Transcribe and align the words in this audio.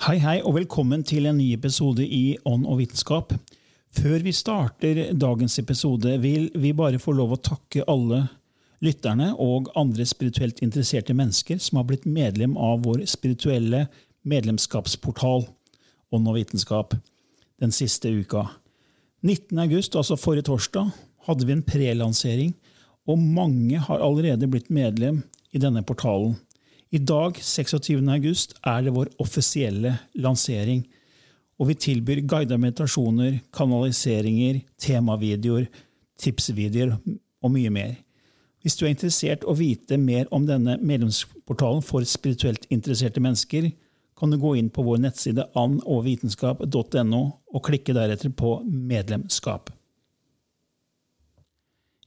Hei, 0.00 0.14
hei, 0.16 0.38
og 0.48 0.54
velkommen 0.56 1.02
til 1.04 1.26
en 1.28 1.36
ny 1.36 1.50
episode 1.52 2.00
i 2.00 2.38
Ånd 2.48 2.62
og 2.64 2.78
vitenskap. 2.78 3.34
Før 3.92 4.22
vi 4.24 4.32
starter 4.32 5.00
dagens 5.12 5.58
episode, 5.60 6.14
vil 6.22 6.46
vi 6.56 6.70
bare 6.72 6.96
få 6.96 7.12
lov 7.18 7.34
å 7.34 7.38
takke 7.50 7.84
alle 7.84 8.22
lytterne 8.80 9.34
og 9.36 9.68
andre 9.76 10.06
spirituelt 10.08 10.62
interesserte 10.64 11.12
mennesker 11.12 11.60
som 11.60 11.82
har 11.82 11.90
blitt 11.90 12.08
medlem 12.08 12.56
av 12.56 12.80
vår 12.88 13.04
spirituelle 13.12 13.82
medlemskapsportal 14.24 15.44
Ånd 16.16 16.32
og 16.32 16.38
vitenskap 16.38 16.96
den 17.60 17.76
siste 17.76 18.08
uka. 18.08 18.46
19. 19.20 19.52
august, 19.66 20.00
altså 20.00 20.16
forrige 20.16 20.48
torsdag, 20.48 20.94
hadde 21.28 21.44
vi 21.44 21.58
en 21.58 21.66
prelansering, 21.76 22.56
og 23.04 23.20
mange 23.20 23.84
har 23.84 24.00
allerede 24.00 24.48
blitt 24.48 24.72
medlem 24.72 25.26
i 25.52 25.60
denne 25.60 25.84
portalen. 25.84 26.38
I 26.90 26.98
dag, 26.98 27.36
26. 27.38 28.00
august, 28.10 28.56
er 28.66 28.82
det 28.82 28.92
vår 28.96 29.12
offisielle 29.22 29.92
lansering, 30.18 30.82
og 31.60 31.68
vi 31.68 31.76
tilbyr 31.78 32.24
guidede 32.26 32.58
meditasjoner, 32.58 33.36
kanaliseringer, 33.54 34.58
temavideoer, 34.80 35.68
tipsvideoer 36.18 36.96
og 37.42 37.52
mye 37.54 37.70
mer. 37.70 37.92
Hvis 38.60 38.74
du 38.76 38.84
er 38.84 38.90
interessert 38.90 39.46
å 39.46 39.54
vite 39.54 40.00
mer 40.02 40.26
om 40.34 40.48
denne 40.48 40.80
medlemsportalen 40.82 41.84
for 41.86 42.04
spirituelt 42.04 42.66
interesserte 42.74 43.22
mennesker, 43.22 43.70
kan 44.18 44.34
du 44.34 44.40
gå 44.40 44.56
inn 44.58 44.68
på 44.68 44.82
vår 44.84 44.98
nettside 45.06 45.46
andogvitenskap.no 45.56 47.22
og 47.54 47.64
klikke 47.70 47.94
deretter 47.96 48.34
på 48.34 48.58
medlemskap. 48.66 49.70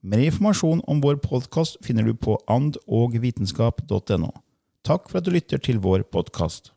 Mer 0.00 0.20
informasjon 0.22 0.78
om 0.86 1.00
vår 1.02 1.16
podkast 1.18 1.80
finner 1.82 2.06
du 2.06 2.12
på 2.14 2.36
andogvitenskap.no. 2.46 4.28
Takk 4.86 5.08
for 5.10 5.18
at 5.18 5.26
du 5.26 5.32
lytter 5.34 5.58
til 5.58 5.80
vår 5.82 6.04
podkast. 6.06 6.70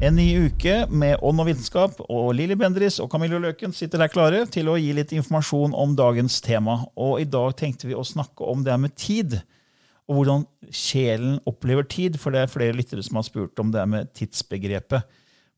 En 0.00 0.16
ny 0.16 0.48
uke 0.48 0.78
med 0.88 1.20
Ånd 1.20 1.44
og 1.44 1.50
vitenskap, 1.50 2.00
og 2.08 2.32
Lilly 2.38 2.56
Bendris 2.56 2.96
og 3.04 3.10
Camillo 3.12 3.42
Løken 3.44 3.76
sitter 3.76 4.00
der 4.00 4.12
klare 4.12 4.46
til 4.48 4.72
å 4.72 4.78
gi 4.80 4.94
litt 4.96 5.12
informasjon 5.12 5.76
om 5.76 5.92
dagens 6.00 6.40
tema. 6.40 6.78
Og 6.96 7.20
i 7.20 7.28
dag 7.28 7.52
tenkte 7.60 7.90
vi 7.90 7.96
å 7.96 8.06
snakke 8.08 8.48
om 8.48 8.64
det 8.64 8.78
med 8.80 8.96
tid, 8.96 9.36
og 10.08 10.22
hvordan 10.22 10.48
sjelen 10.72 11.42
opplever 11.44 11.84
tid. 11.84 12.16
For 12.16 12.32
det 12.32 12.46
er 12.46 12.56
flere 12.56 12.80
lyttere 12.80 13.04
som 13.04 13.20
har 13.20 13.28
spurt 13.28 13.60
om 13.60 13.76
det 13.76 13.84
med 13.84 14.16
tidsbegrepet. 14.16 15.04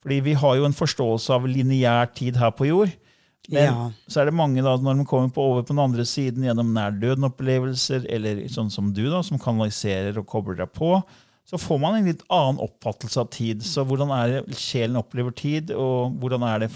Fordi 0.03 0.21
vi 0.29 0.35
har 0.39 0.57
jo 0.57 0.65
en 0.69 0.77
forståelse 0.77 1.33
av 1.35 1.47
lineær 1.51 2.11
tid 2.15 2.37
her 2.39 2.51
på 2.55 2.69
jord. 2.69 2.93
Men 3.49 3.65
Ja. 3.65 3.91
så 4.09 4.21
er 4.21 4.27
det 4.29 4.35
mange 4.37 4.63
da, 4.63 4.77
når 4.77 4.99
de 5.01 5.05
kommer 5.09 5.31
på, 5.33 5.41
over 5.43 5.63
på 5.65 5.73
den 5.73 5.79
andre 5.83 6.05
siden 6.05 6.45
gjennom 6.45 6.69
nærdøden-opplevelser, 6.77 8.05
eller 8.13 8.43
sånn 8.53 8.71
som 8.71 8.93
du, 8.93 9.07
da, 9.11 9.23
som 9.25 9.39
kanaliserer 9.41 10.19
og 10.21 10.27
kobler 10.29 10.59
deg 10.61 10.73
på, 10.77 11.03
så 11.49 11.57
får 11.57 11.81
man 11.81 11.97
en 11.97 12.11
litt 12.11 12.23
annen 12.29 12.61
oppfattelse 12.61 13.23
av 13.23 13.31
tid. 13.33 13.63
Så 13.65 13.87
hvordan 13.89 14.11
er 14.13 14.35
det 14.45 14.59
sjelen 14.61 15.01
opplever 15.01 15.33
tid, 15.33 15.71
og 15.73 16.19
hvordan 16.21 16.45
er 16.45 16.67
det, 16.67 16.71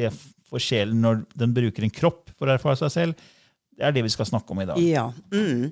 det 0.00 0.12
for 0.48 0.58
sjelen 0.64 1.02
når 1.04 1.26
den 1.36 1.52
bruker 1.52 1.84
en 1.84 1.92
kropp 1.92 2.30
for 2.38 2.48
å 2.48 2.54
erfare 2.56 2.80
seg 2.80 2.90
selv? 2.94 3.26
Det 3.76 3.84
er 3.84 3.92
det 3.92 4.02
vi 4.08 4.14
skal 4.16 4.26
snakke 4.26 4.50
om 4.56 4.62
i 4.64 4.66
dag. 4.66 4.80
Ja. 4.80 5.10
Mm. 5.30 5.68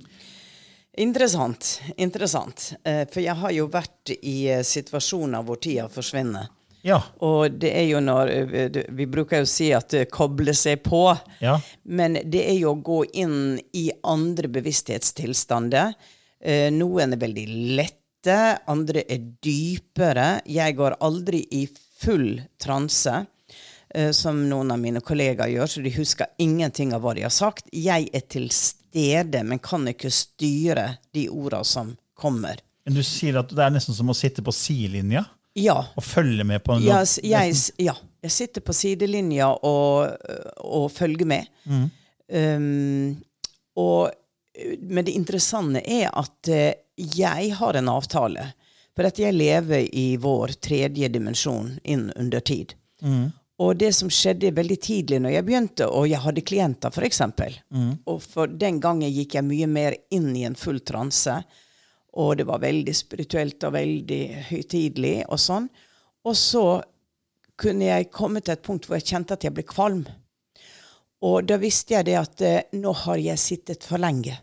Interessant. 0.98 1.80
Interessant. 2.00 2.74
Eh, 2.84 3.04
For 3.10 3.20
jeg 3.20 3.34
har 3.36 3.52
jo 3.52 3.66
vært 3.72 4.12
i 4.22 4.36
eh, 4.52 4.62
situasjoner 4.64 5.42
hvor 5.44 5.58
tida 5.60 5.88
forsvinner. 5.92 6.48
Ja. 6.86 7.00
Og 7.26 7.56
det 7.58 7.72
er 7.74 7.88
jo 7.88 8.00
når 8.04 8.30
eh, 8.30 8.80
Vi 8.94 9.06
bruker 9.10 9.42
jo 9.42 9.46
å 9.48 9.50
si 9.50 9.72
at 9.74 9.90
det 9.90 10.06
kobler 10.14 10.54
seg 10.56 10.84
på. 10.86 11.08
Ja. 11.42 11.56
Men 11.82 12.20
det 12.22 12.44
er 12.46 12.58
jo 12.60 12.76
å 12.76 12.82
gå 12.84 13.00
inn 13.18 13.56
i 13.74 13.88
andre 14.06 14.50
bevissthetstilstander. 14.54 15.96
Eh, 16.38 16.68
Noen 16.74 17.16
er 17.16 17.22
veldig 17.22 17.46
lette, 17.78 18.36
andre 18.70 19.02
er 19.10 19.24
dypere. 19.42 20.28
Jeg 20.46 20.76
går 20.78 20.98
aldri 21.02 21.42
i 21.58 21.64
full 21.98 22.38
transe, 22.62 23.24
eh, 23.90 24.12
som 24.14 24.44
noen 24.46 24.70
av 24.70 24.78
mine 24.82 25.02
kollegaer 25.02 25.56
gjør, 25.56 25.72
så 25.72 25.82
de 25.82 25.94
husker 25.96 26.30
ingenting 26.42 26.94
av 26.94 27.02
hva 27.02 27.16
de 27.18 27.26
har 27.26 27.34
sagt. 27.34 27.66
Jeg 27.74 28.10
er 28.14 28.26
til 28.30 28.46
stede, 28.54 29.42
men 29.42 29.62
kan 29.62 29.88
ikke 29.90 30.12
styre 30.14 30.92
de 31.16 31.26
orda 31.34 31.64
som 31.66 31.96
kommer. 32.14 32.62
Men 32.86 32.94
du 32.94 33.02
sier 33.02 33.40
at 33.40 33.50
det 33.50 33.64
er 33.64 33.74
nesten 33.74 33.96
som 33.96 34.12
å 34.12 34.14
sitte 34.14 34.44
på 34.46 34.54
sidelinja 34.54 35.24
Ja. 35.56 35.78
og 35.96 36.04
følger 36.04 36.44
med 36.44 36.60
på 36.64 36.76
en 36.76 36.84
Jeg, 36.84 37.54
ja, 37.80 37.94
jeg 38.22 38.32
sitter 38.32 38.64
på 38.64 38.74
sidelinja 38.76 39.48
og, 39.64 40.12
og 40.60 40.90
følger 40.92 41.28
med. 41.28 41.48
Um, 42.28 43.16
og, 43.76 44.10
men 44.80 45.06
det 45.06 45.14
interessante 45.16 45.80
er 45.80 46.10
at 46.12 46.50
eh, 46.52 46.74
jeg 46.96 47.50
har 47.56 47.76
en 47.76 47.88
avtale. 47.92 48.50
For 48.96 49.04
at 49.04 49.18
jeg 49.20 49.36
lever 49.36 49.90
i 49.92 50.06
vår 50.16 50.56
tredje 50.64 51.10
dimensjon 51.12 51.74
inn 51.84 52.08
under 52.16 52.40
tid. 52.40 52.72
Og 53.60 53.76
det 53.76 53.92
som 53.96 54.08
skjedde 54.12 54.54
veldig 54.56 54.76
tidlig 54.80 55.20
når 55.20 55.34
jeg 55.34 55.46
begynte, 55.46 55.88
og 55.88 56.08
jeg 56.08 56.20
hadde 56.24 56.44
klienter 56.48 56.92
f.eks. 56.92 57.22
Mm. 57.72 57.92
Og 58.08 58.20
for 58.24 58.48
den 58.48 58.80
gangen 58.84 59.12
gikk 59.12 59.36
jeg 59.36 59.46
mye 59.48 59.68
mer 59.68 59.96
inn 60.12 60.30
i 60.36 60.46
en 60.48 60.56
full 60.56 60.80
transe. 60.84 61.38
Og 62.16 62.36
det 62.38 62.46
var 62.48 62.62
veldig 62.62 62.94
spirituelt 62.96 63.64
og 63.68 63.74
veldig 63.76 64.22
høytidelig 64.50 65.16
og 65.28 65.40
sånn. 65.40 65.66
Og 66.26 66.36
så 66.36 66.66
kunne 67.60 67.88
jeg 67.88 68.12
komme 68.12 68.40
til 68.44 68.56
et 68.56 68.64
punkt 68.64 68.88
hvor 68.88 68.98
jeg 68.98 69.08
kjente 69.10 69.36
at 69.36 69.44
jeg 69.44 69.54
ble 69.56 69.66
kvalm. 69.68 70.06
Og 71.26 71.44
da 71.48 71.58
visste 71.60 71.96
jeg 71.96 72.08
det 72.08 72.16
at 72.20 72.42
eh, 72.44 72.64
nå 72.76 72.92
har 73.04 73.20
jeg 73.20 73.40
sittet 73.40 73.84
for 73.84 74.00
lenge 74.00 74.36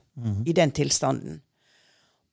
i 0.46 0.54
den 0.54 0.72
tilstanden. 0.72 1.42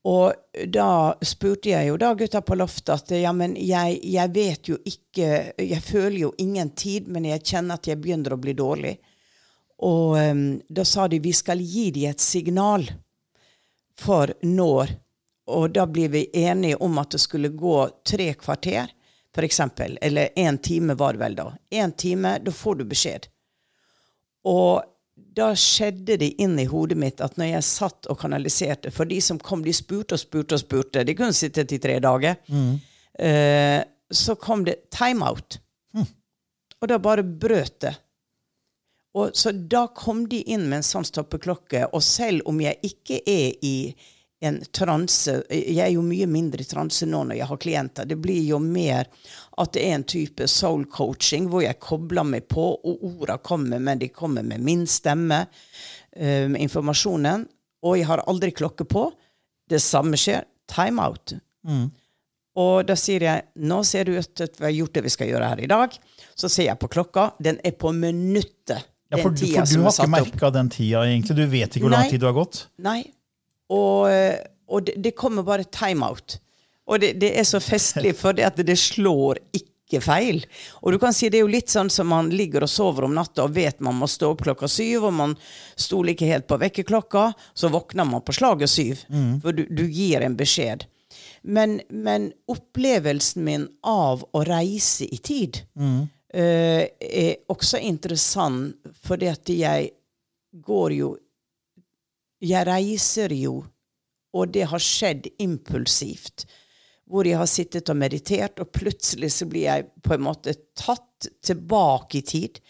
Og 0.09 0.33
da 0.73 1.13
spurte 1.25 1.75
jeg 1.75 1.91
jo 1.91 1.99
da 2.01 2.15
gutta 2.17 2.41
på 2.41 2.57
loftet 2.57 2.95
at 2.95 3.11
ja, 3.21 3.33
men 3.37 3.53
jeg, 3.61 3.99
jeg 4.01 4.33
vet 4.33 4.71
jo 4.71 4.79
ikke 4.89 5.27
Jeg 5.61 5.83
føler 5.85 6.19
jo 6.23 6.31
ingen 6.41 6.71
tid, 6.73 7.09
men 7.09 7.27
jeg 7.29 7.45
kjenner 7.45 7.77
at 7.77 7.89
jeg 7.91 8.01
begynner 8.01 8.33
å 8.33 8.41
bli 8.41 8.55
dårlig. 8.57 8.95
Og 9.85 10.17
um, 10.17 10.45
da 10.69 10.85
sa 10.89 11.07
de 11.09 11.21
vi 11.21 11.33
skal 11.37 11.61
gi 11.61 11.91
dem 11.93 12.15
et 12.15 12.21
signal 12.21 12.87
for 14.01 14.33
når. 14.41 14.97
Og 15.51 15.75
da 15.75 15.87
blir 15.91 16.09
vi 16.13 16.25
enige 16.33 16.79
om 16.83 16.99
at 17.03 17.11
det 17.15 17.21
skulle 17.23 17.49
gå 17.49 17.77
tre 18.07 18.33
kvarter, 18.39 18.93
eksempel. 19.41 19.99
Eller 20.03 20.29
én 20.37 20.59
time 20.59 20.95
var 20.95 21.15
det 21.17 21.23
vel 21.23 21.37
da. 21.39 21.47
Én 21.71 21.93
time, 21.97 22.39
da 22.45 22.53
får 22.53 22.81
du 22.81 22.85
beskjed. 22.85 23.29
Og 24.45 24.83
da 25.37 25.51
skjedde 25.57 26.17
det 26.21 26.31
inn 26.43 26.59
i 26.59 26.67
hodet 26.69 26.99
mitt 26.99 27.21
at 27.21 27.37
når 27.39 27.53
jeg 27.53 27.67
satt 27.67 28.07
og 28.11 28.19
kanaliserte 28.23 28.91
For 28.91 29.09
de 29.09 29.21
som 29.21 29.39
kom, 29.39 29.63
de 29.65 29.73
spurte 29.77 30.17
og 30.17 30.21
spurte 30.23 30.57
og 30.57 30.63
spurte. 30.63 31.05
De 31.05 31.15
kunne 31.15 31.37
sittet 31.37 31.73
i 31.73 31.79
tre 31.79 31.99
dager. 32.01 32.37
Eh, 33.19 33.81
så 34.11 34.35
kom 34.41 34.65
det 34.65 34.91
timeout. 34.91 35.61
Og 36.81 36.89
da 36.89 36.99
bare 36.99 37.23
brøt 37.23 37.81
det. 37.85 37.95
Og 39.15 39.35
så 39.35 39.53
da 39.53 39.87
kom 39.95 40.29
de 40.29 40.41
inn 40.53 40.69
med 40.69 40.81
en 40.81 40.87
sånn 40.87 41.05
stoppeklokke, 41.05 41.89
og 41.93 42.03
selv 42.03 42.47
om 42.47 42.61
jeg 42.63 42.79
ikke 42.87 43.19
er 43.27 43.57
i 43.67 43.75
en 44.41 44.57
transe 44.73 45.35
Jeg 45.51 45.79
er 45.85 45.91
jo 45.93 46.03
mye 46.05 46.27
mindre 46.31 46.65
i 46.65 46.69
transe 46.69 47.07
nå 47.09 47.23
når 47.29 47.41
jeg 47.41 47.49
har 47.51 47.61
klienter. 47.61 48.09
Det 48.09 48.17
blir 48.17 48.41
jo 48.49 48.59
mer 48.63 49.09
at 49.61 49.75
det 49.77 49.85
er 49.85 49.99
en 49.99 50.07
type 50.09 50.49
soul 50.49 50.87
coaching 50.89 51.51
hvor 51.53 51.65
jeg 51.65 51.81
kobler 51.83 52.25
meg 52.25 52.49
på, 52.49 52.65
og 52.81 53.05
orda 53.05 53.37
kommer, 53.45 53.79
men 53.79 54.01
de 54.01 54.09
kommer 54.09 54.47
med 54.47 54.65
min 54.65 54.87
stemme, 54.89 55.43
um, 56.17 56.57
informasjonen. 56.57 57.45
Og 57.85 57.99
jeg 58.01 58.09
har 58.09 58.25
aldri 58.29 58.53
klokke 58.57 58.89
på. 58.89 59.11
Det 59.69 59.81
samme 59.85 60.17
skjer. 60.21 60.47
Time 60.71 61.05
out. 61.05 61.35
Og 62.61 62.87
da 62.89 62.97
sier 62.99 63.25
jeg 63.25 63.67
nå 63.69 63.83
ser 63.87 64.09
det 64.09 64.19
ut 64.19 64.33
til 64.41 64.51
vi 64.57 64.67
har 64.67 64.75
gjort 64.75 64.97
det 64.97 65.05
vi 65.05 65.13
skal 65.13 65.31
gjøre 65.31 65.53
her 65.53 65.63
i 65.65 65.71
dag. 65.71 65.95
Så 66.35 66.49
ser 66.49 66.71
jeg 66.71 66.81
på 66.81 66.91
klokka. 66.93 67.31
Den 67.39 67.61
er 67.65 67.77
på 67.77 67.93
minuttet. 67.93 68.89
Ja, 69.11 69.19
for, 69.19 69.35
for 69.35 69.67
du 69.67 69.83
har 69.83 69.91
ikke 69.91 70.13
merka 70.13 70.51
den 70.55 70.69
tida, 70.71 71.03
egentlig. 71.09 71.35
Du 71.37 71.47
vet 71.51 71.75
ikke 71.75 71.89
hvor 71.89 71.97
lang 71.97 72.11
tid 72.11 72.23
du 72.23 72.29
har 72.29 72.37
gått. 72.37 72.65
Nei. 72.85 73.03
Og, 73.71 74.11
eh, 74.11 74.39
og 74.71 74.87
det, 74.87 74.99
det 75.03 75.17
kommer 75.19 75.47
bare 75.47 75.67
timeout. 75.71 76.39
Og 76.91 77.01
det, 77.03 77.15
det 77.23 77.35
er 77.39 77.47
så 77.47 77.61
festlig, 77.63 78.17
for 78.19 78.35
det 78.35 78.49
at 78.49 78.59
det 78.67 78.79
slår 78.79 79.39
ikke 79.55 80.01
feil. 80.03 80.45
Og 80.83 80.95
du 80.95 80.99
kan 81.03 81.15
si 81.15 81.29
det 81.31 81.41
er 81.41 81.45
jo 81.45 81.51
litt 81.51 81.71
sånn 81.71 81.91
som 81.91 82.11
man 82.11 82.31
ligger 82.35 82.67
og 82.67 82.71
sover 82.71 83.07
om 83.07 83.15
natta 83.15 83.47
og 83.47 83.55
vet 83.55 83.83
man 83.83 83.99
må 83.99 84.07
stå 84.11 84.33
opp 84.35 84.43
klokka 84.47 84.69
syv, 84.71 85.07
og 85.11 85.15
man 85.19 85.37
stoler 85.79 86.15
ikke 86.15 86.31
helt 86.31 86.49
på 86.51 86.59
vekkerklokka, 86.63 87.29
så 87.55 87.71
våkner 87.71 88.07
man 88.07 88.25
på 88.27 88.35
slaget 88.35 88.71
syv. 88.71 89.05
For 89.43 89.55
du, 89.55 89.65
du 89.71 89.85
gir 89.87 90.27
en 90.27 90.39
beskjed. 90.39 90.87
Men, 91.43 91.81
men 91.89 92.31
opplevelsen 92.51 93.45
min 93.47 93.69
av 93.87 94.23
å 94.37 94.43
reise 94.47 95.07
i 95.09 95.19
tid 95.25 95.63
eh, 96.35 96.85
er 97.01 97.33
også 97.51 97.81
interessant, 97.81 98.77
fordi 99.07 99.31
at 99.31 99.49
jeg 99.49 99.91
går 100.53 100.95
jo 100.99 101.15
jeg 102.41 102.67
reiser 102.67 103.33
jo, 103.37 103.61
og 104.33 104.53
det 104.55 104.67
har 104.71 104.83
skjedd 104.83 105.29
impulsivt. 105.43 106.47
Hvor 107.11 107.27
jeg 107.27 107.41
har 107.41 107.49
sittet 107.51 107.91
og 107.91 107.99
meditert, 107.99 108.61
og 108.63 108.71
plutselig 108.73 109.33
så 109.35 109.49
blir 109.51 109.67
jeg 109.67 109.89
på 110.05 110.15
en 110.15 110.25
måte 110.29 110.55
tatt 110.79 111.29
tilbake 111.45 112.21
i 112.21 112.27
tid. 112.27 112.61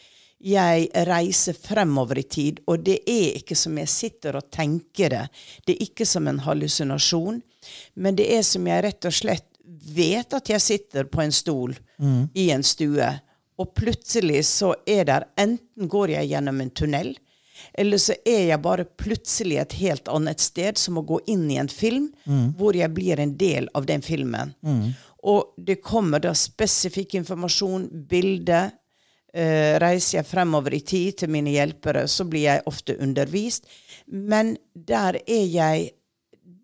Jeg 0.40 0.88
reiser 1.06 1.52
fremover 1.52 2.22
i 2.22 2.24
tid, 2.24 2.62
og 2.66 2.86
det 2.86 3.02
er 3.04 3.36
ikke 3.36 3.58
som 3.58 3.76
jeg 3.76 3.92
sitter 3.92 4.38
og 4.40 4.48
tenker 4.50 5.12
det. 5.12 5.26
Det 5.66 5.76
er 5.76 5.84
ikke 5.84 6.08
som 6.08 6.28
en 6.30 6.40
hallusinasjon, 6.46 7.42
men 8.00 8.16
det 8.16 8.30
er 8.32 8.42
som 8.48 8.66
jeg 8.66 8.84
rett 8.86 9.10
og 9.10 9.14
slett 9.14 9.46
vet 9.94 10.32
at 10.34 10.48
jeg 10.50 10.64
sitter 10.64 11.04
på 11.04 11.20
en 11.22 11.32
stol 11.32 11.76
i 12.34 12.50
en 12.50 12.64
stue, 12.64 13.10
og 13.60 13.74
plutselig 13.76 14.46
så 14.48 14.72
er 14.88 15.04
der 15.04 15.28
Enten 15.36 15.88
går 15.88 16.16
jeg 16.16 16.30
gjennom 16.32 16.60
en 16.64 16.70
tunnel, 16.72 17.12
eller 17.74 17.98
så 17.98 18.14
er 18.24 18.46
jeg 18.48 18.62
bare 18.62 18.84
plutselig 18.84 19.58
et 19.62 19.72
helt 19.80 20.08
annet 20.08 20.40
sted, 20.40 20.78
som 20.78 20.98
å 20.98 21.04
gå 21.06 21.20
inn 21.26 21.46
i 21.50 21.56
en 21.60 21.68
film, 21.68 22.10
hvor 22.58 22.76
jeg 22.76 22.90
blir 22.94 23.20
en 23.20 23.36
del 23.36 23.68
av 23.74 23.86
den 23.86 24.02
filmen. 24.02 24.54
Og 25.22 25.54
det 25.56 25.82
kommer 25.84 26.20
da 26.24 26.32
spesifikk 26.34 27.14
informasjon, 27.20 27.88
bilde. 28.08 28.70
Eh, 29.34 29.76
reiser 29.78 30.18
jeg 30.18 30.26
fremover 30.26 30.74
i 30.74 30.80
tid 30.80 31.18
til 31.22 31.30
mine 31.30 31.52
hjelpere, 31.54 32.06
så 32.10 32.24
blir 32.26 32.48
jeg 32.48 32.64
ofte 32.66 32.96
undervist. 32.98 33.68
Men 34.06 34.56
der 34.74 35.20
er 35.26 35.46
jeg 35.46 35.90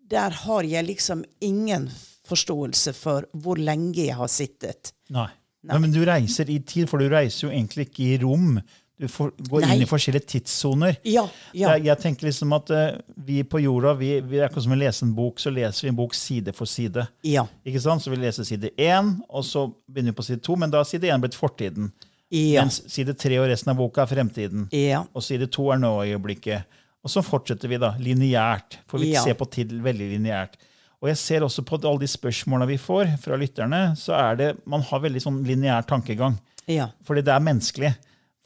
Der 0.07 0.31
har 0.31 0.63
jeg 0.63 0.85
liksom 0.87 1.25
ingen 1.41 1.89
forståelse 2.27 2.93
for 2.95 3.25
hvor 3.33 3.59
lenge 3.59 4.05
jeg 4.05 4.15
har 4.15 4.29
sittet. 4.31 4.93
Nei. 5.11 5.27
Nei. 5.67 5.79
Men 5.83 5.91
du 5.91 5.99
reiser 6.07 6.47
i 6.49 6.61
tid, 6.63 6.87
for 6.87 7.01
du 7.01 7.09
reiser 7.11 7.47
jo 7.47 7.51
egentlig 7.51 7.89
ikke 7.89 8.05
i 8.05 8.17
rom. 8.21 8.61
Du 8.97 9.05
får, 9.07 9.29
går 9.49 9.61
Nei. 9.61 9.75
inn 9.75 9.83
i 9.85 9.87
forskjellige 9.89 10.25
tidssoner. 10.31 10.95
Ja, 11.05 11.27
ja. 11.53 11.75
Jeg, 11.75 11.85
jeg 11.85 12.01
tenker 12.01 12.25
liksom 12.25 12.55
at 12.57 12.71
uh, 12.73 12.97
vi 13.27 13.43
på 13.45 13.61
jorda 13.61 13.91
vi, 13.99 14.15
vi 14.25 14.39
er 14.39 14.47
akkurat 14.47 14.65
som 14.65 14.73
å 14.73 14.79
lese 14.79 15.05
en 15.05 15.13
bok, 15.17 15.37
så 15.41 15.53
leser 15.53 15.85
vi 15.85 15.91
en 15.91 15.99
bok 15.99 16.17
side 16.17 16.53
for 16.57 16.69
side. 16.69 17.05
Ja. 17.27 17.45
Ikke 17.61 17.83
sant? 17.83 18.01
Så 18.01 18.13
vi 18.13 18.17
leser 18.17 18.47
side 18.47 18.71
én, 18.73 19.13
og 19.29 19.45
så 19.45 19.67
begynner 19.85 20.15
vi 20.15 20.17
på 20.17 20.25
side 20.25 20.41
to, 20.47 20.57
men 20.57 20.73
da 20.73 20.81
er 20.81 20.89
side 20.89 21.11
én 21.13 21.21
blitt 21.21 21.37
fortiden. 21.37 21.91
Mens 22.33 22.81
side 22.91 23.13
tre 23.21 23.37
og 23.39 23.47
resten 23.47 23.71
av 23.71 23.77
boka 23.79 24.03
er 24.03 24.11
fremtiden. 24.11 24.65
Ja. 24.75 25.05
Og 25.13 25.23
side 25.23 25.47
to 25.53 25.69
er 25.71 25.79
nå-øyeblikket. 25.79 26.81
Og 27.05 27.13
så 27.13 27.21
fortsetter 27.23 27.71
vi 27.71 27.79
da, 27.79 27.93
lineært. 28.01 28.81
For 28.89 28.99
vi 28.99 29.13
ser 29.15 29.37
på 29.39 29.47
tid 29.53 29.71
veldig 29.83 30.09
lineært. 30.17 30.57
Og 30.97 31.11
jeg 31.11 31.19
ser 31.21 31.45
også 31.45 31.61
på 31.63 31.77
alle 31.77 32.01
de 32.01 32.09
spørsmålene 32.09 32.71
vi 32.71 32.79
får 32.81 33.13
fra 33.21 33.37
lytterne, 33.37 33.81
så 33.99 34.15
er 34.17 34.39
det, 34.39 34.47
man 34.65 34.81
har 34.83 35.03
veldig 35.03 35.21
sånn 35.21 35.43
lineær 35.45 35.85
tankegang. 35.87 36.35
Ja. 36.67 36.89
Fordi 37.05 37.21
det 37.23 37.31
er 37.35 37.45
menneskelig. 37.45 37.93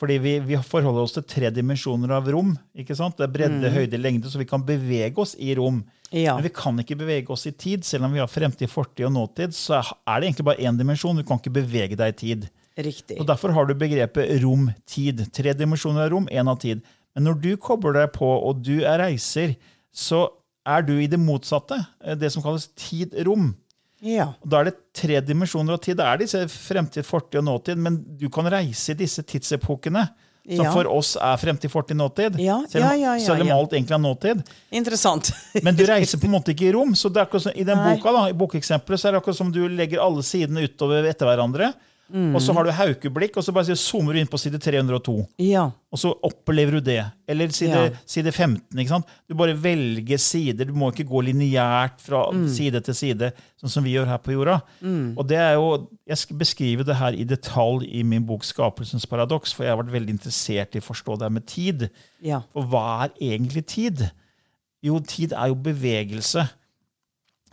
Fordi 0.02 0.16
vi, 0.18 0.32
vi 0.42 0.58
forholder 0.66 1.04
oss 1.06 1.14
til 1.14 1.26
tre 1.30 1.52
dimensjoner 1.54 2.10
av 2.16 2.30
rom. 2.34 2.56
ikke 2.74 2.96
sant? 2.98 3.20
Det 3.20 3.28
er 3.28 3.34
bredde, 3.36 3.70
høyde, 3.70 4.00
lengde, 4.02 4.32
så 4.32 4.40
vi 4.42 4.48
kan 4.50 4.64
bevege 4.66 5.22
oss 5.22 5.36
i 5.38 5.54
rom. 5.60 5.84
Mm. 5.84 6.16
Ja. 6.24 6.34
Men 6.34 6.48
vi 6.48 6.52
kan 6.58 6.82
ikke 6.82 6.98
bevege 6.98 7.30
oss 7.36 7.46
i 7.46 7.54
tid. 7.54 7.86
Selv 7.86 8.08
om 8.08 8.16
vi 8.16 8.24
har 8.24 8.32
fremtid, 8.32 8.72
fortid 8.72 9.06
og 9.06 9.14
nåtid, 9.14 9.54
så 9.54 9.78
er 9.78 10.16
det 10.18 10.32
egentlig 10.32 10.48
bare 10.50 10.66
én 10.66 10.80
dimensjon. 10.80 11.22
Du 11.22 11.28
kan 11.28 11.38
ikke 11.38 11.54
bevege 11.62 12.00
deg 12.00 12.16
i 12.16 12.18
tid. 12.24 12.50
Riktig. 12.82 13.20
Og 13.22 13.30
Derfor 13.30 13.54
har 13.54 13.70
du 13.70 13.76
begrepet 13.78 14.42
rom-tid. 14.42 15.22
Tre 15.38 15.54
dimensjoner 15.60 16.08
av 16.08 16.14
rom, 16.16 16.28
én 16.34 16.50
av 16.50 16.58
tid. 16.64 16.82
Men 17.14 17.28
når 17.28 17.42
du 17.44 17.52
kobler 17.62 18.00
deg 18.00 18.14
på, 18.16 18.26
og 18.26 18.64
du 18.66 18.80
er 18.82 19.04
reiser, 19.04 19.54
så 19.94 20.26
er 20.66 20.86
du 20.88 20.96
i 20.98 21.10
det 21.12 21.20
motsatte. 21.22 21.78
Det 22.18 22.32
som 22.34 22.42
kalles 22.42 22.72
tid-rom. 22.80 23.52
Ja. 24.02 24.32
Og 24.42 24.50
Da 24.50 24.60
er 24.62 24.72
det 24.72 24.76
tre 24.98 25.22
dimensjoner 25.22 25.78
av 25.78 25.82
tid. 25.84 25.98
Det 26.00 26.06
er 26.10 26.18
disse 26.24 26.42
fremtid, 26.50 27.06
fortid 27.06 27.40
og 27.44 27.48
nåtid, 27.48 27.78
men 27.78 28.00
du 28.18 28.28
kan 28.34 28.46
reise 28.50 28.96
i 28.96 29.00
disse 29.00 29.24
tidsepokene. 29.24 30.08
Som 30.42 30.66
Ja. 30.66 30.72
for 30.74 30.88
oss 30.90 31.16
er 31.22 31.38
fremtid, 31.38 31.70
fortid, 31.70 31.96
nåtid. 31.96 32.40
Ja, 32.42 32.56
selv, 32.68 32.84
om, 32.84 32.90
ja, 32.90 32.96
ja, 32.98 33.14
ja, 33.14 33.26
selv 33.28 33.42
om 33.46 33.52
alt 33.54 33.74
egentlig 33.78 33.94
er 33.94 34.00
nåtid. 34.02 34.42
Interessant. 34.72 35.30
Men 35.64 35.76
du 35.78 35.84
reiser 35.86 36.18
på 36.18 36.26
en 36.26 36.34
måte 36.34 36.50
ikke 36.56 36.66
i 36.66 36.72
rom. 36.74 36.96
så 36.98 37.12
det 37.14 37.22
er 37.22 37.28
akkurat 37.28 37.44
som, 37.46 37.54
I 37.54 37.64
den 37.64 37.78
Nei. 37.78 37.92
boka, 37.96 38.12
da, 38.16 38.24
i 38.30 38.34
bokeksempelet 38.34 39.00
så 39.00 39.08
er 39.08 39.12
det 39.14 39.22
akkurat 39.22 39.38
som 39.38 39.52
du 39.54 39.68
legger 39.70 40.02
alle 40.02 40.24
sidene 40.26 40.64
utover 40.66 41.06
etter 41.06 41.30
hverandre. 41.30 41.70
Mm. 42.14 42.36
Og 42.36 42.42
så 42.44 42.54
har 42.54 42.64
du 42.68 42.72
haukeblikk, 42.76 43.38
og 43.38 43.44
så 43.44 43.54
bare 43.56 43.76
zoomer 43.80 44.14
du 44.14 44.20
inn 44.20 44.28
på 44.28 44.38
side 44.40 44.60
302. 44.60 45.14
Ja. 45.40 45.70
Og 45.92 45.98
så 46.00 46.12
opplever 46.28 46.72
du 46.72 46.80
det. 46.82 47.06
Eller 47.28 47.48
side, 47.56 47.70
Ja. 47.72 47.90
side 48.06 48.32
15. 48.34 48.62
ikke 48.80 48.90
sant? 48.90 49.06
Du 49.30 49.36
bare 49.36 49.54
velger 49.56 50.18
sider. 50.20 50.66
Du 50.66 50.74
må 50.74 50.92
ikke 50.92 51.08
gå 51.08 51.22
lineært 51.24 52.00
fra 52.02 52.26
Mm. 52.32 52.48
side 52.50 52.82
til 52.84 52.94
side, 52.94 53.32
sånn 53.62 53.70
som 53.70 53.84
vi 53.84 53.94
gjør 53.96 54.08
her 54.08 54.18
på 54.18 54.34
jorda. 54.34 54.62
Og 55.18 55.28
det 55.28 55.38
er 55.38 55.54
jo, 55.54 55.88
Jeg 56.08 56.18
skal 56.18 56.36
beskrive 56.38 56.84
det 56.84 56.96
her 56.98 57.14
i 57.14 57.24
detalj 57.24 57.88
i 57.96 58.04
min 58.04 58.26
bok 58.26 58.42
'Skapelsens 58.44 59.06
paradoks', 59.06 59.54
for 59.54 59.64
jeg 59.64 59.74
har 59.76 59.82
vært 59.82 59.94
veldig 59.94 60.10
interessert 60.20 60.76
i 60.76 60.80
å 60.80 60.84
forstå 60.84 61.14
det 61.20 61.22
her 61.22 61.30
med 61.30 61.46
tid. 61.48 61.90
Ja. 62.22 62.42
For 62.52 62.64
hva 62.64 63.06
er 63.06 63.10
egentlig 63.22 63.66
tid? 63.66 64.12
Jo, 64.84 65.00
tid 65.00 65.32
er 65.32 65.48
jo 65.48 65.56
bevegelse. 65.56 66.50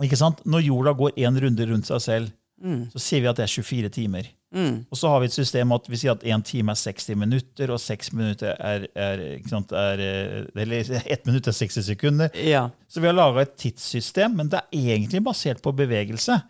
Ikke 0.02 0.16
sant? 0.16 0.44
Når 0.44 0.62
jorda 0.66 0.92
går 0.96 1.12
én 1.18 1.38
runde 1.40 1.66
rundt 1.70 1.86
seg 1.86 2.00
selv, 2.00 2.32
så 2.92 2.98
sier 2.98 3.20
vi 3.20 3.26
at 3.28 3.36
det 3.36 3.44
er 3.44 3.62
24 3.62 3.88
timer. 3.90 4.26
Og 4.88 4.96
så 4.96 5.10
har 5.12 5.20
vi 5.20 5.28
et 5.28 5.34
system 5.36 5.72
at 5.76 5.88
vi 5.90 5.98
sier 6.00 6.14
at 6.14 6.24
én 6.24 6.42
time 6.46 6.72
er 6.72 6.80
60 6.80 7.16
minutter, 7.20 7.72
og 7.74 7.80
seks 7.82 8.12
minutter 8.16 8.54
er, 8.56 8.86
er, 8.96 9.24
sant, 9.48 9.74
er 9.76 10.00
eh, 10.00 10.62
Eller 10.62 10.88
ett 11.14 11.26
minutt 11.28 11.50
er 11.50 11.56
60 11.56 11.84
sekunder. 11.90 12.32
Ja. 12.32 12.68
Så 12.88 13.02
vi 13.04 13.10
har 13.10 13.16
laga 13.16 13.44
et 13.44 13.58
tidssystem, 13.60 14.38
men 14.38 14.48
det 14.48 14.62
er 14.62 14.94
egentlig 14.96 15.22
basert 15.26 15.60
på 15.64 15.74
bevegelse. 15.76 16.40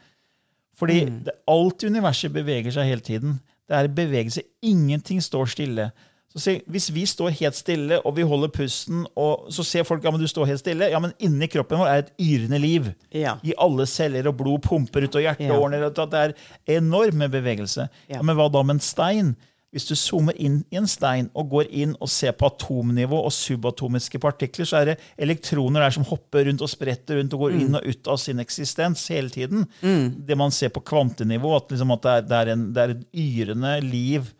Fordi 0.79 1.01
det, 1.27 1.35
alt 1.51 1.83
universet 1.83 2.33
beveger 2.33 2.71
seg 2.75 2.87
hele 2.87 3.03
tiden. 3.03 3.39
Det 3.69 3.77
er 3.77 3.91
bevegelse. 3.91 4.45
Ingenting 4.63 5.19
står 5.23 5.51
stille. 5.51 5.91
Se, 6.39 6.61
Hvis 6.71 6.89
vi 6.95 7.03
står 7.07 7.31
helt 7.41 7.55
stille 7.59 7.99
og 8.05 8.15
vi 8.17 8.23
holder 8.23 8.49
pusten, 8.55 9.05
og 9.19 9.49
så 9.53 9.65
ser 9.67 9.85
folk 9.89 10.05
ja, 10.05 10.11
men 10.15 10.21
du 10.23 10.29
står 10.31 10.47
helt 10.47 10.61
stille, 10.63 10.89
ja, 10.93 10.99
men 11.03 11.13
inni 11.19 11.49
kroppen 11.51 11.79
vår 11.83 11.89
er 11.93 12.05
et 12.05 12.13
yrende 12.23 12.59
liv. 12.63 12.89
Ja. 13.13 13.37
I 13.43 13.55
alle 13.59 13.87
celler, 13.87 14.27
og 14.31 14.37
blod 14.41 14.63
pumper 14.63 15.05
ut, 15.09 15.15
og 15.19 15.23
hjerteårene 15.27 15.81
Ja. 15.83 15.87
og 15.91 16.11
Det 16.11 16.19
er 16.25 16.35
enorm 16.79 17.27
bevegelse. 17.31 17.89
Ja. 18.09 18.23
Men 18.23 18.37
hva 18.37 18.49
da 18.53 18.63
med 18.63 18.77
en 18.79 18.81
stein? 18.81 19.37
Hvis 19.71 19.85
du 19.85 19.93
zoomer 20.01 20.33
inn 20.41 20.63
i 20.73 20.77
en 20.81 20.87
stein 20.89 21.27
og 21.37 21.51
går 21.51 21.67
inn 21.77 21.91
og 22.01 22.09
ser 22.09 22.33
på 22.33 22.47
atomnivå 22.49 23.19
og 23.21 23.31
subatomiske 23.37 24.17
partikler, 24.19 24.65
så 24.65 24.79
er 24.81 24.85
det 24.87 24.95
elektroner 25.21 25.81
der 25.85 25.91
som 25.91 26.05
hopper 26.09 26.47
rundt 26.49 26.63
og 26.65 26.71
spretter 26.73 27.19
rundt 27.21 27.35
og 27.37 27.41
går 27.43 27.53
Mm. 27.53 27.61
inn 27.67 27.75
og 27.77 27.85
ut 27.85 28.09
av 28.09 28.17
sin 28.17 28.39
eksistens 28.41 29.07
hele 29.13 29.29
tiden. 29.29 29.67
Det 29.83 30.37
man 30.39 30.51
ser 30.51 30.71
på 30.71 30.81
kvantenivå, 30.81 31.55
at, 31.57 31.69
liksom 31.69 31.93
at 31.93 32.01
det, 32.03 32.11
er, 32.17 32.23
det, 32.23 32.33
er 32.41 32.53
en, 32.55 32.73
det 32.73 32.83
er 32.83 32.95
et 32.97 33.05
yrende 33.13 33.75
liv 33.85 34.33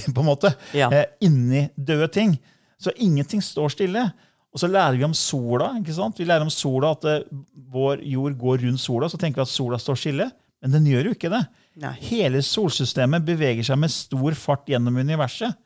på 0.14 0.20
en 0.24 0.28
måte, 0.28 0.54
Ja. 0.76 0.90
eh, 0.92 1.06
inni 1.24 1.66
døde 1.76 2.08
ting. 2.12 2.36
Så 2.80 2.92
ingenting 2.96 3.42
står 3.42 3.72
stille. 3.72 4.06
Og 4.54 4.60
så 4.62 4.68
lærer 4.70 4.94
vi 4.98 5.02
om 5.06 5.14
sola. 5.18 5.72
ikke 5.80 5.94
sant? 5.96 6.18
Vi 6.20 6.24
lærer 6.28 6.44
om 6.46 6.50
sola 6.52 6.92
at 6.94 7.04
eh, 7.10 7.24
vår 7.74 8.02
jord 8.06 8.36
går 8.38 8.62
rundt 8.66 8.80
sola, 8.82 9.08
så 9.10 9.18
tenker 9.18 9.40
vi 9.42 9.46
at 9.48 9.54
sola 9.54 9.78
står 9.82 9.98
stille. 9.98 10.28
Men 10.62 10.72
den 10.76 10.86
gjør 10.86 11.08
jo 11.10 11.14
ikke 11.16 11.30
det. 11.32 11.42
Nei. 11.82 11.90
Hele 12.06 12.38
solsystemet 12.46 13.24
beveger 13.26 13.66
seg 13.66 13.80
med 13.82 13.90
stor 13.90 14.36
fart 14.38 14.68
gjennom 14.70 14.94
universet. 15.02 15.56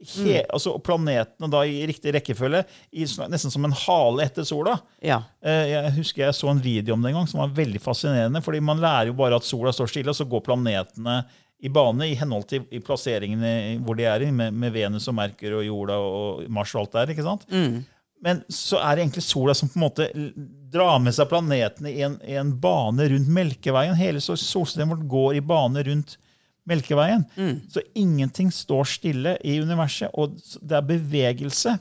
he, 0.00 0.38
altså 0.48 0.78
planetene 0.80 1.48
da 1.52 1.60
i 1.68 1.82
riktig 1.86 2.14
rekkefølge, 2.16 2.62
i, 2.96 3.04
nesten 3.28 3.52
som 3.52 3.66
en 3.68 3.74
hale 3.76 4.24
etter 4.24 4.46
sola. 4.48 4.78
Ja. 5.04 5.18
Eh, 5.44 5.66
Jeg 5.74 5.92
husker 5.98 6.24
jeg 6.24 6.34
så 6.38 6.48
en 6.50 6.62
video 6.64 6.94
om 6.96 7.02
det 7.04 7.10
en 7.12 7.18
gang 7.20 7.28
som 7.28 7.42
var 7.42 7.52
veldig 7.52 7.80
fascinerende. 7.84 8.40
fordi 8.42 8.60
Man 8.64 8.80
lærer 8.80 9.10
jo 9.12 9.16
bare 9.18 9.36
at 9.36 9.44
sola 9.44 9.72
står 9.76 9.86
stille, 9.92 10.08
og 10.10 10.16
så 10.16 10.24
går 10.24 10.40
planetene 10.48 11.18
i 11.60 11.68
bane 11.72 12.08
i 12.08 12.16
henhold 12.16 12.46
til 12.48 12.66
i 12.72 12.80
plasseringene 12.80 13.78
hvor 13.84 13.98
de 13.98 14.06
er 14.08 14.24
i, 14.24 14.30
med, 14.32 14.54
med 14.56 14.72
Venus 14.72 15.08
og 15.10 15.16
Merkur 15.18 15.58
og 15.58 15.66
jorda 15.66 15.98
og 16.00 16.44
Mars 16.48 16.74
og 16.74 16.84
alt 16.84 16.96
der. 16.96 17.12
ikke 17.12 17.26
sant? 17.26 17.44
Men 18.24 18.42
så 18.52 18.80
er 18.84 18.96
det 18.96 19.04
egentlig 19.06 19.24
sola 19.24 19.54
som 19.56 19.68
på 19.68 19.78
en 19.78 19.84
måte 19.86 20.06
drar 20.72 20.98
med 21.00 21.14
seg 21.16 21.28
planetene 21.30 21.92
i 21.92 22.02
en, 22.04 22.18
i 22.20 22.34
en 22.40 22.50
bane 22.60 23.06
rundt 23.12 23.30
Melkeveien. 23.32 23.96
Hele 23.96 24.20
solsystemet 24.20 24.92
vårt 24.92 25.06
går 25.08 25.38
i 25.38 25.44
bane 25.44 25.84
rundt 25.88 26.18
Melkeveien. 26.68 27.24
Så 27.72 27.80
ingenting 27.96 28.50
står 28.52 28.84
stille 28.92 29.36
i 29.44 29.56
universet, 29.64 30.12
og 30.12 30.36
det 30.60 30.76
er 30.76 30.90
bevegelse. 30.90 31.78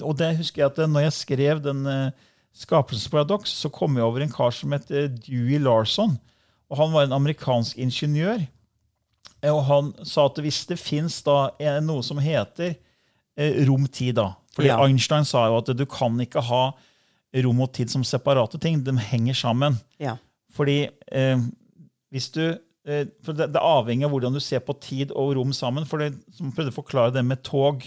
Og 0.00 0.16
det 0.18 0.36
husker 0.38 0.64
jeg 0.64 0.72
at 0.72 0.80
når 0.88 1.06
jeg 1.08 1.16
skrev 1.18 1.60
den 1.64 1.84
uh, 1.86 2.10
skapelsesparadoks, 2.56 3.52
så 3.62 3.70
kom 3.72 3.96
jeg 3.98 4.06
over 4.06 4.24
en 4.24 4.32
kar 4.32 4.52
som 4.54 4.72
het 4.74 4.88
eh, 4.90 5.10
Dewey 5.10 5.60
Larson. 5.60 6.16
Og 6.70 6.78
han 6.78 6.92
var 6.94 7.06
en 7.06 7.16
amerikansk 7.16 7.78
ingeniør. 7.78 8.42
Eh, 9.42 9.50
Og 9.54 9.64
han 9.64 9.92
sa 10.04 10.26
at 10.26 10.38
hvis 10.42 10.66
det 10.68 10.78
fins 10.78 11.22
noe 11.82 12.02
som 12.02 12.18
heter 12.18 12.74
eh, 13.36 13.64
rom-tid, 13.66 14.14
da 14.16 14.34
Fordi 14.54 14.68
Ja. 14.68 14.80
Einstein 14.84 15.24
sa 15.24 15.46
jo 15.48 15.58
at 15.58 15.66
du 15.76 15.84
kan 15.86 16.18
ikke 16.20 16.42
ha 16.42 16.72
rom 17.44 17.60
og 17.62 17.72
tid 17.72 17.88
som 17.90 18.02
separate 18.04 18.58
ting. 18.58 18.82
De 18.84 18.90
henger 18.98 19.34
sammen. 19.34 19.78
Ja. 20.00 20.16
Fordi 20.52 20.88
eh, 21.12 21.38
hvis 22.10 22.30
du 22.34 22.42
eh, 22.86 23.06
for 23.22 23.32
det, 23.32 23.52
det 23.54 23.60
avhenger 23.62 24.06
av 24.08 24.12
hvordan 24.16 24.34
du 24.34 24.40
ser 24.40 24.58
på 24.66 24.74
tid 24.82 25.12
og 25.12 25.36
rom 25.36 25.52
sammen. 25.52 25.86
for 25.86 25.98
det, 25.98 26.14
som 26.34 26.50
prøvde 26.52 26.72
å 26.74 26.78
forklare 26.82 27.12
det 27.14 27.24
med 27.24 27.42
tog. 27.46 27.84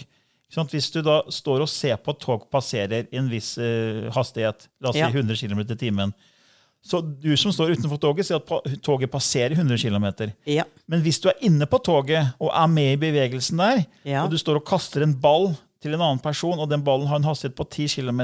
Sånn? 0.50 0.68
Hvis 0.70 0.90
du 0.94 1.02
da 1.02 1.22
står 1.28 1.60
og 1.64 1.68
ser 1.68 1.96
på 2.00 2.14
at 2.14 2.20
tog 2.20 2.48
passerer 2.50 3.06
i 3.12 3.16
en 3.20 3.28
viss 3.28 3.58
eh, 3.58 4.08
hastighet, 4.14 4.68
la 4.80 4.88
oss 4.90 4.96
Ja. 4.96 5.10
si 5.10 5.18
100 5.18 5.36
km 5.36 5.60
i 5.60 5.76
timen, 5.76 6.14
så 6.84 7.00
du 7.00 7.30
som 7.40 7.52
står 7.54 7.70
utenfor 7.78 7.96
toget, 8.02 8.26
ser 8.28 8.36
at 8.42 8.80
toget 8.84 9.08
passerer 9.10 9.54
100 9.56 9.78
km. 9.80 10.06
Ja. 10.46 10.66
Men 10.86 11.00
hvis 11.00 11.16
du 11.24 11.30
er 11.30 11.38
inne 11.48 11.64
på 11.70 11.78
toget 11.80 12.34
og 12.38 12.50
er 12.52 12.66
med 12.68 12.92
i 12.92 13.00
bevegelsen 13.00 13.62
der, 13.62 13.84
Ja. 14.04 14.24
og 14.24 14.30
du 14.30 14.36
står 14.36 14.60
og 14.60 14.66
kaster 14.68 15.02
en 15.02 15.14
ball 15.20 15.54
til 15.80 15.94
en 15.96 16.00
annen 16.04 16.20
person, 16.20 16.58
og 16.60 16.68
den 16.70 16.84
ballen 16.84 17.06
har 17.08 17.16
en 17.16 17.24
hastighet 17.24 17.56
på 17.56 17.64
10 17.64 17.88
km, 17.96 18.20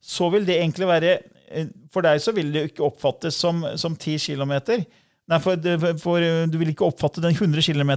så 0.00 0.30
vil 0.30 0.46
det 0.46 0.60
egentlig 0.60 0.86
være 0.88 1.18
eh, 1.50 1.66
For 1.92 2.00
deg 2.06 2.20
så 2.22 2.32
vil 2.32 2.52
det 2.54 2.60
jo 2.62 2.68
ikke 2.70 2.86
oppfattes 2.86 3.34
som, 3.34 3.64
som 3.76 3.96
10 3.96 4.16
km. 4.18 4.54
Nei, 5.30 5.38
for, 5.38 5.54
for 6.02 6.24
eh, 6.24 6.44
Du 6.50 6.56
vil 6.58 6.72
ikke 6.72 6.88
oppfatte 6.88 7.22
den 7.22 7.36
100 7.36 7.62
km, 7.62 7.92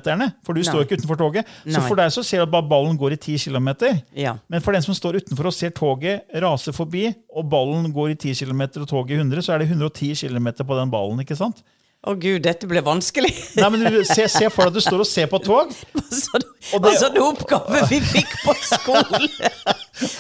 for 0.46 0.54
du 0.54 0.62
Nei. 0.62 0.68
står 0.68 0.86
ikke 0.86 1.00
utenfor 1.02 1.20
toget. 1.20 1.50
Så 1.66 1.80
Nei. 1.80 1.86
for 1.88 2.00
deg 2.00 2.14
så 2.14 2.24
ser 2.26 2.44
du 2.44 2.46
at 2.46 2.54
bare 2.54 2.68
ballen 2.70 3.00
går 3.00 3.16
i 3.16 3.20
10 3.20 3.48
km. 3.48 3.72
Ja. 4.18 4.36
Men 4.52 4.62
for 4.62 4.76
den 4.76 4.86
som 4.86 4.98
står 4.98 5.18
utenfor 5.24 5.50
og 5.50 5.56
ser 5.58 5.74
toget 5.74 6.30
rase 6.44 6.74
forbi, 6.76 7.08
og 7.34 7.48
ballen 7.50 7.90
går 7.96 8.14
i 8.14 8.20
10 8.20 8.46
km 8.46 8.68
og 8.84 8.90
toget 8.92 9.18
i 9.18 9.22
100, 9.24 9.42
så 9.46 9.56
er 9.56 9.64
det 9.64 9.72
110 9.72 10.14
km 10.22 10.52
på 10.62 10.78
den 10.78 10.94
ballen. 10.94 11.26
ikke 11.26 11.40
sant? 11.40 11.64
Å 12.04 12.14
gud, 12.20 12.42
dette 12.44 12.68
ble 12.68 12.82
vanskelig. 12.84 13.30
Nei, 13.56 13.68
men 13.72 13.86
du, 13.88 14.02
se, 14.04 14.26
se 14.28 14.50
for 14.52 14.68
deg 14.68 14.74
at 14.74 14.76
du 14.76 14.82
står 14.84 15.04
og 15.06 15.08
ser 15.08 15.30
på 15.32 15.40
tog. 15.40 15.70
sånn, 16.24 16.44
Og 16.76 16.82
det- 16.84 16.98
sånn 17.00 17.20
oppgave 17.24 17.84
vi 17.88 18.00
fikk 18.04 18.34
på 18.44 18.56
skolen! 18.60 19.30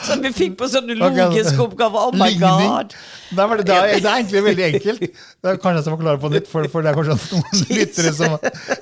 Som 0.06 0.22
vi 0.24 0.30
fikk 0.32 0.54
på 0.62 0.68
sånne 0.72 0.96
logiske 0.96 1.60
oppgaver. 1.60 2.06
Oh 2.08 2.16
my 2.16 2.30
god! 2.40 2.94
Nei, 3.36 3.48
men 3.50 3.64
det, 3.66 3.74
er, 3.76 3.90
det 4.00 4.08
er 4.08 4.20
egentlig 4.22 4.44
veldig 4.46 4.66
enkelt. 4.70 5.04
Det 5.04 5.52
er 5.52 5.60
kanskje 5.60 5.80
jeg 5.82 5.86
skal 5.90 5.96
forklare 5.98 6.22
på 6.24 6.32
nytt, 6.32 6.48
for, 6.52 6.70
for 6.72 6.86
det 6.86 6.94
er 6.94 7.00
kanskje 7.02 7.18
noen 7.34 7.66
lyttere 7.80 8.14
som, 8.16 8.38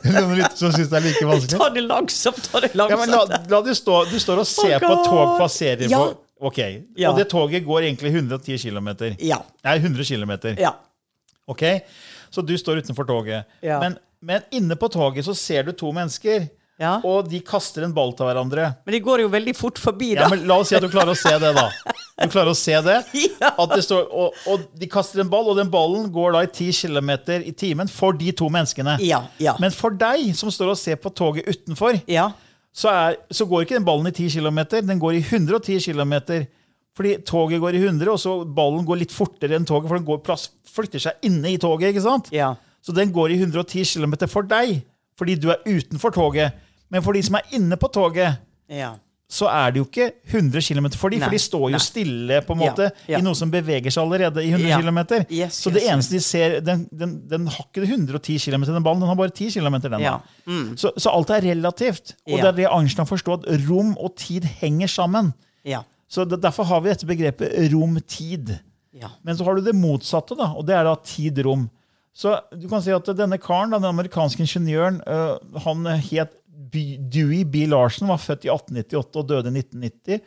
noen 0.06 0.36
lyttere 0.38 0.60
som 0.62 0.76
syns 0.76 0.92
det 0.92 1.00
er 1.00 1.06
like 1.08 1.26
vanskelig. 1.32 1.58
Ta 1.58 1.70
det 1.80 1.86
langsomt, 1.88 2.44
ta 2.52 2.62
det 2.68 2.72
langsomt. 2.76 2.94
Ja, 2.94 3.00
men 3.02 3.16
la, 3.16 3.42
la 3.56 3.64
du, 3.66 3.72
stå, 3.78 4.04
Du 4.12 4.18
står 4.22 4.44
og 4.44 4.50
ser 4.52 4.78
Oh 4.78 4.86
på 4.86 4.94
tog 5.10 5.34
passere 5.42 5.90
Ja. 5.90 6.04
på 6.06 6.52
Ok, 6.52 6.58
Ja. 6.98 7.12
Og 7.12 7.18
det 7.22 7.28
toget 7.34 7.66
går 7.66 7.86
egentlig 7.90 8.14
110 8.14 8.62
km. 8.62 8.90
Ja. 9.22 9.42
Nei, 9.66 9.76
100 9.82 10.06
km. 10.10 10.32
Ja. 10.62 10.76
Ok, 11.50 11.66
Så 12.32 12.42
du 12.48 12.54
står 12.58 12.82
utenfor 12.82 13.08
toget. 13.10 13.46
Ja. 13.62 13.80
Men, 13.84 13.98
men 14.24 14.42
inne 14.56 14.78
på 14.80 14.88
toget 14.94 15.26
så 15.28 15.36
ser 15.38 15.64
du 15.68 15.72
to 15.76 15.92
mennesker, 15.96 16.48
Ja. 16.82 16.96
og 17.06 17.28
de 17.30 17.38
kaster 17.46 17.84
en 17.86 17.92
ball 17.94 18.14
til 18.18 18.26
hverandre. 18.26 18.72
Men 18.88 18.94
de 18.96 19.00
går 19.06 19.22
jo 19.22 19.28
veldig 19.30 19.54
fort 19.56 19.78
forbi, 19.78 20.16
da. 20.16 20.24
Ja, 20.24 20.30
men 20.32 20.48
La 20.50 20.56
oss 20.64 20.72
si 20.72 20.76
at 20.78 20.82
du 20.82 20.88
klarer 20.90 21.12
å 21.14 21.20
se 21.20 21.34
det, 21.38 21.52
da. 21.54 21.68
Du 22.22 22.30
klarer 22.30 22.50
å 22.54 22.58
se 22.58 22.74
det. 22.86 22.96
At 23.62 23.72
det 23.76 23.84
står, 23.86 24.08
og, 24.14 24.34
og 24.50 24.64
de 24.78 24.88
kaster 24.90 25.22
en 25.24 25.30
ball, 25.30 25.48
og 25.52 25.58
den 25.58 25.70
ballen 25.74 26.08
går 26.14 26.34
da 26.36 26.42
i 26.46 26.50
10 26.50 26.72
km 26.88 27.12
i 27.42 27.54
timen 27.58 27.90
for 27.90 28.14
de 28.18 28.32
to 28.38 28.48
menneskene. 28.54 28.96
Ja, 29.06 29.24
ja. 29.42 29.56
Men 29.62 29.74
for 29.74 29.94
deg 29.98 30.32
som 30.38 30.50
står 30.54 30.74
og 30.74 30.78
ser 30.82 30.98
på 31.02 31.10
toget 31.18 31.50
utenfor, 31.50 31.98
Ja. 32.10 32.28
så, 32.74 32.90
er, 32.94 33.18
så 33.34 33.46
går 33.50 33.66
ikke 33.66 33.78
den 33.80 33.86
ballen 33.88 34.08
i 34.10 34.14
10 34.14 34.40
km, 34.40 34.60
den 34.86 35.02
går 35.02 35.18
i 35.18 35.24
110 35.26 35.80
km. 35.92 36.14
Fordi 36.98 37.14
toget 37.24 37.62
går 37.64 37.78
i 37.78 37.84
100, 37.86 38.10
og 38.12 38.20
så 38.20 38.34
ballen 38.46 38.84
går 38.88 39.00
litt 39.06 39.14
fortere 39.16 39.56
enn 39.56 39.68
toget, 39.68 39.88
for 39.88 40.00
den 40.00 40.08
går 40.08 40.24
plass, 40.26 40.50
flytter 40.68 41.00
seg 41.00 41.28
inne 41.28 41.54
i 41.54 41.60
toget. 41.62 41.94
ikke 41.94 42.04
sant? 42.04 42.28
Ja. 42.36 42.54
Så 42.84 42.96
den 42.96 43.14
går 43.16 43.32
i 43.32 43.38
110 43.40 43.86
km 43.96 44.18
for 44.28 44.48
deg, 44.50 44.82
fordi 45.20 45.38
du 45.40 45.52
er 45.54 45.62
utenfor 45.68 46.12
toget. 46.16 46.58
Men 46.92 47.04
for 47.06 47.16
de 47.16 47.24
som 47.24 47.38
er 47.40 47.48
inne 47.56 47.78
på 47.80 47.88
toget, 47.94 48.42
Ja. 48.68 48.96
så 49.32 49.48
er 49.48 49.72
det 49.72 49.80
jo 49.80 49.86
ikke 49.86 50.12
100 50.28 50.60
km 50.60 50.90
for 51.00 51.10
de, 51.10 51.18
Nei, 51.20 51.26
for 51.26 51.32
de 51.32 51.40
står 51.40 51.70
jo 51.70 51.78
nei. 51.78 51.80
stille 51.80 52.42
på 52.44 52.52
en 52.52 52.60
måte 52.60 52.90
ja. 53.08 53.20
i 53.20 53.22
noe 53.22 53.36
som 53.36 53.52
beveger 53.52 53.88
seg 53.92 54.04
allerede 54.04 54.44
i 54.44 54.50
100 54.52 54.68
Ja. 54.68 54.80
km. 54.82 55.00
Yes, 55.32 55.62
så 55.64 55.72
det 55.72 55.84
yes, 55.84 55.92
eneste 55.94 56.12
de 56.18 56.20
ser, 56.20 56.60
den, 56.60 56.90
den, 56.92 57.14
den 57.30 57.48
har 57.48 57.64
ikke 57.72 57.88
110 57.88 58.38
km, 58.52 58.66
den 58.68 58.84
ballen, 58.84 59.00
den 59.00 59.08
har 59.08 59.16
bare 59.16 59.32
10 59.32 59.52
km. 59.56 59.80
Den. 59.88 60.04
Mm. 60.46 60.76
så, 60.76 60.92
så 60.98 61.10
alt 61.16 61.30
er 61.30 61.42
relativt. 61.42 62.16
Og 62.28 62.42
det 62.42 62.48
er 62.52 62.52
det 62.52 62.68
å 62.68 63.06
forstår, 63.08 63.46
at 63.48 63.70
rom 63.70 63.96
og 63.98 64.18
tid 64.18 64.44
henger 64.44 64.88
sammen. 64.88 65.34
Ja. 65.64 65.84
Så 66.12 66.26
Derfor 66.28 66.68
har 66.68 66.82
vi 66.84 66.92
dette 66.92 67.08
begrepet 67.08 67.54
rom-tid. 67.72 68.58
Ja. 68.92 69.14
Men 69.24 69.38
så 69.38 69.48
har 69.48 69.56
du 69.56 69.64
det 69.64 69.78
motsatte, 69.78 70.36
da, 70.36 70.50
og 70.52 70.66
det 70.68 70.76
er 70.76 70.84
da 70.84 70.98
tid-rom. 71.00 71.70
Så 72.12 72.36
du 72.52 72.68
kan 72.68 72.84
si 72.84 72.92
at 72.92 73.08
denne 73.16 73.40
karen, 73.40 73.72
den 73.72 73.88
amerikanske 73.88 74.44
ingeniøren, 74.44 75.00
øh, 75.08 75.62
han 75.64 75.88
het 76.04 76.36
Dewey 76.72 77.46
B. 77.48 77.64
Larsen, 77.72 78.10
var 78.12 78.20
født 78.20 78.46
i 78.46 78.52
1898 78.52 79.22
og 79.22 79.30
døde 79.30 79.54
i 79.54 79.62
1990. 79.64 80.20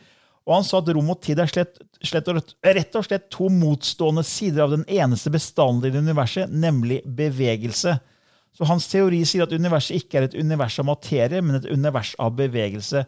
Og 0.45 0.53
han 0.57 0.65
sa 0.65 0.81
at 0.81 0.89
rom 0.93 1.13
og 1.13 1.21
tid 1.25 1.39
er 1.41 1.49
slett, 1.49 1.77
slett 2.05 2.27
og 2.29 2.41
rett, 2.65 2.97
og 2.97 3.05
slett 3.05 3.29
to 3.33 3.49
motstående 3.53 4.25
sider 4.25 4.65
av 4.65 4.73
den 4.75 4.83
eneste 4.89 5.31
bestanddelen 5.33 6.01
i 6.01 6.11
universet, 6.11 6.53
nemlig 6.53 6.99
bevegelse. 7.05 7.95
Så 8.55 8.63
Hans 8.69 8.85
teori 8.87 9.17
sier 9.27 9.43
at 9.43 9.51
universet 9.51 9.97
ikke 9.99 10.17
er 10.21 10.25
et 10.29 10.35
univers 10.39 10.77
av 10.79 10.87
materie, 10.87 11.41
men 11.43 11.57
et 11.57 11.65
univers 11.67 12.13
av 12.23 12.37
bevegelse. 12.37 13.01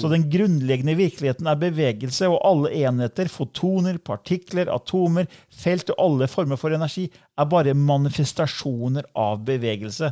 Så 0.00 0.08
den 0.08 0.24
grunnleggende 0.32 0.94
virkeligheten 0.96 1.46
er 1.50 1.58
bevegelse, 1.60 2.30
og 2.32 2.40
alle 2.48 2.72
enheter, 2.86 3.28
fotoner, 3.28 3.98
partikler, 4.00 4.70
atomer, 4.72 5.28
felt 5.52 5.92
og 5.92 6.00
alle 6.06 6.28
former 6.32 6.56
for 6.56 6.72
energi 6.72 7.10
er 7.12 7.50
bare 7.52 7.74
manifestasjoner 7.76 9.04
av 9.14 9.44
bevegelse. 9.44 10.08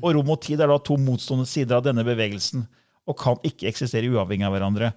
Og 0.00 0.14
rom 0.16 0.30
og 0.32 0.40
tid 0.42 0.60
er 0.64 0.72
da 0.72 0.78
to 0.80 0.96
motstående 0.96 1.46
sider 1.46 1.76
av 1.76 1.84
denne 1.84 2.02
bevegelsen 2.08 2.64
og 3.08 3.16
kan 3.16 3.38
ikke 3.44 3.68
eksistere 3.70 4.08
uavhengig 4.12 4.44
av 4.44 4.52
hverandre. 4.52 4.90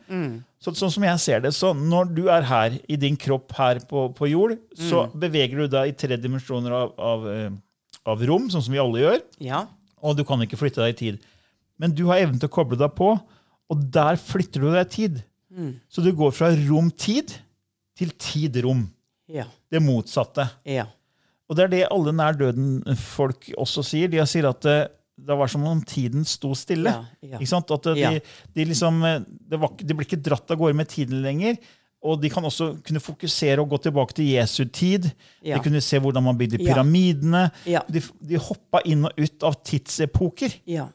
Så, 0.60 0.74
sånn 0.76 0.92
som 0.92 1.04
jeg 1.08 1.20
ser 1.24 1.44
det, 1.46 1.54
så 1.56 1.74
Når 1.74 2.10
du 2.16 2.26
er 2.30 2.44
her 2.44 2.74
i 2.92 2.98
din 3.00 3.16
kropp 3.16 3.54
her 3.56 3.80
på, 3.88 4.10
på 4.16 4.28
jord, 4.28 4.58
så 4.76 5.06
beveger 5.16 5.62
du 5.64 5.68
deg 5.72 5.92
i 5.92 5.96
tre 5.96 6.18
dimensjoner 6.20 6.72
av, 6.76 6.92
av, 7.00 7.28
eh, 7.32 7.52
av 8.06 8.22
rom, 8.28 8.50
sånn 8.50 8.64
som 8.66 8.74
vi 8.74 8.80
alle 8.82 9.00
gjør, 9.04 9.22
Ja. 9.40 9.68
og 10.02 10.18
du 10.18 10.24
kan 10.24 10.40
ikke 10.42 10.58
flytte 10.58 10.82
deg 10.82 10.96
i 10.96 10.98
tid. 10.98 11.20
Men 11.80 11.94
du 11.96 12.06
har 12.08 12.18
evnen 12.24 12.40
til 12.40 12.50
å 12.50 12.54
koble 12.54 12.78
deg 12.78 12.96
på, 12.96 13.12
og 13.72 13.92
der 13.92 14.16
flytter 14.16 14.62
du 14.62 14.72
deg 14.72 14.86
i 14.86 14.90
tid. 14.96 15.24
Så 15.92 16.02
du 16.04 16.12
går 16.16 16.32
fra 16.32 16.48
rom-tid 16.56 17.34
til 17.98 18.10
tid-rom. 18.18 18.86
Ja. 19.28 19.44
Det 19.72 19.82
motsatte. 19.84 20.50
Ja. 20.66 20.86
Og 21.50 21.56
det 21.58 21.64
er 21.66 21.68
det 21.74 21.82
alle 21.92 22.12
nær 22.16 22.34
døden-folk 22.40 23.50
også 23.60 23.84
sier. 23.84 24.08
De 24.12 24.24
sier 24.30 24.48
at 24.50 24.62
det, 24.64 24.78
det 25.20 25.38
var 25.38 25.48
som 25.52 25.66
om 25.68 25.82
tiden 25.84 26.24
sto 26.28 26.54
stille. 26.58 26.88
Ja, 26.94 27.04
ja. 27.34 27.38
Ikke 27.42 27.48
sant? 27.52 27.72
At 27.76 27.84
de, 27.84 27.96
Ja. 28.00 28.12
de, 28.56 28.66
liksom, 28.66 29.02
det 29.28 29.60
var, 29.60 29.70
de 29.78 29.94
blir 29.94 30.08
ikke 30.08 30.22
dratt 30.24 30.50
av 30.52 30.58
gårde 30.58 30.76
med 30.80 30.88
tiden 30.92 31.22
lenger. 31.22 31.58
Og 32.02 32.18
de 32.18 32.32
kan 32.34 32.46
også 32.48 32.72
kunne 32.86 33.02
fokusere 33.04 33.62
og 33.62 33.70
gå 33.70 33.78
tilbake 33.86 34.16
til 34.18 34.32
Jesu 34.34 34.64
tid. 34.66 35.06
Ja. 35.46 35.58
De 35.58 35.62
kunne 35.62 35.82
se 35.86 36.00
hvordan 36.02 36.26
man 36.26 36.38
bygde 36.40 36.58
pyramidene. 36.62 37.44
Ja. 37.70 37.84
De, 37.86 38.02
de 38.02 38.42
hoppa 38.42 38.82
inn 38.90 39.06
og 39.06 39.22
ut 39.22 39.46
av 39.46 39.60
tidsepoker. 39.68 40.56
Ja. 40.66 40.88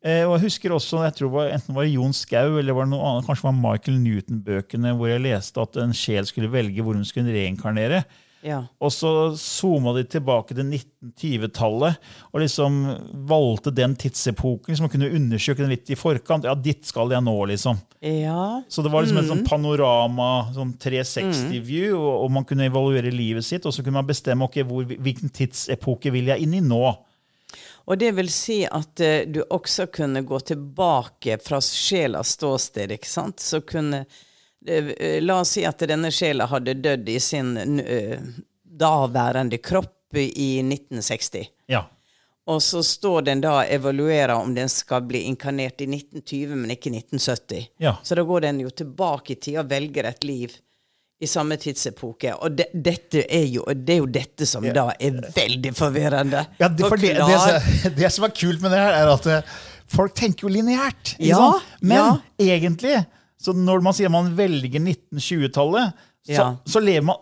Eh, 0.00 0.24
og 0.24 0.38
jeg 0.38 0.46
husker 0.48 0.72
også, 0.72 1.02
jeg 1.04 1.14
tror 1.18 1.28
det 1.28 1.34
var, 1.34 1.52
Enten 1.54 1.76
var 1.76 1.84
det 1.84 1.92
Jon 1.92 2.14
Skau 2.16 2.56
eller 2.56 2.72
var 2.72 2.86
det 2.88 2.94
noe 2.94 3.04
annet, 3.04 3.26
kanskje 3.28 3.46
var 3.46 3.56
Michael 3.58 3.98
Newton-bøkene, 4.00 4.94
hvor 4.96 5.10
jeg 5.12 5.22
leste 5.26 5.60
at 5.60 5.76
en 5.82 5.92
sjel 5.96 6.26
skulle 6.28 6.50
velge 6.50 6.82
hvor 6.82 6.96
hun 6.96 7.04
skulle 7.06 7.34
reinkarnere. 7.36 8.02
Ja. 8.42 8.62
Og 8.80 8.92
så 8.94 9.10
zooma 9.36 9.92
de 9.98 10.06
tilbake 10.08 10.54
til 10.56 10.64
1920-tallet 10.64 11.98
og 12.30 12.40
liksom 12.40 12.78
valgte 13.28 13.72
den 13.74 13.92
tidsepoken. 14.00 14.72
Liksom, 14.72 14.88
kunne 14.92 15.10
undersøke 15.16 15.60
den 15.60 15.74
litt 15.74 15.90
i 15.92 15.98
forkant. 15.98 16.48
Ja, 16.48 16.54
dit 16.56 16.86
skal 16.88 17.12
jeg 17.12 17.20
nå, 17.26 17.34
liksom. 17.50 17.80
Ja. 18.00 18.62
Så 18.68 18.82
det 18.82 18.92
var 18.94 19.04
liksom 19.04 19.18
Mm. 19.20 19.24
et 19.26 19.30
sånn 19.34 19.44
panorama, 19.48 20.30
sånn 20.56 20.72
360-view, 20.80 21.98
og, 21.98 22.24
og 22.24 22.32
man 22.32 22.46
kunne 22.48 22.70
evaluere 22.70 23.12
livet 23.12 23.44
sitt. 23.44 23.66
Og 23.68 23.74
så 23.76 23.84
kunne 23.84 23.98
man 24.00 24.08
bestemme 24.08 24.46
okay, 24.48 24.64
hvor, 24.64 24.88
hvilken 24.88 25.28
tidsepoke 25.28 26.12
vil 26.14 26.32
jeg 26.32 26.46
inn 26.46 26.56
i 26.56 26.64
nå. 26.64 26.84
Og 27.90 27.98
det 27.98 28.12
vil 28.14 28.28
si 28.30 28.62
at 28.64 29.02
uh, 29.02 29.24
du 29.26 29.42
også 29.50 29.88
kunne 29.92 30.22
gå 30.24 30.38
tilbake 30.52 31.36
fra 31.42 31.58
sjelas 31.64 32.36
ståsted, 32.38 32.92
ikke 32.94 33.08
sant? 33.10 33.40
Så 33.42 33.60
kunne 33.66 34.04
La 34.66 35.38
oss 35.40 35.54
si 35.56 35.64
at 35.64 35.80
denne 35.88 36.10
sjela 36.12 36.46
hadde 36.50 36.74
dødd 36.84 37.08
i 37.08 37.16
sin 37.20 37.54
eh, 37.80 38.18
daværende 38.80 39.58
kropp 39.58 40.16
i 40.20 40.58
1960. 40.60 41.46
Ja. 41.70 41.84
Og 42.50 42.62
så 42.62 42.82
står 42.82 43.22
den 43.28 43.40
da 43.44 43.52
og 43.60 43.70
evaluerer 43.72 44.32
om 44.34 44.54
den 44.56 44.68
skal 44.72 45.04
bli 45.06 45.22
inkarnert 45.30 45.80
i 45.84 45.86
1920, 45.86 46.56
men 46.58 46.72
ikke 46.74 46.90
1970. 46.90 47.68
Ja. 47.78 47.94
Så 48.02 48.18
da 48.18 48.24
går 48.26 48.40
den 48.48 48.60
jo 48.64 48.72
tilbake 48.74 49.36
i 49.36 49.38
tid 49.38 49.60
og 49.62 49.70
velger 49.70 50.08
et 50.10 50.26
liv 50.26 50.56
i 51.20 51.28
samme 51.28 51.56
tidsepoke. 51.60 52.32
Og 52.40 52.56
det, 52.56 52.70
dette 52.72 53.22
er 53.28 53.44
jo, 53.52 53.64
det 53.76 53.94
er 53.94 54.00
jo 54.00 54.08
dette 54.10 54.48
som 54.48 54.64
da 54.74 54.88
er 54.96 55.20
veldig 55.36 55.72
forvirrende. 55.76 56.42
Ja, 56.58 56.68
det, 56.72 56.88
for 56.88 56.96
det, 57.00 57.14
det, 57.20 57.40
som- 57.44 57.94
det 58.00 58.12
som 58.16 58.26
er 58.26 58.34
kult 58.42 58.64
med 58.64 58.72
det 58.74 58.82
her, 58.82 58.98
er 59.04 59.12
at 59.14 59.30
eh, 59.30 59.54
folk 59.92 60.16
tenker 60.18 60.48
jo 60.48 60.54
lineært. 60.56 61.14
Ja. 61.22 61.42
Men 61.84 61.98
ja. 62.00 62.10
egentlig, 62.56 62.96
så 63.40 63.54
når 63.56 63.82
man 63.82 63.96
sier 63.96 64.10
man 64.12 64.30
velger 64.36 64.80
1920-tallet, 64.84 65.92
så, 66.20 66.32
Ja. 66.36 66.46
så 66.68 66.80
lever 66.84 67.02
man, 67.08 67.16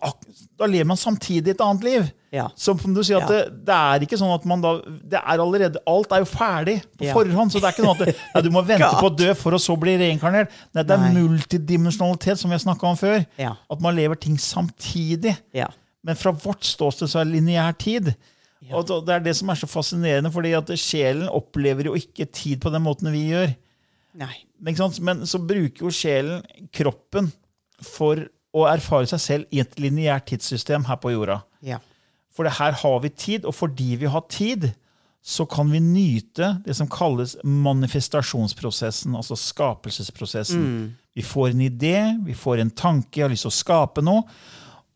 da 0.59 0.67
lever 0.67 0.89
man 0.91 0.99
samtidig 0.99 1.53
et 1.55 1.61
annet 1.63 1.85
liv. 1.87 2.09
Ja. 2.35 2.49
Som 2.59 2.77
du 2.93 2.99
sier, 3.07 3.23
at 3.23 3.31
Ja. 3.31 3.45
det, 3.47 3.65
det 3.65 3.75
er 3.75 4.03
ikke 4.05 4.19
sånn 4.19 4.35
at 4.35 4.45
man 4.45 4.61
da 4.61 4.73
det 4.83 5.21
er 5.23 5.39
allerede, 5.39 5.79
Alt 5.87 6.11
er 6.13 6.19
jo 6.25 6.27
ferdig 6.29 6.83
på 6.99 7.07
Ja. 7.07 7.15
forhånd. 7.15 7.53
Så 7.55 7.61
det 7.63 7.69
er 7.71 7.77
ikke 7.77 7.87
sånn 7.87 8.03
at 8.09 8.17
ja, 8.35 8.41
du 8.43 8.51
må 8.51 8.65
vente 8.67 8.91
på 8.99 9.07
å 9.09 9.15
dø 9.17 9.31
for 9.39 9.53
å 9.55 9.61
så 9.63 9.79
bli 9.79 9.95
reinkarnert. 9.97 10.51
Nei, 10.75 10.83
det 10.83 10.91
er 10.91 10.99
Nei. 10.99 11.15
multidimensjonalitet, 11.23 12.39
som 12.39 12.51
vi 12.51 12.57
har 12.59 12.65
snakka 12.67 12.91
om 12.91 12.97
før. 12.99 13.25
Ja. 13.39 13.55
At 13.71 13.81
man 13.81 13.95
lever 13.97 14.19
ting 14.19 14.37
samtidig. 14.37 15.37
Ja. 15.55 15.69
Men 16.05 16.17
fra 16.19 16.33
vårt 16.33 16.67
ståsted 16.67 17.09
så 17.09 17.21
er 17.21 17.25
det 17.31 17.39
lineær 17.39 17.79
tid. 17.79 18.15
Og 18.75 18.85
det 19.07 19.15
er 19.15 19.21
det 19.23 19.37
som 19.39 19.49
er 19.51 19.55
så 19.55 19.69
fascinerende, 19.71 20.33
fordi 20.35 20.53
at 20.59 20.67
sjelen 20.77 21.29
opplever 21.31 21.85
jo 21.87 21.95
ikke 21.95 22.27
tid 22.35 22.61
på 22.61 22.73
den 22.75 22.83
måten 22.83 23.11
vi 23.15 23.29
gjør. 23.31 23.55
Men, 24.19 25.27
så 25.27 25.39
bruker 25.39 25.87
jo 25.87 25.95
sjelen 25.95 26.43
kroppen 26.75 27.31
for 27.85 28.25
å 28.57 28.65
erfare 28.67 29.07
seg 29.11 29.23
selv 29.23 29.55
i 29.55 29.61
et 29.63 29.79
lineært 29.79 30.27
tidssystem 30.33 30.87
her 30.89 30.99
på 31.01 31.13
jorda. 31.15 31.41
Ja. 31.63 31.79
For 32.35 32.47
det 32.47 32.57
her 32.59 32.77
har 32.81 33.01
vi 33.05 33.11
tid, 33.15 33.47
og 33.47 33.55
fordi 33.55 33.97
vi 34.01 34.11
har 34.11 34.25
tid, 34.31 34.71
så 35.23 35.45
kan 35.51 35.71
vi 35.71 35.81
nyte 35.83 36.55
det 36.65 36.77
som 36.79 36.89
kalles 36.91 37.37
manifestasjonsprosessen, 37.43 39.17
altså 39.19 39.37
skapelsesprosessen. 39.37 40.95
Vi 41.19 41.25
får 41.27 41.51
en 41.51 41.65
idé, 41.67 41.99
vi 42.25 42.35
får 42.39 42.63
en 42.63 42.71
tanke, 42.71 43.23
har 43.23 43.33
lyst 43.33 43.45
til 43.47 43.53
å 43.53 43.59
skape 43.59 44.05
noe. 44.07 44.23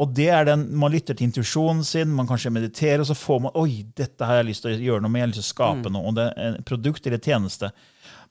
Og 0.01 0.15
det 0.17 0.29
er 0.35 0.47
den, 0.49 0.65
Man 0.79 0.91
lytter 0.91 1.15
til 1.15 1.29
intuisjonen 1.29 1.85
sin, 1.87 2.15
man 2.15 2.27
kanskje 2.27 2.51
mediterer, 2.55 3.03
og 3.03 3.07
så 3.11 3.15
får 3.19 3.43
man 3.45 3.59
Oi, 3.59 3.85
dette 3.95 4.27
har 4.27 4.41
jeg 4.41 4.49
lyst 4.49 4.65
til 4.65 4.73
å 4.73 4.87
gjøre 4.87 5.05
noe 5.05 5.13
med. 5.13 5.21
jeg 5.21 5.27
har 5.27 5.33
lyst 5.35 5.43
til 5.43 5.49
å 5.49 5.55
skape 5.55 5.93
noe, 5.93 6.09
Om 6.09 6.17
det 6.17 6.29
er 6.31 6.57
et 6.57 6.65
produkt 6.65 7.07
eller 7.07 7.19
tjeneste. 7.23 7.71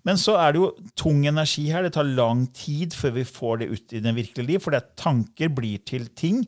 Men 0.04 0.18
så 0.18 0.34
er 0.42 0.54
det 0.56 0.60
jo 0.62 0.72
tung 0.98 1.20
energi 1.30 1.68
her. 1.70 1.84
Det 1.86 1.92
tar 1.94 2.08
lang 2.08 2.48
tid 2.58 2.94
før 2.98 3.12
vi 3.20 3.24
får 3.24 3.60
det 3.62 3.68
ut 3.70 3.94
i 3.94 4.00
det 4.02 4.14
virkelige 4.18 4.48
liv. 4.48 4.60
For 4.64 4.74
det 4.74 4.80
er 4.82 4.88
tanker 4.98 5.52
blir 5.54 5.78
til 5.86 6.08
ting. 6.18 6.40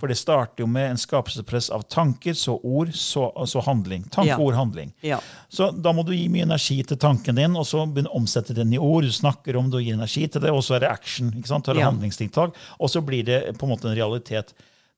For 0.00 0.10
det 0.10 0.16
starter 0.18 0.64
jo 0.64 0.66
med 0.66 0.90
en 0.90 0.98
skapelsespress 0.98 1.70
av 1.70 1.84
tanker, 1.88 2.34
så 2.34 2.56
ord, 2.64 2.90
så, 2.98 3.28
så 3.46 3.62
handling. 3.62 4.08
Tanke, 4.10 4.32
Ja. 4.32 4.38
ord, 4.42 4.54
handling. 4.58 4.92
Ja. 5.06 5.20
Så 5.48 5.70
da 5.80 5.92
må 5.94 6.02
du 6.04 6.10
gi 6.12 6.26
mye 6.28 6.42
energi 6.48 6.80
til 6.82 6.96
tanken 6.98 7.38
din, 7.38 7.54
og 7.56 7.64
så 7.70 7.84
begynne 7.86 8.10
å 8.10 8.18
omsette 8.18 8.52
den 8.58 8.72
i 8.74 8.78
ord. 8.82 9.04
Du 9.06 9.12
snakker 9.14 9.56
om 9.56 9.70
det 9.70 9.78
og 9.78 9.86
gir 9.86 9.94
energi 9.94 10.26
til 10.26 10.40
det, 10.42 10.50
og 10.50 10.62
så 10.66 10.74
er 10.76 10.80
det 10.80 10.90
action. 10.90 11.30
ikke 11.38 11.46
sant? 11.54 11.64
Tar 11.70 11.78
Ja. 11.78 11.90
handlingstiltak, 11.90 12.54
Og 12.80 12.90
så 12.90 13.00
blir 13.00 13.24
det 13.24 13.56
på 13.58 13.62
en 13.66 13.76
måte 13.76 13.86
en 13.88 13.94
realitet. 13.96 14.52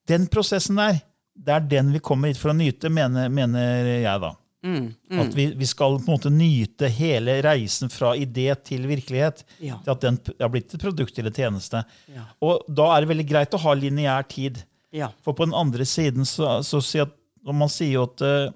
Den 0.08 0.26
prosessen 0.26 0.76
der, 0.76 1.02
det 1.36 1.48
er 1.54 1.60
den 1.60 1.92
vi 1.92 1.98
kommer 2.00 2.28
hit 2.28 2.36
for 2.38 2.50
å 2.50 2.56
nyte, 2.56 2.88
mener, 2.90 3.28
mener 3.28 3.84
jeg 4.00 4.20
da. 4.20 4.32
Mm, 4.60 4.90
At 5.22 5.34
vi, 5.34 5.46
vi 5.56 5.66
skal 5.66 5.96
på 5.96 6.04
en 6.04 6.16
måte 6.18 6.32
nyte 6.32 6.90
hele 6.92 7.38
reisen 7.44 7.88
fra 7.92 8.12
idé 8.18 8.50
til 8.64 8.84
virkelighet. 8.90 9.44
Ja. 9.64 9.78
Til 9.84 9.94
at 9.94 10.04
den 10.04 10.18
har 10.40 10.52
blitt 10.52 10.74
et 10.76 10.82
produkt 10.82 11.18
eller 11.18 11.32
tjeneste. 11.32 11.84
Ja. 12.12 12.26
Og 12.44 12.66
da 12.68 12.90
er 12.92 13.02
det 13.02 13.12
veldig 13.14 13.28
greit 13.30 13.56
å 13.56 13.62
ha 13.64 13.76
lineær 13.78 14.28
tid. 14.28 14.60
Ja. 14.92 15.12
For 15.24 15.36
på 15.38 15.48
den 15.48 15.56
andre 15.56 15.86
siden 15.88 16.28
så, 16.28 16.58
så 16.66 16.82
sier 16.84 17.08
at, 17.08 17.16
man 17.46 17.70
sier 17.72 17.94
jo 17.94 18.04
at 18.04 18.20
uh, 18.26 18.50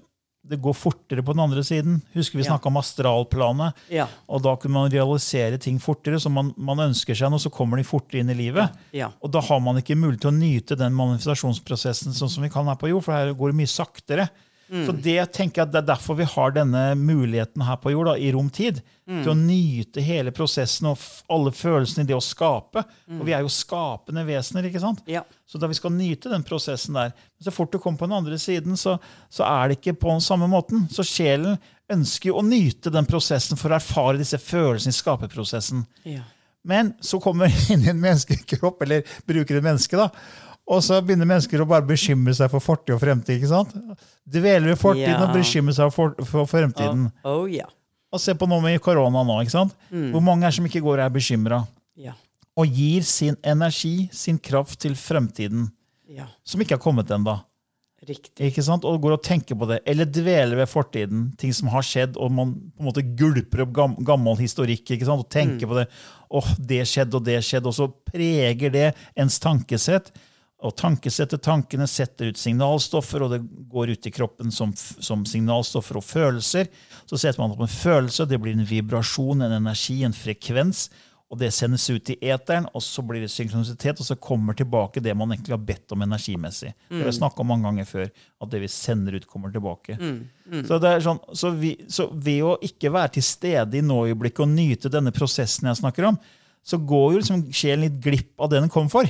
det 0.45 0.59
går 0.61 0.75
fortere 0.77 1.23
på 1.25 1.33
den 1.33 1.41
andre 1.41 1.63
siden. 1.65 1.97
Husker 2.13 2.37
vi 2.37 2.45
snakka 2.45 2.69
om 2.69 2.77
astralplanet? 2.77 3.85
Ja. 3.89 4.05
Og 4.29 4.43
da 4.45 4.53
kunne 4.61 4.77
man 4.77 4.91
realisere 4.93 5.57
ting 5.61 5.79
fortere, 5.81 6.19
så 6.21 6.29
man, 6.29 6.51
man 6.53 6.83
ønsker 6.85 7.17
seg 7.17 7.31
noe, 7.33 7.41
så 7.41 7.49
kommer 7.53 7.81
de 7.81 7.87
fortere 7.87 8.21
inn 8.21 8.29
i 8.29 8.37
livet. 8.37 8.75
Ja. 8.93 9.09
Og 9.25 9.33
da 9.33 9.41
har 9.41 9.63
man 9.63 9.81
ikke 9.81 9.97
mulighet 9.97 10.27
til 10.27 10.33
å 10.33 10.37
nyte 10.37 10.77
den 10.77 10.93
manifestasjonsprosessen 10.97 12.13
sånn 12.13 12.29
som 12.29 12.45
vi 12.45 12.51
kan 12.53 12.69
her 12.69 12.77
på 12.77 12.91
jord, 12.91 13.07
for 13.07 13.17
her 13.17 13.33
går 13.33 13.55
det 13.55 13.59
mye 13.63 13.73
saktere. 13.73 14.27
Mm. 14.71 14.85
Så 14.87 14.93
det 15.05 15.19
tenker 15.35 15.61
jeg 15.61 15.67
at 15.67 15.73
det 15.75 15.81
er 15.83 15.89
derfor 15.93 16.17
vi 16.17 16.25
har 16.25 16.53
denne 16.55 16.81
muligheten 16.97 17.61
her 17.67 17.77
på 17.77 17.91
jord, 17.93 18.07
da, 18.11 18.17
i 18.17 18.31
romtid, 18.33 18.81
Mm. 19.05 19.19
til 19.21 19.29
å 19.29 19.35
nyte 19.37 20.01
hele 20.01 20.31
prosessen 20.33 20.87
og 20.89 20.97
alle 21.29 21.51
følelsene 21.53 22.01
i 22.01 22.07
det 22.09 22.15
å 22.17 22.23
skape. 22.25 22.81
Mm. 23.05 23.19
Og 23.19 23.27
vi 23.27 23.35
er 23.37 23.43
jo 23.45 23.51
skapende 23.53 24.23
vesener, 24.25 24.65
ikke 24.65 24.81
sant? 24.81 25.03
Ja. 25.05 25.21
Så 25.45 25.59
da 25.61 25.69
vi 25.69 25.77
skal 25.77 25.93
nyte 25.93 26.31
den 26.31 26.41
prosessen 26.41 26.97
der. 26.97 27.11
Men 27.13 27.45
så 27.45 27.53
fort 27.53 27.69
du 27.69 27.77
kommer 27.77 27.99
på 28.01 28.07
den 28.09 28.17
andre 28.17 28.39
siden, 28.41 28.73
så, 28.73 28.95
så 29.29 29.45
er 29.45 29.69
det 29.69 29.77
ikke 29.77 29.93
på 30.01 30.09
den 30.09 30.25
samme 30.25 30.49
måten. 30.49 30.87
Så 30.89 31.05
sjelen 31.05 31.59
ønsker 31.93 32.31
jo 32.31 32.39
å 32.41 32.47
nyte 32.47 32.89
den 32.89 33.05
prosessen 33.05 33.61
for 33.61 33.69
å 33.69 33.77
erfare 33.77 34.17
disse 34.17 34.41
følelsene 34.41 34.89
i 34.89 34.97
skaperprosessen. 34.97 35.85
Ja. 36.09 36.23
Men 36.65 36.95
så 36.97 37.21
kommer 37.21 37.45
inn 37.69 37.85
i 37.85 37.91
en 37.93 38.01
menneskekropp, 38.01 38.81
eller 38.87 39.05
bruker 39.29 39.59
et 39.61 39.67
menneske, 39.69 40.01
da. 40.01 40.09
Og 40.67 40.81
så 40.81 40.97
begynner 41.05 41.27
mennesker 41.29 41.61
å 41.61 41.67
bare 41.69 41.85
bekymre 41.85 42.33
seg 42.33 42.49
for 42.49 42.59
fortid 42.63 42.95
og 42.95 43.01
fremtid. 43.03 43.37
ikke 43.37 43.51
sant? 43.51 43.73
Dveler 44.25 44.71
ved 44.71 44.79
fortiden 44.81 45.13
Ja. 45.13 45.27
og 45.27 45.35
bekymrer 45.35 45.75
seg 45.77 45.91
for, 45.93 46.15
for 46.25 46.45
fremtiden. 46.49 47.11
Oh, 47.23 47.45
ja. 47.51 47.67
Og 48.11 48.19
se 48.19 48.33
på 48.33 48.47
noe 48.49 48.61
med 48.63 48.81
korona 48.81 49.21
nå. 49.27 49.41
ikke 49.43 49.51
sant? 49.53 49.75
Hvor 49.91 50.23
mange 50.25 50.47
er 50.47 50.51
som 50.55 50.65
ikke 50.65 50.81
går 50.81 50.97
og 50.99 51.05
er 51.05 51.13
bekymra? 51.13 51.67
Ja. 51.95 52.13
Og 52.57 52.65
gir 52.71 53.03
sin 53.03 53.35
energi, 53.43 54.09
sin 54.11 54.37
kraft, 54.39 54.79
til 54.79 54.95
fremtiden, 54.95 55.69
Ja. 56.09 56.25
som 56.43 56.61
ikke 56.61 56.77
har 56.77 56.81
kommet 56.81 57.09
ennå. 57.11 57.41
Ikke 58.05 58.61
sant? 58.63 58.83
Og 58.85 59.01
går 59.01 59.15
og 59.15 59.23
tenker 59.25 59.57
på 59.57 59.65
det. 59.67 59.79
Eller 59.89 60.05
dveler 60.05 60.55
ved 60.59 60.67
fortiden. 60.69 61.31
Ting 61.41 61.51
som 61.53 61.67
har 61.73 61.81
skjedd, 61.81 62.17
og 62.21 62.31
man 62.31 62.53
på 62.77 62.83
en 62.83 62.85
måte 62.85 63.01
gulper 63.17 63.63
opp 63.65 63.71
gam 63.73 63.95
gammel 64.05 64.37
historikk 64.37 64.85
ikke 64.93 65.05
sant? 65.07 65.23
og 65.25 65.29
tenker 65.29 65.65
på 65.67 65.75
det. 65.79 65.87
åh, 66.29 66.49
det 66.59 66.83
skjedde, 66.85 67.15
og 67.15 67.23
det 67.25 67.39
skjedde. 67.43 67.65
Og 67.65 67.73
så 67.73 67.87
preger 68.11 68.71
det 68.71 68.95
ens 69.17 69.39
tankesett. 69.39 70.11
Og 70.63 70.71
tankesettet 70.79 71.43
tankene 71.43 71.87
setter 71.89 72.31
ut 72.31 72.39
signalstoffer, 72.39 73.25
og 73.25 73.33
det 73.33 73.41
går 73.71 73.91
ut 73.91 74.07
i 74.07 74.13
kroppen 74.15 74.53
som, 74.55 74.71
som 74.75 75.25
signalstoffer 75.27 75.99
og 75.99 76.05
følelser. 76.07 76.69
Så 77.05 77.19
setter 77.19 77.41
man 77.41 77.51
opp 77.51 77.65
en 77.65 77.71
følelse, 77.71 78.27
det 78.29 78.39
blir 78.41 78.55
en 78.55 78.67
vibrasjon, 78.69 79.43
en 79.43 79.57
energi, 79.59 79.99
en 80.07 80.15
frekvens. 80.15 80.87
Og 81.33 81.39
det 81.41 81.49
sendes 81.51 81.83
ut 81.89 82.09
i 82.13 82.15
eteren, 82.29 82.67
og 82.77 82.83
så 82.85 83.01
blir 83.03 83.23
det 83.25 83.31
synkronisitet, 83.33 83.99
og 83.99 84.07
så 84.07 84.15
kommer 84.21 84.55
tilbake 84.55 85.01
det 85.03 85.15
man 85.17 85.33
egentlig 85.33 85.55
har 85.55 85.63
bedt 85.67 85.91
om 85.91 86.05
energimessig. 86.05 86.69
Det 86.87 87.01
har 87.01 87.09
jeg 87.09 87.17
snakket 87.17 87.41
om 87.41 87.49
mange 87.49 87.65
ganger 87.65 87.89
før, 87.89 88.11
at 88.45 88.51
det 88.53 88.61
vi 88.61 88.69
sender 88.71 89.17
ut, 89.17 89.25
kommer 89.27 89.51
tilbake. 89.51 89.97
Så, 90.69 90.77
det 90.79 90.91
er 90.91 91.03
sånn, 91.03 91.19
så, 91.33 91.51
vi, 91.57 91.73
så 91.91 92.07
ved 92.13 92.45
å 92.45 92.55
ikke 92.63 92.93
være 92.93 93.17
til 93.17 93.25
stede 93.25 93.81
i 93.81 93.83
nå-øyeblikket 93.83 94.45
og 94.45 94.53
nyte 94.53 94.93
denne 94.93 95.11
prosessen 95.15 95.67
jeg 95.67 95.81
snakker 95.81 96.11
om, 96.13 96.21
så 96.65 96.77
går 96.79 97.07
jo 97.11 97.19
liksom 97.19 97.43
sjelen 97.53 97.87
litt 97.89 97.99
glipp 98.05 98.31
av 98.39 98.53
det 98.53 98.61
den 98.61 98.71
kom 98.73 98.87
for. 98.93 99.09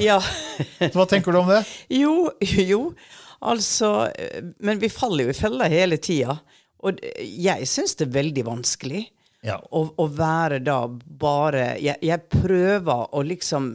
Ja. 0.00 0.20
Hva 0.94 1.06
tenker 1.10 1.34
du 1.34 1.40
om 1.42 1.48
det? 1.50 1.62
Jo, 1.92 2.30
jo. 2.40 2.80
Altså 3.44 4.08
Men 4.64 4.78
vi 4.80 4.88
faller 4.92 5.26
jo 5.26 5.32
i 5.34 5.36
fella 5.36 5.66
hele 5.68 5.98
tida. 6.00 6.38
Og 6.84 7.00
jeg 7.20 7.66
syns 7.68 7.96
det 7.98 8.06
er 8.08 8.14
veldig 8.20 8.44
vanskelig 8.46 9.02
Ja. 9.44 9.58
å, 9.60 9.82
å 10.00 10.06
være 10.08 10.58
da 10.64 10.78
bare 10.88 11.74
Jeg, 11.82 11.98
jeg 12.04 12.22
prøver 12.32 13.10
å 13.12 13.22
liksom 13.24 13.72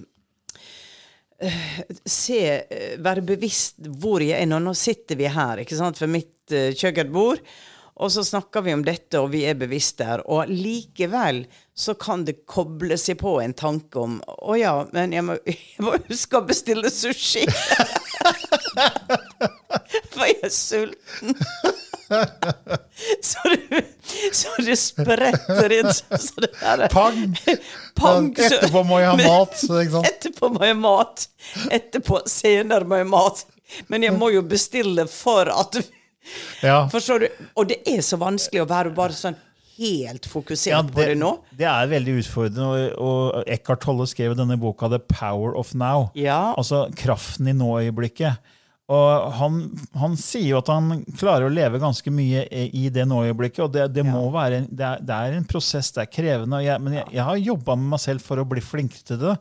eh, 1.42 1.68
se 2.06 2.40
eh, 2.64 2.96
Være 3.02 3.22
bevisst 3.26 3.86
hvor 4.02 4.24
jeg 4.26 4.40
er 4.42 4.50
nå. 4.50 4.60
Nå 4.64 4.74
sitter 4.78 5.20
vi 5.20 5.30
her 5.30 5.62
ikke 5.64 5.78
sant, 5.80 6.00
ved 6.02 6.14
mitt 6.16 6.56
eh, 6.56 6.72
kjøkkenbord. 6.78 7.44
Og 8.00 8.12
så 8.14 8.24
snakker 8.24 8.64
vi 8.64 8.74
om 8.74 8.84
dette, 8.88 9.20
og 9.20 9.32
vi 9.34 9.42
er 9.50 9.58
bevisst 9.60 9.98
der. 10.00 10.22
Og 10.32 10.48
likevel 10.48 11.42
så 11.76 11.94
kan 12.00 12.24
det 12.28 12.38
koble 12.48 12.96
seg 13.00 13.18
på 13.20 13.38
en 13.44 13.54
tanke 13.60 14.00
om 14.00 14.18
Å 14.28 14.56
ja, 14.60 14.74
men 14.96 15.12
jeg 15.16 15.24
må, 15.28 15.36
jeg 15.48 15.84
må 15.84 15.98
huske 16.08 16.40
å 16.40 16.46
bestille 16.48 16.88
sushi. 16.92 17.44
For 20.14 20.26
jeg 20.26 20.40
er 20.44 20.54
sulten. 20.54 21.36
Så 23.22 23.40
det, 23.46 23.82
så 24.34 24.50
det 24.66 24.76
spretter 24.82 25.74
inn 25.76 25.90
så 25.94 26.42
det 26.42 26.48
der 26.58 26.82
er- 26.88 26.90
Pang! 26.90 27.20
Pang, 27.96 28.32
så- 28.36 28.48
Etterpå 28.48 28.82
må 28.90 28.98
jeg 29.00 29.12
ha 29.12 29.16
mat. 29.20 29.54
Sant? 29.62 30.08
Etterpå 30.10 30.50
må 30.56 30.64
jeg 30.66 30.78
mat. 30.82 31.28
Etterpå, 31.70 32.24
senere 32.26 32.88
må 32.90 32.98
jeg 32.98 33.08
mat. 33.12 33.44
Men 33.94 34.04
jeg 34.08 34.16
må 34.18 34.32
jo 34.34 34.42
bestille 34.42 35.06
for 35.12 35.52
at 35.54 35.78
Ja. 36.64 36.82
Forstår 36.92 37.20
du? 37.24 37.28
Og 37.56 37.70
det 37.70 37.80
er 37.88 38.02
så 38.06 38.20
vanskelig 38.22 38.64
å 38.64 38.68
være 38.70 38.92
bare 38.96 39.16
sånn 39.16 39.38
helt 39.80 40.26
fokusert 40.28 40.74
Ja, 40.74 40.82
på 40.84 41.00
det 41.00 41.16
nå. 41.20 41.32
det 41.56 41.68
er 41.70 41.88
veldig 41.92 42.18
utfordrende. 42.20 42.70
Og, 43.00 43.40
og 43.40 43.48
Eckhart 43.48 43.86
Tolle 43.86 44.08
skrev 44.12 44.36
denne 44.38 44.58
boka 44.60 44.90
'The 44.92 45.00
Power 45.08 45.56
of 45.56 45.72
Now'. 45.74 46.10
Ja. 46.20 46.54
Altså 46.58 46.88
kraften 47.00 47.48
i 47.48 47.56
nå-øyeblikket. 47.56 48.40
Og 48.90 49.34
han, 49.38 49.58
han 50.02 50.16
sier 50.18 50.48
jo 50.56 50.60
at 50.64 50.70
han 50.74 51.04
klarer 51.20 51.46
å 51.46 51.52
leve 51.54 51.78
ganske 51.78 52.10
mye 52.10 52.42
i 52.50 52.88
det 52.90 53.04
nå-øyeblikket. 53.06 53.60
Og 53.68 53.74
det, 53.76 53.84
det, 53.94 54.02
må 54.08 54.24
være, 54.34 54.64
det, 54.66 54.82
er, 54.88 55.04
det 55.06 55.14
er 55.14 55.36
en 55.38 55.46
prosess, 55.46 55.92
det 55.94 56.02
er 56.02 56.10
krevende. 56.10 56.58
Og 56.58 56.66
jeg, 56.66 56.82
men 56.82 56.96
jeg, 56.98 57.06
jeg 57.14 57.26
har 57.28 57.38
jobba 57.38 57.76
med 57.78 57.92
meg 57.92 58.02
selv 58.02 58.24
for 58.26 58.42
å 58.42 58.48
bli 58.50 58.64
flinkere 58.66 59.06
til 59.12 59.20
det. 59.22 59.36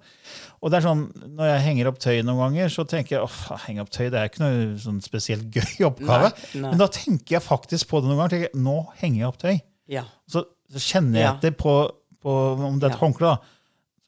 Og 0.60 0.68
det 0.72 0.80
er 0.80 0.84
sånn, 0.88 1.06
Når 1.38 1.48
jeg 1.52 1.64
henger 1.64 1.88
opp 1.88 2.00
tøy 2.02 2.18
noen 2.26 2.42
ganger, 2.42 2.68
så 2.74 2.84
tenker 2.90 3.16
jeg 3.16 3.24
åh, 3.24 3.38
henge 3.64 3.84
opp 3.86 3.92
tøy 3.94 4.10
det 4.12 4.20
er 4.20 4.28
ikke 4.28 4.42
noe 4.44 4.66
sånn 4.84 5.00
spesielt 5.06 5.48
gøy 5.54 5.86
oppgave. 5.88 6.28
Nei, 6.34 6.60
nei. 6.66 6.72
Men 6.74 6.82
da 6.82 6.88
tenker 6.92 7.38
jeg 7.38 7.46
faktisk 7.46 7.88
på 7.88 8.02
det 8.04 8.10
noen 8.10 8.20
ganger. 8.20 8.34
tenker 8.36 8.50
jeg, 8.50 8.62
Nå 8.68 8.76
henger 9.00 9.22
jeg 9.22 9.30
opp 9.32 9.40
tøy. 9.46 9.54
Ja. 9.96 10.02
Så, 10.28 10.44
så 10.74 10.82
kjenner 10.90 11.22
jeg 11.22 11.24
Ja. 11.24 11.32
etter 11.38 11.56
på, 11.56 11.78
på 12.20 12.36
om 12.68 12.76
det 12.76 12.90
er 12.90 12.92
et 12.92 12.98
Ja. 12.98 13.04
håndkle. 13.06 13.32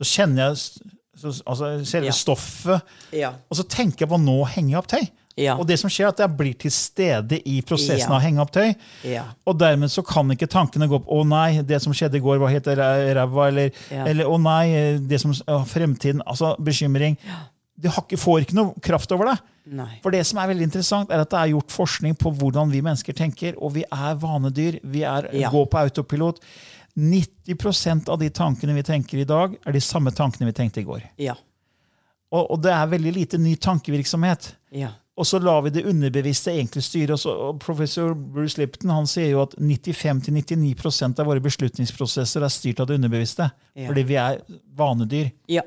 Så 0.03 0.11
kjenner 0.19 0.51
jeg 0.51 0.61
så, 1.21 1.33
altså, 1.49 1.73
selve 1.89 2.11
Ja. 2.13 2.17
stoffet. 2.17 2.93
Ja. 3.17 3.33
Og 3.49 3.57
så 3.57 3.65
tenker 3.73 4.05
jeg 4.05 4.13
på 4.13 4.21
nå 4.21 4.37
henger 4.53 4.75
jeg 4.77 4.83
opp 4.85 4.93
tøy. 4.93 5.09
Ja. 5.41 5.57
Og 5.57 5.67
det 5.69 5.79
som 5.81 5.91
skjer 5.93 6.09
er 6.09 6.13
at 6.15 6.21
jeg 6.23 6.37
blir 6.37 6.57
til 6.61 6.73
stede 6.75 7.39
i 7.49 7.61
prosessen 7.67 8.07
Ja. 8.07 8.11
av 8.13 8.19
å 8.19 8.25
henge 8.25 8.43
opp 8.45 8.53
tøy. 8.53 8.75
Ja. 9.09 9.25
Og 9.49 9.57
dermed 9.59 9.89
så 9.93 10.05
kan 10.07 10.29
ikke 10.35 10.49
tankene 10.51 10.89
gå 10.91 11.01
opp 11.01 11.07
'Å 11.09 11.23
nei, 11.27 11.63
det 11.63 11.81
som 11.83 11.93
skjedde 11.97 12.17
i 12.21 12.25
går, 12.25 12.39
var 12.39 12.53
helt 12.53 12.67
ræ- 12.67 13.15
ræva', 13.17 13.49
eller, 13.49 13.71
eller 13.91 14.25
'Å 14.25 14.41
nei, 14.41 14.99
det 14.99 15.21
som 15.21 15.33
Fremtiden'. 15.33 16.21
Altså 16.27 16.57
bekymring. 16.61 17.17
Du 17.81 17.89
har 17.89 18.03
får 18.05 18.41
ikke 18.45 18.55
noe 18.55 18.75
kraft 18.85 19.11
over 19.13 19.25
det. 19.33 19.39
Nei. 19.73 19.99
For 20.03 20.11
det 20.11 20.27
som 20.27 20.39
er 20.39 20.49
veldig 20.49 20.67
interessant, 20.67 21.11
er 21.11 21.21
at 21.21 21.31
det 21.31 21.39
er 21.39 21.53
gjort 21.55 21.71
forskning 21.73 22.15
på 22.19 22.33
hvordan 22.37 22.71
vi 22.71 22.83
mennesker 22.83 23.15
tenker, 23.17 23.55
og 23.61 23.73
vi 23.73 23.85
er 23.85 24.15
vanedyr. 24.17 24.81
Vi 24.85 25.03
er, 25.03 25.23
går 25.51 25.67
på 25.71 25.79
autopilot. 25.79 26.41
90% 26.99 28.09
av 28.09 28.19
de 28.19 28.29
tankene 28.31 28.75
vi 28.75 28.83
tenker 28.83 29.19
i 29.23 29.25
dag, 29.25 29.57
er 29.67 29.73
de 29.73 29.81
samme 29.81 30.11
tankene 30.11 30.47
vi 30.51 30.53
tenkte 30.57 30.81
i 30.83 30.85
går. 30.85 31.03
Ja. 31.19 31.35
Og, 32.33 32.51
og 32.51 32.63
det 32.63 32.73
er 32.73 32.91
veldig 32.93 33.13
lite 33.15 33.39
ny 33.39 33.55
tankevirksomhet. 33.57 34.53
Ja. 34.77 34.93
Og 35.21 35.27
så 35.29 35.37
lar 35.43 35.61
vi 35.67 35.73
det 35.75 35.85
underbevisste 35.85 36.55
egentlig 36.55 36.83
styre. 36.87 37.13
oss. 37.19 37.27
og 37.29 37.59
professor 37.61 38.15
Bruce 38.15 38.57
Lipton 38.61 38.93
han 38.95 39.09
sier 39.11 39.35
jo 39.35 39.43
at 39.45 39.57
95-99% 39.59 41.21
av 41.21 41.29
våre 41.29 41.43
beslutningsprosesser 41.45 42.47
er 42.47 42.53
styrt 42.53 42.81
av 42.81 42.89
det 42.89 42.97
underbevisste. 42.97 43.51
Ja. 43.77 43.91
Fordi 43.91 44.07
vi 44.09 44.17
er 44.17 44.41
vanedyr. 44.77 45.29
Ja. 45.53 45.67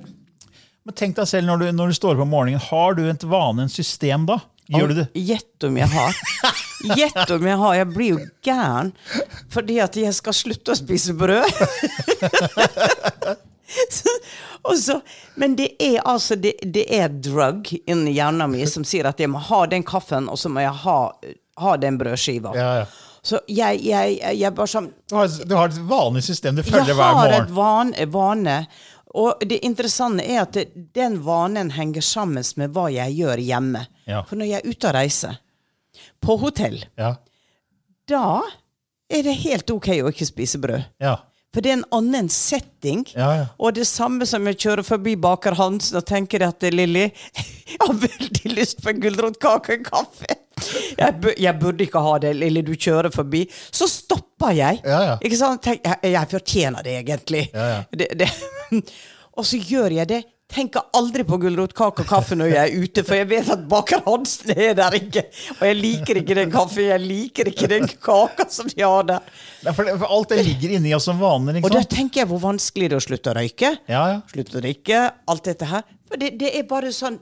Men 0.84 0.98
tenk 0.98 1.16
deg 1.20 1.30
selv 1.30 1.48
når 1.48 1.62
du, 1.62 1.68
når 1.78 1.94
du 1.94 2.00
står 2.00 2.18
opp 2.18 2.26
om 2.26 2.34
morgenen. 2.34 2.66
Har 2.72 2.98
du 2.98 3.06
et 3.06 3.28
vane, 3.30 3.68
en 3.68 3.72
system 3.72 4.26
da? 4.28 4.40
Gjør 4.74 4.90
du 4.90 4.98
det? 5.04 5.08
Gjett 5.20 5.68
om 5.68 5.78
jeg 5.78 5.92
har. 5.92 6.20
Gjett 6.98 7.32
om 7.36 7.48
jeg 7.48 7.62
har. 7.62 7.78
Jeg 7.78 7.90
blir 7.94 8.14
jo 8.16 8.20
gæren 8.44 8.94
fordi 9.54 9.80
at 9.84 9.98
jeg 10.00 10.18
skal 10.18 10.34
slutte 10.36 10.74
å 10.74 10.80
spise 10.80 11.14
brød. 11.20 11.46
Så, 14.80 15.02
men 15.36 15.56
det 15.60 15.74
er 15.84 15.98
altså 16.08 16.36
det, 16.40 16.54
det 16.64 16.86
er 16.96 17.10
drug 17.12 17.68
inni 17.86 18.14
hjernen 18.16 18.52
min 18.54 18.68
som 18.70 18.86
sier 18.88 19.10
at 19.10 19.20
jeg 19.20 19.30
må 19.30 19.42
ha 19.50 19.66
den 19.68 19.84
kaffen, 19.84 20.30
og 20.32 20.40
så 20.40 20.50
må 20.50 20.64
jeg 20.64 20.72
ha, 20.86 20.98
ha 21.60 21.74
den 21.78 21.98
brødskiva. 22.00 22.54
Ja, 22.56 22.70
ja. 22.82 22.86
Så 23.24 23.40
jeg, 23.48 23.80
jeg, 23.88 24.18
jeg 24.40 24.52
bare 24.56 24.68
sånn 24.68 24.90
Du 25.08 25.16
har, 25.16 25.70
et 25.70 25.78
vanlig 25.88 26.24
system 26.26 26.58
du 26.58 26.64
følger 26.64 26.90
jeg 26.92 26.98
hver 26.98 27.16
har 27.20 27.36
et 27.38 27.52
morgen. 27.52 27.56
van, 27.56 27.94
vane. 28.12 28.56
Og 29.14 29.44
det 29.48 29.60
interessante 29.64 30.26
er 30.26 30.42
at 30.42 30.56
det, 30.58 30.66
den 30.96 31.20
vanen 31.24 31.70
henger 31.76 32.02
sammen 32.04 32.44
med 32.60 32.74
hva 32.76 32.88
jeg 32.92 33.14
gjør 33.20 33.44
hjemme. 33.46 33.86
Ja. 34.10 34.24
For 34.28 34.40
når 34.40 34.50
jeg 34.50 34.60
er 34.64 34.72
ute 34.74 34.90
og 34.90 34.96
reiser, 34.98 35.38
på 36.24 36.36
hotell, 36.42 36.80
Ja, 37.00 37.14
da 38.10 38.42
er 39.14 39.24
det 39.24 39.38
helt 39.44 39.70
ok 39.72 39.88
å 40.04 40.10
ikke 40.12 40.28
spise 40.28 40.60
brød. 40.64 40.88
ja. 41.04 41.18
For 41.54 41.62
det 41.62 41.70
er 41.70 41.76
en 41.78 41.86
annen 41.94 42.30
setting. 42.34 43.04
Ja, 43.14 43.28
ja. 43.38 43.44
Og 43.62 43.76
det 43.78 43.86
samme 43.86 44.26
som 44.26 44.48
jeg 44.50 44.58
kjører 44.64 44.86
forbi 44.88 45.14
Baker 45.22 45.54
Hansen 45.60 46.00
og 46.00 46.06
tenker 46.10 46.42
at 46.48 46.66
Lilly, 46.74 47.04
jeg 47.38 47.78
har 47.84 47.94
veldig 48.02 48.54
lyst 48.58 48.82
på 48.82 48.90
en 48.90 49.04
gulrotkake 49.04 49.78
og 49.80 49.86
kaffe. 49.92 50.40
Jeg, 50.98 51.14
bu- 51.22 51.36
jeg 51.42 51.60
burde 51.62 51.86
ikke 51.86 52.02
ha 52.06 52.16
det, 52.24 52.32
Lilly, 52.40 52.62
du 52.66 52.74
kjører 52.74 53.14
forbi. 53.14 53.44
Så 53.74 53.86
stopper 53.92 54.54
jeg. 54.58 54.82
Ja, 54.86 55.00
ja. 55.12 55.16
Ikke 55.22 55.38
sant? 55.40 55.62
Tenk, 55.66 55.86
jeg, 55.86 56.14
jeg 56.16 56.32
fortjener 56.34 56.86
det, 56.86 56.98
egentlig. 57.04 57.46
Ja, 57.54 57.68
ja. 57.76 57.82
Det, 58.02 58.10
det. 58.24 58.30
Og 59.38 59.46
så 59.50 59.58
gjør 59.58 59.94
jeg 60.00 60.10
det. 60.10 60.22
Tenker 60.54 60.84
aldri 60.94 61.24
på 61.26 61.38
gulrotkake 61.42 62.04
og 62.04 62.08
kaffe 62.10 62.36
når 62.38 62.52
jeg 62.54 62.62
er 62.70 62.84
ute, 62.84 63.04
for 63.08 63.18
jeg 63.18 63.28
vet 63.32 63.48
at 63.56 63.64
Baker 63.72 64.04
Hansen 64.06 64.52
er 64.54 64.76
der 64.78 64.94
ikke. 65.00 65.24
Og 65.58 65.64
jeg 65.66 65.78
liker 65.80 66.20
ikke 66.22 66.36
den 66.38 66.52
kaffen, 66.54 66.84
jeg 66.92 67.02
liker 67.02 67.50
ikke 67.50 67.70
den 67.72 67.88
kaka 67.90 68.46
som 68.54 68.70
de 68.70 68.84
har 68.86 69.08
der. 69.10 69.32
Ja, 69.66 69.74
For, 69.74 69.84
det- 69.90 69.98
for 70.04 70.14
alt 70.14 70.30
det 70.36 70.44
ligger 70.46 70.76
inni 70.78 70.94
oss 70.94 71.08
som 71.10 71.18
vaner. 71.22 71.58
Og 71.64 71.72
da 71.74 71.82
tenker 71.90 72.22
jeg 72.22 72.30
hvor 72.30 72.44
vanskelig 72.44 72.92
det 72.92 73.00
er 73.00 73.02
å 73.02 73.08
slutte 73.08 73.34
å 73.34 73.38
røyke. 73.40 73.74
Ja, 73.90 74.04
ja. 74.14 74.22
Slutte 74.30 74.60
å 74.60 74.64
drikke. 74.64 75.02
Alt 75.34 75.44
dette 75.50 75.66
her. 75.74 75.84
For 76.14 76.22
det, 76.22 76.36
det 76.38 76.52
er 76.60 76.68
bare 76.70 76.92
sånn 76.94 77.18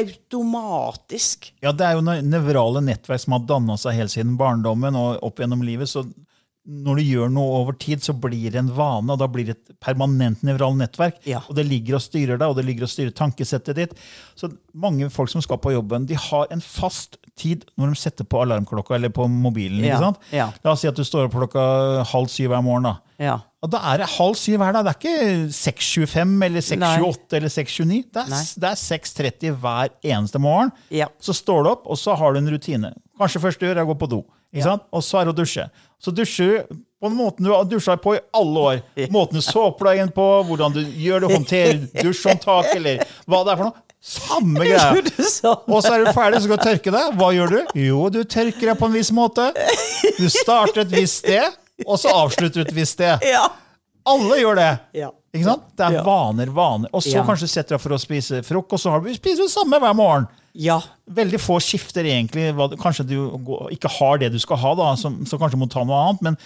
automatisk. 0.00 1.52
Ja, 1.62 1.72
Det 1.72 1.86
er 1.86 1.92
jo 1.94 2.02
ne- 2.02 2.22
nevrale 2.22 2.82
nettverk 2.82 3.20
som 3.22 3.32
har 3.36 3.46
danna 3.46 3.76
seg 3.78 3.94
helt 4.00 4.10
siden 4.10 4.36
barndommen 4.40 4.96
og 4.98 5.22
opp 5.22 5.38
gjennom 5.38 5.62
livet. 5.62 5.86
så 5.88 6.02
når 6.62 7.00
du 7.00 7.02
gjør 7.02 7.30
noe 7.34 7.54
over 7.58 7.74
tid, 7.74 8.04
så 8.04 8.14
blir 8.14 8.52
det 8.54 8.60
en 8.60 8.70
vane, 8.76 9.10
og 9.10 9.18
da 9.18 9.26
blir 9.30 9.48
det 9.48 9.56
et 9.56 9.72
permanent 9.82 10.44
nevralt 10.46 10.78
nettverk. 10.78 11.18
Ja. 11.26 11.40
Og 11.50 11.56
det 11.58 11.64
ligger 11.66 11.98
og 11.98 12.04
styrer 12.04 12.38
deg, 12.38 12.46
og 12.46 12.58
det 12.58 12.64
ligger 12.68 12.86
og 12.86 12.92
styrer 12.92 13.10
tankesettet 13.18 13.80
ditt. 13.80 13.96
Så 14.38 14.52
mange 14.70 15.08
folk 15.10 15.32
som 15.32 15.42
skal 15.42 15.58
på 15.62 15.74
jobben, 15.74 16.06
de 16.06 16.18
har 16.28 16.46
en 16.54 16.62
fast 16.62 17.18
tid 17.38 17.64
når 17.80 17.94
de 17.94 17.98
setter 17.98 18.28
på 18.28 18.44
alarmklokka 18.44 18.94
eller 18.94 19.10
på 19.14 19.26
mobilen. 19.26 19.82
Ja, 19.88 20.12
ja. 20.30 20.50
La 20.62 20.74
oss 20.74 20.84
si 20.84 20.90
at 20.90 20.98
du 20.98 21.02
står 21.06 21.26
opp 21.26 21.34
klokka 21.34 21.64
halv 22.12 22.30
syv 22.30 22.52
hver 22.52 22.62
morgen. 22.62 22.86
da. 22.92 22.94
Ja. 23.22 23.38
Og 23.62 23.70
da 23.70 23.80
er 23.92 24.02
det 24.02 24.10
halv 24.16 24.38
syv 24.38 24.60
hver 24.62 24.76
dag. 24.76 24.86
Det 24.86 24.92
er 24.92 25.00
ikke 25.00 25.48
6.25 25.54 26.46
eller 26.46 26.66
6.28 26.66 27.38
eller 27.38 27.54
6.29. 27.56 27.98
Det 28.12 28.22
er, 28.22 28.70
er 28.70 28.78
6.30 28.78 29.58
hver 29.62 29.90
eneste 30.14 30.42
morgen. 30.42 30.70
Ja. 30.94 31.10
Så 31.22 31.34
står 31.38 31.66
du 31.66 31.72
opp, 31.74 31.90
og 31.90 31.98
så 31.98 32.14
har 32.18 32.34
du 32.34 32.42
en 32.42 32.54
rutine. 32.54 32.94
Kanskje 33.18 33.42
første 33.42 33.64
du 33.64 33.70
gjør, 33.70 33.82
er 33.82 33.86
å 33.86 33.92
gå 33.92 33.98
på 34.02 34.10
do. 34.14 34.22
Sant? 34.60 34.82
Og 34.92 35.00
så 35.02 35.20
er 35.20 35.24
det 35.24 35.32
å 35.32 35.38
dusje. 35.38 35.64
Så 36.02 36.12
dusjer 36.12 36.66
du 36.68 36.82
på 37.00 37.08
den 37.08 37.16
måten 37.16 37.46
du 37.46 37.50
har 37.54 37.64
dusja 37.64 37.96
på 37.96 38.16
i 38.16 38.20
alle 38.36 38.58
år. 38.60 38.82
Måten 39.10 39.34
du 39.38 39.42
såper 39.42 40.06
på, 40.14 40.26
hvordan 40.46 40.72
du 40.74 40.82
gjør 40.84 41.20
det, 41.24 41.30
håndterer 41.32 41.80
dusjhåndtak, 42.04 42.74
eller 42.76 43.00
hva 43.26 43.40
det 43.44 43.52
er 43.52 43.56
for 43.56 43.64
noe. 43.70 43.80
Samme 44.02 44.58
greia. 44.58 44.90
Og 45.70 45.78
så 45.82 45.92
er 45.94 46.04
du 46.04 46.12
ferdig, 46.12 46.40
så 46.42 46.48
skal 46.48 46.58
du 46.58 46.64
tørke 46.66 46.90
deg. 46.90 47.16
Hva 47.18 47.28
gjør 47.34 47.52
du? 47.54 47.58
Jo, 47.78 48.08
du 48.10 48.20
tørker 48.26 48.72
deg 48.72 48.78
på 48.80 48.88
en 48.90 48.94
viss 48.98 49.12
måte. 49.14 49.48
Du 50.18 50.26
starter 50.30 50.82
et 50.82 50.90
visst 50.94 51.22
sted, 51.22 51.54
og 51.86 51.98
så 52.02 52.10
avslutter 52.24 52.62
du 52.62 52.66
et 52.66 52.74
visst 52.74 52.98
sted. 52.98 53.22
Ja. 53.26 53.44
Alle 54.10 54.40
gjør 54.42 54.58
det. 54.58 54.70
Ja. 54.98 55.12
Ikke 55.32 55.46
sant? 55.46 55.68
Det 55.78 55.86
er 55.86 55.92
Ja. 56.00 56.02
vaner, 56.02 56.50
vaner. 56.50 56.90
Og 56.92 57.02
så 57.02 57.14
Ja. 57.14 57.22
kanskje 57.24 57.48
setter 57.48 57.68
du 57.68 57.74
deg 57.78 57.80
for 57.80 57.94
å 57.94 57.98
spise 58.02 58.42
frokost, 58.42 58.82
så 58.84 58.90
har 58.90 59.00
du, 59.00 59.14
spiser 59.14 59.36
du 59.36 59.46
det 59.46 59.54
samme 59.54 59.78
hver 59.80 59.94
morgen. 59.94 60.26
Ja. 60.54 60.80
Veldig 61.08 61.40
få 61.40 61.56
skifter 61.64 62.04
egentlig. 62.04 62.50
Kanskje 62.82 63.06
du 63.08 63.16
ikke 63.72 63.88
har 63.98 64.20
det 64.20 64.32
du 64.34 64.38
skal 64.42 64.60
ha, 64.60 64.74
da, 64.78 64.92
så, 65.00 65.12
så 65.28 65.38
kanskje 65.40 65.56
du 65.56 65.62
må 65.64 65.68
ta 65.72 65.84
noe 65.88 66.00
annet. 66.08 66.22
Men 66.26 66.36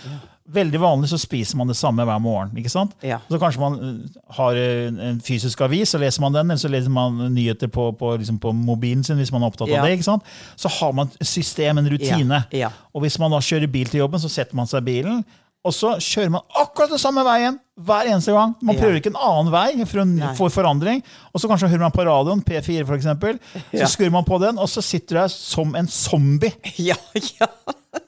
veldig 0.46 0.78
vanlig 0.78 1.08
så 1.10 1.18
spiser 1.18 1.58
man 1.58 1.66
det 1.66 1.74
samme 1.74 2.04
hver 2.06 2.20
morgen. 2.22 2.52
ikke 2.60 2.70
sant? 2.70 2.92
Ja. 3.02 3.18
Så 3.26 3.38
kanskje 3.42 3.62
man 3.64 3.78
uh, 3.82 4.20
har 4.36 4.54
en 4.54 5.18
fysisk 5.26 5.60
avis, 5.66 5.90
så 5.90 5.98
leser 5.98 6.22
man 6.22 6.36
den, 6.36 6.52
eller 6.54 6.62
så 6.62 6.70
leser 6.70 6.92
man 6.94 7.18
nyheter 7.34 7.66
på, 7.72 7.88
på, 7.98 8.12
liksom 8.20 8.38
på 8.42 8.52
mobilen 8.54 9.02
sin 9.04 9.18
hvis 9.18 9.32
man 9.34 9.42
er 9.42 9.50
opptatt 9.50 9.72
Ja. 9.72 9.80
av 9.82 9.88
det. 9.88 9.96
ikke 9.98 10.06
sant? 10.06 10.22
Så 10.54 10.70
har 10.78 10.94
man 10.94 11.10
et 11.10 11.26
system, 11.26 11.82
en 11.82 11.90
rutine. 11.90 12.44
Ja, 12.54 12.68
ja. 12.68 12.70
Og 12.94 13.02
hvis 13.02 13.18
man 13.18 13.34
da 13.34 13.42
kjører 13.42 13.66
bil 13.74 13.90
til 13.90 14.04
jobben, 14.04 14.22
så 14.22 14.30
setter 14.30 14.54
man 14.54 14.70
seg 14.70 14.86
i 14.86 14.90
bilen, 14.92 15.24
og 15.66 15.74
så 15.74 15.94
kjører 16.02 16.30
man 16.36 16.44
akkurat 16.60 16.92
den 16.94 17.00
samme 17.02 17.24
veien 17.26 17.58
hver 17.76 18.08
eneste 18.08 18.32
gang. 18.32 18.54
Man 18.64 18.78
prøver 18.78 19.00
ikke 19.00 19.10
en 19.12 19.18
annen 19.20 19.50
vei 19.52 19.84
for 19.84 20.06
Nei. 20.08 20.30
få 20.38 20.48
forandring. 20.54 21.02
Og 21.34 21.42
så 21.42 21.50
kanskje 21.50 21.68
hører 21.72 21.84
man 21.88 21.94
på 21.94 22.06
radioen, 22.08 22.40
P4 22.46 22.86
for 22.88 22.96
eksempel, 22.96 23.40
så 23.72 23.82
Ja. 23.82 23.88
skrur 23.90 24.10
man 24.14 24.24
på 24.24 24.38
den, 24.40 24.58
og 24.62 24.68
så 24.72 24.80
sitter 24.84 25.14
du 25.16 25.20
der 25.20 25.28
som 25.34 25.74
en 25.76 25.88
zombie. 25.88 26.52
Ja. 26.78 26.96
Ja. 27.40 27.50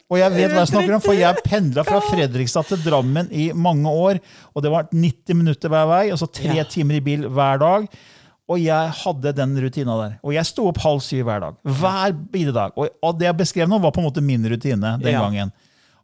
Og 0.09 0.16
jeg 0.16 0.33
vet 0.33 0.53
hva 0.55 0.62
jeg 0.62 0.71
snakker 0.71 0.94
om, 0.97 1.03
for 1.05 1.12
jeg 1.16 1.42
pendla 1.44 1.83
fra 1.85 1.99
Fredrikstad 2.01 2.64
til 2.71 2.81
Drammen 2.81 3.29
i 3.33 3.51
mange 3.53 3.90
år. 3.92 4.21
Og 4.57 4.62
det 4.64 4.71
var 4.73 4.87
90 4.92 5.37
minutter 5.37 5.68
hver 5.68 5.85
vei, 5.90 6.05
og 6.14 6.18
så 6.21 6.31
tre 6.33 6.64
timer 6.64 6.97
i 6.97 7.03
bil 7.05 7.27
hver 7.29 7.61
dag. 7.61 7.88
Og 8.49 8.57
jeg 8.64 8.92
hadde 9.03 9.35
den 9.37 9.53
rutina 9.61 9.99
der. 10.01 10.14
Og 10.25 10.33
jeg 10.33 10.49
sto 10.49 10.64
opp 10.71 10.81
halv 10.81 11.03
syv 11.05 11.27
hver 11.29 11.42
dag. 11.44 11.59
Hver 11.68 12.14
bidige. 12.33 12.64
Og, 12.81 13.18
det 13.21 13.29
jeg 13.29 13.37
beskrev 13.37 13.68
nå, 13.68 13.77
var 13.85 13.92
på 13.92 14.01
en 14.01 14.09
måte 14.09 14.25
min 14.25 14.49
rutine 14.49 14.94
den 15.03 15.12
gangen. 15.21 15.53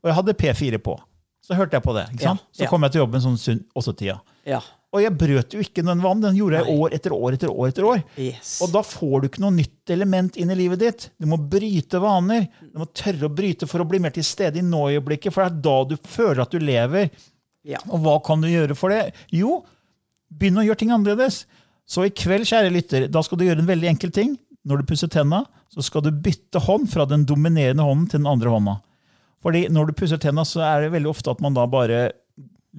Og 0.04 0.10
jeg 0.10 0.18
hadde 0.18 0.34
P4 0.36 0.78
på. 0.84 0.98
Så 1.44 1.56
hørte 1.58 1.76
jeg 1.76 1.84
på 1.84 1.92
det. 1.96 2.06
ikke 2.14 2.24
sant? 2.30 2.44
Så 2.56 2.66
kom 2.70 2.86
jeg 2.86 2.94
til 2.94 3.02
jobben 3.04 3.20
sånn 3.20 3.36
sunn- 3.40 3.64
åttetida. 3.76 4.20
ja. 4.48 4.62
Og 4.94 5.00
jeg 5.02 5.10
brøt 5.18 5.50
jo 5.50 5.58
ikke 5.58 5.82
den 5.82 5.98
vanen. 5.98 6.20
Den 6.22 6.36
gjorde 6.38 6.60
jeg 6.60 6.66
Nei. 6.68 6.74
år 6.84 6.92
etter 6.94 7.10
år 7.16 7.34
etter 7.34 7.50
år. 7.50 7.66
etter 7.72 7.82
år. 7.88 8.02
Yes. 8.16 8.52
Og 8.62 8.70
da 8.70 8.78
får 8.86 9.22
du 9.22 9.26
ikke 9.26 9.40
noe 9.42 9.50
nytt 9.56 9.90
element 9.90 10.36
inn 10.38 10.52
i 10.54 10.54
livet 10.54 10.78
ditt. 10.78 11.06
Du 11.18 11.26
må 11.26 11.34
bryte 11.50 11.98
vaner. 11.98 12.44
Du 12.72 12.78
må 12.78 12.86
tørre 12.94 13.26
å 13.26 13.34
bryte 13.34 13.66
for 13.66 13.82
å 13.82 13.88
bli 13.90 13.98
mer 13.98 14.14
til 14.14 14.22
stede 14.22 14.60
i 14.60 14.62
nå-øyeblikket, 14.62 15.32
for 15.34 15.42
det 15.42 15.50
er 15.50 15.62
da 15.66 15.74
du 15.90 15.96
føler 15.96 16.42
at 16.44 16.54
du 16.54 16.60
lever. 16.62 17.10
Ja. 17.66 17.78
Og 17.90 18.04
hva 18.04 18.20
kan 18.22 18.40
du 18.40 18.46
gjøre 18.46 18.76
for 18.78 18.94
det? 18.94 19.12
Jo, 19.34 19.64
begynn 20.30 20.62
å 20.62 20.64
gjøre 20.64 20.78
ting 20.84 20.94
annerledes. 20.94 21.40
Så 21.90 22.06
i 22.06 22.14
kveld, 22.14 22.46
kjære 22.46 22.70
lytter, 22.70 23.08
da 23.10 23.20
skal 23.26 23.38
du 23.42 23.46
gjøre 23.48 23.58
en 23.66 23.72
veldig 23.74 23.90
enkel 23.96 24.14
ting. 24.14 24.38
Når 24.64 24.78
du 24.78 24.84
pusser 24.94 25.10
tenna, 25.10 25.42
så 25.74 25.82
skal 25.82 26.06
du 26.06 26.12
bytte 26.12 26.62
hånd 26.62 26.86
fra 26.94 27.04
den 27.04 27.26
dominerende 27.26 27.82
hånden 27.82 28.06
til 28.08 28.20
den 28.22 28.30
andre 28.30 28.48
hånda. 28.54 28.78
Fordi 29.44 29.66
når 29.72 29.90
du 29.90 29.96
pusser 29.98 30.20
tenna, 30.22 30.42
så 30.48 30.62
er 30.64 30.86
det 30.86 30.92
veldig 30.96 31.10
ofte 31.12 31.30
at 31.34 31.42
man 31.44 31.54
da 31.56 31.66
bare 31.70 32.06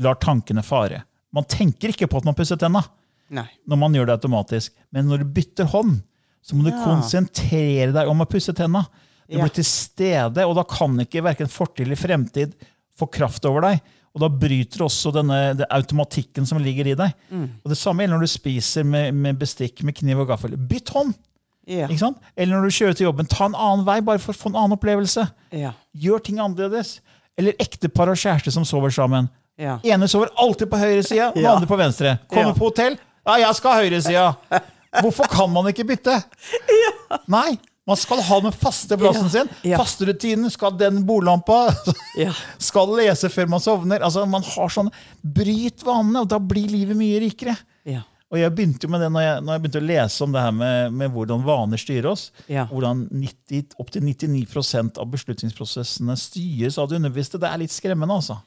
lar 0.01 0.17
tankene 0.21 0.63
fare. 0.65 1.03
Man 1.35 1.45
tenker 1.51 1.91
ikke 1.93 2.07
på 2.09 2.17
at 2.21 2.25
man 2.27 2.35
pusser 2.37 2.57
tenna 2.59 2.81
Nei. 3.29 3.45
når 3.69 3.77
man 3.81 3.93
gjør 3.97 4.09
det 4.09 4.15
automatisk. 4.17 4.73
Men 4.95 5.07
når 5.11 5.21
du 5.23 5.31
bytter 5.37 5.69
hånd, 5.71 5.99
så 6.45 6.55
må 6.57 6.65
du 6.65 6.71
Ja. 6.71 6.83
konsentrere 6.85 7.91
deg 7.93 8.07
om 8.09 8.21
å 8.21 8.29
pusse 8.29 8.53
tenna. 8.55 8.85
Du 9.29 9.37
Ja. 9.37 9.43
blir 9.43 9.53
til 9.53 9.63
stede, 9.65 10.45
og 10.47 10.55
da 10.55 10.63
kan 10.63 10.97
ikke 10.99 11.23
verken 11.23 11.47
fortid 11.47 11.85
eller 11.87 11.95
fremtid 11.95 12.53
få 12.97 13.07
kraft 13.11 13.45
over 13.45 13.61
deg. 13.61 13.81
Og 14.15 14.21
da 14.21 14.29
bryter 14.29 14.79
også 14.85 15.11
denne 15.11 15.57
den 15.57 15.65
automatikken 15.69 16.45
som 16.47 16.57
ligger 16.63 16.87
i 16.87 16.95
deg. 16.95 17.13
Mm. 17.31 17.49
Og 17.65 17.69
Det 17.69 17.77
samme 17.77 17.99
gjelder 18.03 18.17
når 18.17 18.21
du 18.21 18.27
spiser 18.39 18.85
med, 18.85 19.13
med 19.13 19.37
bestikk, 19.39 19.83
med 19.83 19.95
kniv 19.95 20.19
og 20.19 20.27
gaffel. 20.29 20.55
Bytt 20.55 20.89
hånd! 20.89 21.13
Sant? 21.99 22.19
Eller 22.35 22.55
når 22.55 22.69
du 22.69 22.75
kjører 22.77 22.97
til 22.97 23.07
jobben, 23.09 23.29
ta 23.29 23.47
en 23.49 23.57
annen 23.57 23.85
vei 23.87 23.97
bare 24.05 24.21
for 24.21 24.35
å 24.35 24.37
få 24.37 24.51
en 24.51 24.59
annen 24.61 24.77
opplevelse. 24.77 25.25
Yeah. 25.53 25.73
Gjør 25.97 26.23
ting 26.25 26.39
annerledes. 26.43 26.99
Eller 27.39 27.57
ektepar 27.59 28.11
og 28.11 28.19
kjæreste 28.19 28.53
som 28.53 28.67
sover 28.67 28.93
sammen. 28.95 29.27
Ja. 29.59 29.77
Ene 29.87 30.07
sover 30.11 30.31
alltid 30.39 30.69
på 30.71 30.79
høyre 30.79 31.03
side, 31.03 31.31
den 31.35 31.47
andre 31.47 31.67
på 31.69 31.77
venstre. 31.79 32.17
Kommer 32.31 32.55
på 32.57 32.69
hotell. 32.69 32.97
Ja, 33.25 33.37
jeg 33.41 33.57
skal 33.57 33.73
ha 33.73 33.83
høyresida. 33.83 34.25
Hvorfor 35.01 35.27
kan 35.31 35.51
man 35.51 35.67
ikke 35.71 35.87
bytte? 35.87 36.19
Nei, 37.31 37.55
man 37.85 37.99
skal 37.99 38.21
ha 38.25 38.39
den 38.41 38.53
faste 38.55 38.97
plassen 38.97 39.29
sin. 39.29 39.49
Faste 39.75 40.07
rutinen. 40.09 40.49
Skal 40.53 40.73
den 40.79 41.03
bordlampa. 41.05 41.67
Skal 42.67 42.95
lese 42.97 43.29
før 43.29 43.51
man 43.51 43.61
sovner. 43.63 44.01
Altså, 44.05 44.23
man 44.29 44.45
har 44.45 44.73
sånn 44.73 44.89
Bryt 45.21 45.83
vanene, 45.85 46.23
og 46.23 46.31
da 46.31 46.39
blir 46.41 46.71
livet 46.71 46.97
mye 46.97 47.19
rikere. 47.21 47.53
Ja. 47.85 48.01
Og 48.35 48.41
jeg 48.41 48.51
begynte 48.51 48.83
jo 48.83 48.91
med 48.91 48.99
det 49.05 49.07
når 49.15 49.23
jeg, 49.23 49.43
når 49.47 49.55
jeg 49.55 49.61
begynte 49.63 49.79
å 49.79 49.85
lese 49.87 50.25
om 50.25 50.33
det 50.35 50.41
her 50.43 50.55
med, 50.57 50.95
med 50.99 51.13
hvordan 51.13 51.45
vaner 51.47 51.79
styrer 51.79 52.09
oss. 52.11 52.25
Ja. 52.51 52.65
Hvordan 52.67 53.05
90, 53.15 53.77
opptil 53.79 54.03
99% 54.03 54.99
av 54.99 55.07
beslutningsprosessene 55.13 56.17
styres 56.19 56.75
av 56.81 56.89
det 56.91 56.99
underbevisste. 56.99 57.39
Det 57.39 57.47
er 57.47 57.61
litt 57.63 57.71
skremmende, 57.71 58.17
altså. 58.19 58.41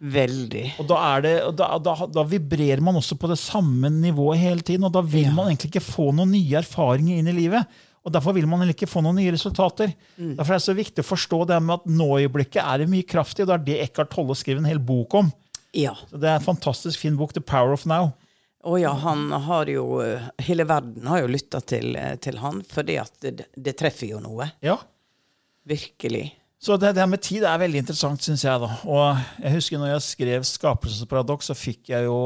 Veldig. 0.00 0.64
Og 0.80 0.86
da, 0.88 0.98
er 1.12 1.24
det, 1.26 1.32
og 1.44 1.54
da, 1.60 1.68
da, 1.84 1.94
da 2.08 2.24
vibrerer 2.24 2.80
man 2.84 2.96
også 2.98 3.18
på 3.20 3.28
det 3.30 3.36
samme 3.38 3.90
nivået 3.92 4.40
hele 4.40 4.64
tiden. 4.64 4.86
Og 4.88 4.94
da 4.96 5.02
vil 5.04 5.28
Ja. 5.28 5.34
man 5.36 5.50
egentlig 5.50 5.70
ikke 5.74 5.84
få 5.84 6.08
noen 6.16 6.32
nye 6.32 6.58
erfaringer 6.62 7.20
inn 7.20 7.28
i 7.28 7.36
livet. 7.36 7.66
Og 8.00 8.12
derfor 8.14 8.32
vil 8.32 8.46
man 8.48 8.64
ikke 8.64 8.88
få 8.88 9.02
noen 9.04 9.18
nye 9.20 9.34
resultater. 9.34 9.92
Mm. 10.16 10.36
Derfor 10.38 10.56
er 10.56 10.58
det 10.62 10.64
så 10.64 10.76
viktig 10.78 11.04
å 11.04 11.10
forstå 11.10 11.42
det 11.52 11.58
med 11.62 11.74
at 11.74 11.86
nå-øyeblikket 11.86 12.64
er 12.64 12.78
det 12.80 12.88
mye 12.88 13.04
kraft 13.04 13.38
i. 13.38 13.44
Og 13.44 13.50
det 13.52 13.58
er 13.58 13.66
det 13.66 13.78
Eckhart 13.84 14.10
Tolle 14.10 14.34
skriver 14.34 14.64
en 14.64 14.70
hel 14.72 14.80
bok 14.80 15.14
om. 15.20 15.28
Ja. 15.76 15.92
Så 16.08 16.18
det 16.18 16.26
er 16.30 16.40
en 16.40 16.48
fantastisk 16.48 16.98
fin 16.98 17.14
bok, 17.20 17.34
The 17.36 17.44
Power 17.44 17.76
of 17.76 17.84
Now. 17.86 18.14
Og 18.68 18.80
ja, 18.82 18.90
han 18.92 19.30
har 19.32 19.70
jo 19.72 20.00
eh, 20.04 20.26
Hele 20.44 20.66
verden 20.68 21.06
har 21.08 21.22
jo 21.22 21.30
lytta 21.32 21.62
til, 21.64 21.94
eh, 21.96 22.16
til 22.20 22.40
han, 22.42 22.60
fordi 22.66 22.98
at 23.00 23.14
det, 23.24 23.46
det 23.56 23.76
treffer 23.80 24.10
jo 24.12 24.20
noe. 24.20 24.50
Ja. 24.64 24.76
Virkelig. 25.68 26.26
Så 26.60 26.76
det, 26.76 26.92
her 26.98 27.08
med 27.08 27.22
tid 27.24 27.44
er 27.48 27.60
veldig 27.62 27.80
interessant, 27.80 28.20
syns 28.20 28.44
jeg. 28.44 28.60
da. 28.60 28.68
Og 28.84 29.22
jeg 29.40 29.54
husker 29.54 29.80
når 29.80 29.94
jeg 29.94 30.02
skrev 30.04 30.44
'Skapelsesparadoks', 30.44 31.48
så 31.48 31.56
fikk 31.56 31.88
jeg 31.94 32.04
jo 32.04 32.18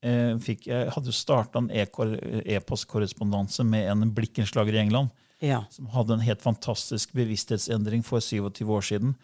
eh, 0.00 0.32
fikk, 0.40 0.66
Jeg 0.66 0.94
hadde 0.94 1.12
jo 1.12 1.16
starta 1.16 1.60
en 1.60 1.68
e-postkorrespondanse 1.68 2.40
e-postkorrespondanse 2.56 3.64
med 3.68 3.90
en 3.90 4.14
blikkenslager 4.16 4.74
i 4.74 4.80
England 4.86 5.12
Ja. 5.42 5.64
som 5.70 5.86
hadde 5.92 6.14
en 6.14 6.24
helt 6.24 6.40
fantastisk 6.40 7.12
bevissthetsendring 7.12 8.02
for 8.02 8.20
27 8.20 8.64
år 8.64 8.80
siden. 8.80 9.14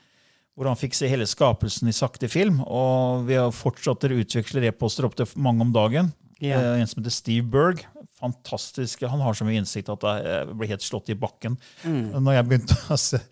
Hvor 0.61 0.69
han 0.69 0.77
fikk 0.77 0.93
se 0.93 1.09
hele 1.09 1.25
skapelsen 1.25 1.89
i 1.89 1.97
sakte 1.97 2.29
film. 2.29 2.59
Og 2.69 3.23
vi 3.25 3.39
har 3.41 3.49
fortsatt 3.57 4.05
å 4.05 4.19
utveksle 4.21 4.61
e-poster 4.69 5.09
opptil 5.09 5.31
mange 5.41 5.65
om 5.65 5.71
dagen. 5.73 6.11
Eh, 6.41 6.53
En 6.53 6.87
som 6.89 7.01
heter 7.01 7.15
Steve 7.17 7.47
Berg. 7.49 7.81
Fantastisk. 8.21 9.01
Han 9.09 9.23
har 9.25 9.33
så 9.33 9.47
mye 9.49 9.57
innsikt 9.63 9.89
at 9.89 10.05
jeg 10.05 10.53
ble 10.61 10.69
helt 10.69 10.85
slått 10.85 11.09
i 11.09 11.17
bakken. 11.17 11.55
Mm. 11.85 12.13
Når 12.21 12.37
jeg 12.37 12.47
begynte 12.51 12.77
å 12.93 12.99
se- 13.01 13.23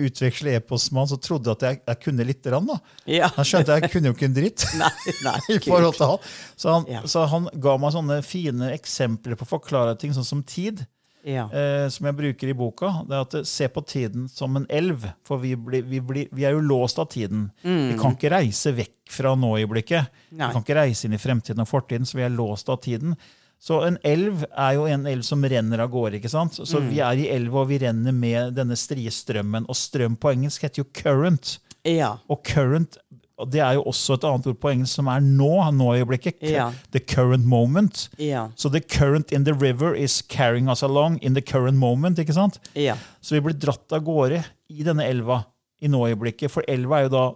utveksle 0.00 0.54
e-post 0.56 0.92
med 0.92 1.02
han, 1.04 1.10
så 1.12 1.18
trodde 1.20 1.52
jeg 1.52 1.58
at 1.58 1.66
jeg, 1.68 1.80
jeg 1.92 2.00
kunne 2.06 2.24
litt. 2.28 2.40
Grann. 2.48 2.68
Ja. 3.04 3.28
Han 3.36 3.44
skjønte 3.44 3.76
jeg 3.76 3.92
kunne 3.92 4.08
jo 4.08 4.16
ikke 4.16 4.28
en 4.30 4.36
dritt. 4.40 4.64
Nei, 4.80 4.92
nei, 5.26 5.38
i 5.56 5.60
forhold 5.60 5.98
til 6.00 6.14
han. 6.14 6.30
Så 6.56 6.72
han, 6.72 6.88
yeah. 6.88 7.04
så 7.04 7.26
han 7.28 7.50
ga 7.60 7.76
meg 7.82 7.92
sånne 7.96 8.22
fine 8.24 8.72
eksempler 8.76 9.36
på 9.36 9.44
å 9.44 9.52
forklare 9.58 9.96
ting, 10.00 10.16
sånn 10.16 10.24
som 10.28 10.40
tid 10.46 10.86
Ja. 11.26 11.48
eh, 11.52 11.88
som 11.92 12.06
jeg 12.06 12.16
bruker 12.18 12.50
i 12.50 12.54
boka, 12.56 12.92
det 13.08 13.16
er 13.16 13.24
at 13.26 13.34
eh, 13.40 13.46
se 13.48 13.68
på 13.72 13.82
tiden 13.86 14.28
som 14.32 14.56
en 14.56 14.66
elv. 14.70 15.08
For 15.26 15.42
vi, 15.42 15.54
blir, 15.56 15.82
vi, 15.88 16.00
blir, 16.00 16.30
vi 16.32 16.46
er 16.46 16.54
jo 16.56 16.62
låst 16.64 16.98
av 17.02 17.10
tiden. 17.12 17.48
Vi 17.62 17.98
kan 18.00 18.14
ikke 18.16 18.32
reise 18.32 18.72
vekk 18.76 18.94
fra 19.10 19.34
nå-øyeblikket. 19.38 20.14
Vi 20.30 20.38
kan 20.38 20.62
ikke 20.62 20.78
reise 20.78 21.08
inn 21.08 21.16
i 21.16 21.20
fremtiden 21.22 21.64
og 21.64 21.68
fortiden, 21.70 22.06
så 22.08 22.20
vi 22.20 22.26
er 22.26 22.34
låst 22.34 22.68
av 22.72 22.80
tiden. 22.84 23.16
Så 23.58 23.80
en 23.82 23.96
elv 24.06 24.44
er 24.54 24.74
jo 24.76 24.84
en 24.86 25.06
elv 25.10 25.24
som 25.26 25.42
renner 25.42 25.80
av 25.82 25.90
gårde. 25.90 26.20
ikke 26.20 26.30
sant? 26.30 26.54
Så 26.62 26.78
vi 26.84 27.00
er 27.02 27.18
i 27.18 27.26
elva, 27.34 27.64
og 27.64 27.72
vi 27.72 27.80
renner 27.82 28.14
med 28.14 28.54
denne 28.54 28.76
strie 28.78 29.10
strømmen. 29.10 29.66
Og 29.66 29.76
strøm 29.76 30.14
på 30.16 30.30
engelsk 30.30 30.62
heter 30.62 30.84
jo 30.84 30.90
current. 30.94 31.56
Ja. 31.82 32.12
Og 32.30 32.44
current 32.46 33.00
og 33.38 33.50
det 33.52 33.60
er 33.62 33.76
jo 33.78 33.84
også 33.86 34.16
et 34.18 34.24
annet 34.26 34.46
ord 34.50 34.56
på 34.58 34.70
engelsk 34.72 34.98
som 34.98 35.08
er 35.12 35.22
nå. 35.22 35.50
nå 35.78 35.92
i 35.94 36.00
øyeblikket. 36.02 36.40
Ja. 36.42 36.68
The 36.94 37.00
current 37.00 37.46
moment. 37.46 38.08
Ja. 38.18 38.48
Så 38.58 38.70
the 38.74 38.82
current 38.82 39.32
in 39.32 39.46
the 39.46 39.54
river 39.54 39.94
is 39.94 40.20
carrying 40.22 40.68
us 40.68 40.82
along 40.82 41.20
in 41.22 41.38
the 41.38 41.44
current 41.44 41.78
moment. 41.78 42.18
ikke 42.18 42.34
sant? 42.34 42.58
Ja. 42.74 42.96
Så 43.22 43.38
vi 43.38 43.44
blir 43.46 43.58
dratt 43.58 43.94
av 43.94 44.02
gårde 44.06 44.42
i 44.68 44.82
denne 44.86 45.06
elva 45.06 45.44
i 45.78 45.90
nå-øyeblikket. 45.90 46.50
For 46.50 46.66
elva 46.66 46.98
er 46.98 47.06
jo 47.06 47.14
da 47.14 47.26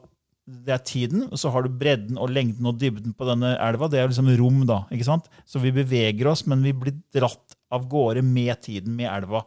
det 0.67 0.75
er 0.75 0.83
tiden, 0.83 1.29
og 1.31 1.39
så 1.39 1.53
har 1.55 1.63
du 1.63 1.71
bredden 1.79 2.19
og 2.19 2.33
lengden 2.35 2.67
og 2.67 2.81
dybden 2.81 3.15
på 3.15 3.27
denne 3.29 3.55
elva. 3.63 3.87
Det 3.89 4.01
er 4.03 4.11
liksom 4.11 4.31
rom, 4.41 4.65
da. 4.67 4.83
ikke 4.91 5.07
sant? 5.07 5.31
Så 5.47 5.63
vi 5.63 5.71
beveger 5.75 6.27
oss, 6.33 6.43
men 6.51 6.65
vi 6.67 6.75
blir 6.75 6.97
dratt 7.15 7.55
av 7.73 7.87
gårde 7.89 8.25
med 8.27 8.59
tiden, 8.67 8.97
med 8.99 9.07
elva. 9.07 9.45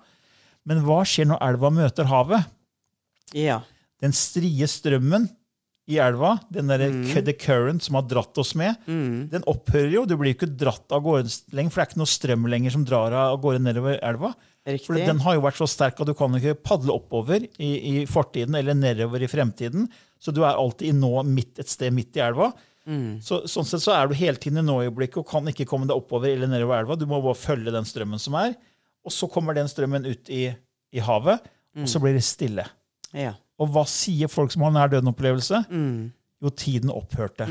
Men 0.65 0.79
hva 0.87 1.01
skjer 1.05 1.27
når 1.29 1.43
elva 1.49 1.73
møter 1.75 2.07
havet? 2.09 2.47
Ja. 3.35 3.59
Den 3.99 4.15
strie 4.15 4.67
strømmen 4.71 5.27
i 5.85 5.99
elva, 6.01 6.31
den 6.49 6.67
der 6.71 6.81
the 7.21 7.33
current 7.37 7.83
som 7.85 7.93
har 7.99 8.07
dratt 8.09 8.37
oss 8.41 8.55
med, 8.57 8.73
den 8.87 9.43
opphører 9.45 9.91
jo. 9.93 10.05
Du 10.09 10.15
blir 10.17 10.31
jo 10.33 10.37
ikke 10.39 10.49
dratt 10.57 10.89
av 10.95 11.03
gårde 11.05 11.29
lenger, 11.53 11.69
for 11.69 11.81
det 11.81 11.85
er 11.85 11.91
ikke 11.91 12.01
noe 12.01 12.09
strøm 12.09 12.47
lenger 12.49 12.73
som 12.73 12.85
drar 12.89 13.13
av 13.13 13.37
gårde 13.43 13.61
nedover 13.61 13.99
elva. 14.01 14.31
Riktig. 14.65 14.87
For 14.87 14.97
den 14.97 15.19
har 15.21 15.35
jo 15.37 15.43
vært 15.45 15.59
så 15.61 15.67
sterk 15.69 15.99
at 16.01 16.09
du 16.09 16.15
kan 16.17 16.33
ikke 16.39 16.55
padle 16.65 16.95
oppover 16.95 17.43
i, 17.61 17.69
i 18.01 18.05
fortiden 18.09 18.57
eller 18.57 18.73
nedover 18.73 19.21
i 19.21 19.29
fremtiden. 19.29 19.85
Så 20.17 20.33
du 20.33 20.41
er 20.41 20.57
alltid 20.57 20.89
i 20.89 20.95
nå, 20.97 21.11
midt 21.29 21.61
et 21.61 21.69
sted 21.69 21.93
midt 21.93 22.17
i 22.17 22.23
elva. 22.25 22.49
Så, 23.21 23.43
sånn 23.49 23.65
sett 23.65 23.81
så 23.81 23.93
er 23.93 24.09
du 24.09 24.15
hele 24.17 24.37
tiden 24.41 24.61
i 24.61 24.65
nå-øyeblikket 24.65 25.17
og 25.21 25.29
kan 25.29 25.45
ikke 25.49 25.65
komme 25.69 25.85
deg 25.89 25.97
oppover 25.97 26.29
eller 26.33 26.49
nedover 26.49 26.79
elva. 26.81 26.97
Du 26.97 27.05
må 27.09 27.21
bare 27.21 27.37
følge 27.37 27.73
den 27.73 27.85
strømmen 27.85 28.21
som 28.21 28.33
er. 28.41 28.57
Og 29.05 29.13
så 29.13 29.29
kommer 29.29 29.53
den 29.57 29.69
strømmen 29.69 30.05
ut 30.09 30.29
i, 30.33 30.47
i 30.97 31.01
havet, 31.05 31.45
og 31.77 31.85
så 31.89 31.99
blir 32.01 32.13
det 32.17 32.23
stille. 32.25 32.65
Ja. 33.15 33.33
Og 33.61 33.69
hva 33.71 33.85
sier 33.87 34.27
folk 34.31 34.51
som 34.51 34.65
har 34.67 34.73
nær 34.75 34.91
døden-opplevelse? 34.91 35.61
Jo, 36.43 36.49
tiden 36.51 36.91
opphørte. 36.91 37.47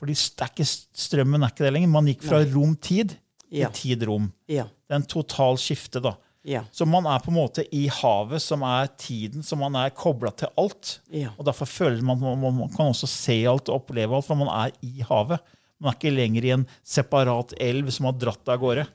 Fordi 0.00 0.14
det 0.16 0.46
er 0.64 0.70
strømmen 0.96 1.44
er 1.44 1.52
ikke 1.52 1.66
det 1.66 1.72
lenger. 1.76 1.92
Man 1.92 2.08
gikk 2.08 2.24
fra 2.24 2.40
rom-tid 2.48 3.18
Ja. 3.52 3.68
til 3.68 3.96
tid-rom. 3.98 4.30
Ja. 4.48 4.64
Det 4.64 4.94
er 4.96 5.02
en 5.02 5.10
total 5.12 5.58
skifte, 5.60 6.00
da. 6.00 6.14
Ja. 6.42 6.64
Så 6.72 6.86
man 6.88 7.04
er 7.06 7.20
på 7.22 7.30
en 7.30 7.36
måte 7.36 7.62
i 7.70 7.84
havet, 7.92 8.40
som 8.42 8.62
er 8.66 8.88
tiden, 8.98 9.44
som 9.44 9.60
man 9.62 9.76
er 9.78 9.90
kobla 9.94 10.32
til 10.34 10.48
alt. 10.58 10.96
Ja. 11.12 11.28
Og 11.38 11.44
derfor 11.46 11.68
føler 11.68 12.00
man 12.02 12.16
at 12.16 12.38
man, 12.40 12.56
man 12.56 12.72
kan 12.72 12.88
også 12.90 13.06
se 13.06 13.36
alt 13.46 13.68
og 13.68 13.82
oppleve 13.82 14.16
alt, 14.16 14.24
for 14.26 14.34
man 14.40 14.48
er 14.48 14.72
i 14.82 15.04
havet. 15.06 15.38
Man 15.78 15.92
er 15.92 15.98
ikke 16.00 16.16
lenger 16.16 16.44
i 16.48 16.50
en 16.56 16.66
separat 16.82 17.52
elv 17.60 17.90
som 17.94 18.06
har 18.08 18.16
dratt 18.18 18.42
deg 18.46 18.54
av 18.56 18.60
gårde. 18.64 18.86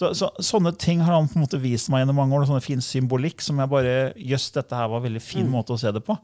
Så, 0.00 0.14
så, 0.16 0.30
sånne 0.40 0.70
ting 0.80 1.02
har 1.04 1.12
han 1.12 1.26
på 1.28 1.36
en 1.36 1.42
måte 1.44 1.58
vist 1.60 1.90
meg 1.92 2.00
gjennom 2.00 2.16
mange 2.16 2.32
år. 2.38 2.46
Sånne 2.48 2.64
fin 2.64 2.80
symbolikk 2.80 3.42
som 3.44 3.58
jeg 3.60 3.68
bare 3.68 3.96
Jøss, 4.16 4.46
dette 4.54 4.78
her 4.78 4.88
var 4.88 5.02
en 5.02 5.04
veldig 5.10 5.20
fin 5.20 5.48
måte 5.52 5.74
å 5.74 5.80
se 5.80 5.90
det 5.92 6.00
på. 6.06 6.16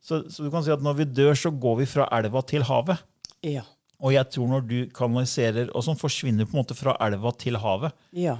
Så, 0.00 0.22
så 0.32 0.46
du 0.46 0.48
kan 0.54 0.64
si 0.64 0.72
at 0.72 0.84
når 0.84 0.96
vi 1.02 1.06
dør, 1.18 1.34
så 1.36 1.52
går 1.52 1.82
vi 1.82 1.88
fra 1.90 2.06
elva 2.16 2.40
til 2.48 2.64
havet. 2.64 3.02
Ja. 3.44 3.66
Og 4.00 4.14
jeg 4.14 4.30
tror 4.32 4.48
når 4.54 4.64
du 4.70 4.76
kanaliserer 4.96 5.68
og 5.74 5.84
sånn, 5.84 5.98
forsvinner 6.00 6.48
på 6.48 6.56
en 6.56 6.62
måte 6.62 6.76
fra 6.78 6.94
elva 7.04 7.34
til 7.36 7.58
havet. 7.60 7.96
Ja. 8.16 8.38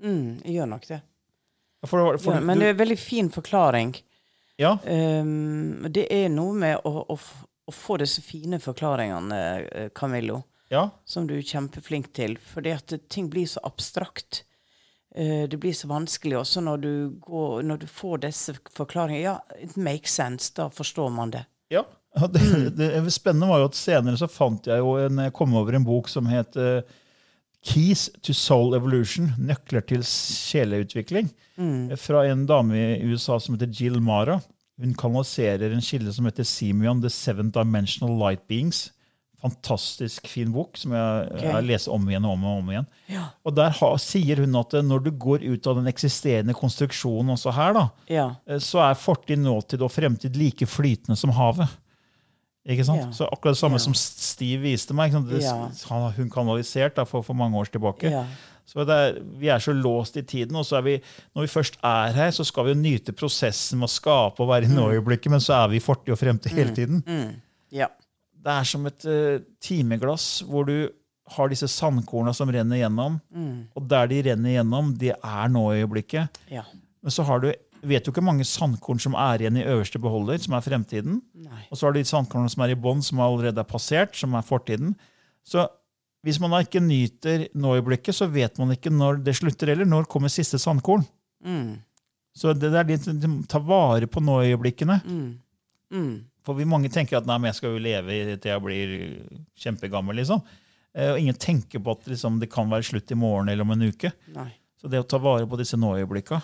Mm, 0.00 0.38
jeg 0.46 0.56
gjør 0.56 0.70
nok 0.72 0.88
det. 0.88 1.00
For, 1.84 2.16
for, 2.18 2.38
Ja, 2.38 2.40
men 2.40 2.62
det 2.62 2.70
er 2.70 2.76
en 2.76 2.80
veldig 2.80 2.98
fin 2.98 3.28
forklaring. 3.34 3.92
ja, 4.58 4.78
Um, 4.82 5.84
det 5.94 6.08
er 6.10 6.30
noe 6.32 6.54
med 6.56 6.80
å, 6.86 7.04
å, 7.12 7.18
å 7.68 7.74
få 7.74 7.98
disse 8.00 8.22
fine 8.24 8.58
forklaringene, 8.62 9.42
eh, 9.68 9.90
Camillo, 9.94 10.40
ja, 10.72 10.88
som 11.04 11.26
du 11.28 11.36
er 11.38 11.46
kjempeflink 11.46 12.12
til. 12.16 12.36
For 12.38 12.64
ting 13.08 13.30
blir 13.32 13.46
så 13.48 13.62
abstrakt. 13.64 14.44
Eh, 15.14 15.48
det 15.48 15.56
blir 15.56 15.72
så 15.72 15.88
vanskelig 15.88 16.38
også 16.38 16.62
når 16.64 16.82
du, 16.82 16.92
går, 17.24 17.62
når 17.62 17.84
du 17.84 17.86
får 17.90 18.24
disse 18.26 18.56
forklaringene. 18.76 19.24
Ja, 19.24 19.38
it 19.60 19.76
makes 19.76 20.14
sense. 20.14 20.52
Da 20.54 20.68
forstår 20.70 21.10
man 21.14 21.32
det. 21.34 21.44
Ja. 21.72 21.84
ja 22.16 22.26
det, 22.32 22.76
det 22.76 23.12
spennende 23.14 23.48
var 23.50 23.62
jo 23.62 23.70
at 23.70 23.78
senere 23.78 24.20
så 24.20 24.28
fant 24.30 24.68
jeg 24.68 24.84
jo 24.84 24.96
en, 25.00 25.24
jeg 25.24 25.36
kom 25.36 25.56
over 25.58 25.76
en 25.76 25.86
bok 25.88 26.10
som 26.12 26.28
het 26.30 26.56
eh, 26.60 26.82
Keys 27.68 28.06
to 28.22 28.32
Soul 28.36 28.76
Evolution, 28.76 29.32
nøkler 29.40 29.82
til 29.88 30.04
sjeleutvikling, 30.06 31.32
mm. 31.58 31.96
fra 31.98 32.22
en 32.28 32.44
dame 32.46 32.78
i 32.78 33.08
USA 33.10 33.40
som 33.42 33.56
heter 33.56 33.72
Jill 33.74 33.98
Mara. 34.04 34.38
Hun 34.78 34.94
kanaliserer 34.94 35.74
en 35.74 35.82
kilde 35.82 36.12
som 36.14 36.28
heter 36.28 36.46
Simeon, 36.46 37.02
The 37.02 37.10
Seven 37.10 37.50
Dimensional 37.50 38.14
Light 38.20 38.46
Beings. 38.46 38.92
Fantastisk 39.38 40.26
fin 40.26 40.50
bok 40.50 40.74
som 40.80 40.92
jeg, 40.96 41.42
jeg 41.44 41.62
leser 41.68 41.92
om 41.94 42.08
igjen 42.10 42.24
og 42.26 42.32
om 42.34 42.44
og 42.50 42.56
om 42.58 42.70
igjen. 42.72 42.86
Og 43.46 43.54
der 43.54 43.70
ha, 43.78 43.90
sier 44.02 44.40
hun 44.42 44.56
at 44.58 44.74
eh, 44.74 44.82
når 44.82 45.04
du 45.04 45.10
går 45.14 45.44
ut 45.46 45.68
av 45.70 45.76
den 45.78 45.86
eksisterende 45.86 46.56
konstruksjonen 46.58 47.30
også 47.36 47.52
her, 47.54 47.72
da, 47.76 47.84
Ja. 48.10 48.24
eh, 48.50 48.58
så 48.58 48.82
er 48.88 48.98
fortid, 48.98 49.38
nåtid 49.38 49.82
og 49.86 49.92
fremtid 49.94 50.34
like 50.36 50.66
flytende 50.66 51.16
som 51.16 51.30
havet. 51.30 51.68
Ikke 52.68 52.84
sant? 52.84 53.00
Ja. 53.00 53.10
Så 53.14 53.28
akkurat 53.30 53.54
det 53.54 53.62
samme 53.62 53.78
Ja. 53.78 53.84
som 53.86 53.94
Steve 53.94 54.60
viste 54.66 54.92
meg. 54.92 55.12
Det, 55.12 55.40
Ja. 55.42 55.70
han, 55.88 56.12
hun 56.18 56.28
kanalisert 56.30 56.96
da, 56.98 57.04
for, 57.04 57.22
for 57.22 57.32
mange 57.38 57.56
år 57.56 57.70
tilbake. 57.70 58.10
Ja. 58.10 58.24
Så 58.68 58.82
er, 58.84 59.20
Vi 59.38 59.48
er 59.48 59.58
så 59.62 59.72
låst 59.72 60.16
i 60.18 60.22
tiden. 60.22 60.56
og 60.56 60.66
så 60.66 60.76
er 60.76 60.82
vi, 60.82 61.00
Når 61.34 61.42
vi 61.46 61.48
først 61.48 61.78
er 61.82 62.12
her, 62.12 62.30
så 62.30 62.44
skal 62.44 62.64
vi 62.66 62.74
jo 62.74 62.82
nyte 62.82 63.12
prosessen 63.16 63.78
med 63.78 63.88
å 63.88 63.94
skape 63.94 64.40
og 64.42 64.48
være 64.50 64.64
i 64.66 64.74
nå-øyeblikket, 64.74 65.30
men 65.30 65.40
så 65.40 65.64
er 65.64 65.68
vi 65.68 65.76
i 65.76 65.80
fortid 65.80 66.12
og 66.12 66.18
fremtid 66.18 66.52
hele 66.52 66.74
tiden. 66.74 67.40
Ja. 67.72 67.86
Det 68.44 68.54
er 68.54 68.66
som 68.68 68.86
et 68.88 69.06
uh, 69.08 69.38
timeglass 69.64 70.28
hvor 70.46 70.68
du 70.68 70.90
har 71.34 71.50
disse 71.52 71.68
sandkorna 71.68 72.32
som 72.36 72.50
renner 72.52 72.80
gjennom. 72.82 73.18
Og 73.76 73.88
der 73.90 74.10
de 74.10 74.20
renner 74.30 74.56
gjennom, 74.56 74.92
det 74.98 75.14
er 75.16 75.50
nå 75.52 75.64
i 75.72 75.82
øyeblikket. 75.82 76.38
Ja. 76.52 76.64
Men 77.04 77.14
så 77.14 77.24
har 77.28 77.42
du, 77.42 77.50
vet 77.88 78.04
du 78.04 78.12
ikke 78.12 78.24
mange 78.24 78.46
sandkorn 78.48 79.02
som 79.02 79.16
er 79.18 79.42
igjen 79.42 79.58
i 79.60 79.66
øverste 79.68 80.00
beholder, 80.02 80.40
som 80.42 80.56
er 80.56 80.64
fremtiden. 80.64 81.20
Nei. 81.44 81.66
Og 81.68 81.78
så 81.78 81.86
har 81.86 81.94
du 81.94 82.00
de 82.00 82.08
sandkornene 82.08 82.52
som 82.52 82.64
er 82.64 82.72
i 82.72 82.78
bånn, 82.80 83.04
som 83.04 83.20
allerede 83.24 83.60
er 83.60 83.68
passert, 83.68 84.16
som 84.18 84.36
er 84.38 84.46
fortiden. 84.46 84.94
Så 85.46 85.66
hvis 86.26 86.40
man 86.42 86.54
da 86.54 86.62
ikke 86.64 86.82
nyter 86.82 87.46
nå-øyeblikket, 87.56 88.16
så 88.16 88.26
vet 88.32 88.58
man 88.60 88.74
ikke 88.74 88.92
når 88.92 89.20
det 89.26 89.36
slutter, 89.38 89.74
eller 89.74 89.88
når 89.88 90.08
kommer 90.10 90.32
siste 90.32 90.58
sandkorn. 90.60 91.04
Mm. 91.44 91.76
Så 92.34 92.54
det, 92.54 92.72
det 92.72 92.80
er 92.80 92.90
litt 92.90 93.48
ta 93.50 93.60
vare 93.62 94.08
på 94.10 94.22
nå-øyeblikkene. 94.24 94.98
For 96.48 96.56
vi 96.56 96.64
mange 96.64 96.88
tenker 96.88 97.18
at 97.20 97.26
nei, 97.28 97.36
men 97.38 97.50
jeg 97.52 97.58
skal 97.60 97.74
jo 97.76 97.82
leve 97.84 98.16
til 98.40 98.50
jeg 98.54 98.64
blir 98.64 98.96
kjempegammel. 99.60 100.16
liksom. 100.22 100.40
Eh, 100.96 101.10
Og 101.12 101.18
ingen 101.20 101.36
tenker 101.36 101.82
på 101.84 101.92
at 101.92 102.08
liksom, 102.08 102.38
det 102.40 102.48
kan 102.50 102.70
være 102.72 102.86
slutt 102.88 103.12
i 103.12 103.18
morgen 103.20 103.48
eller 103.52 103.66
om 103.68 103.74
en 103.76 103.88
uke. 103.90 104.10
Nei. 104.34 104.50
Så 104.80 104.88
det 104.88 105.00
å 105.02 105.06
ta 105.10 105.18
vare 105.20 105.44
på 105.50 105.58
disse 105.60 105.76
nå-øyeblikka. 105.76 106.38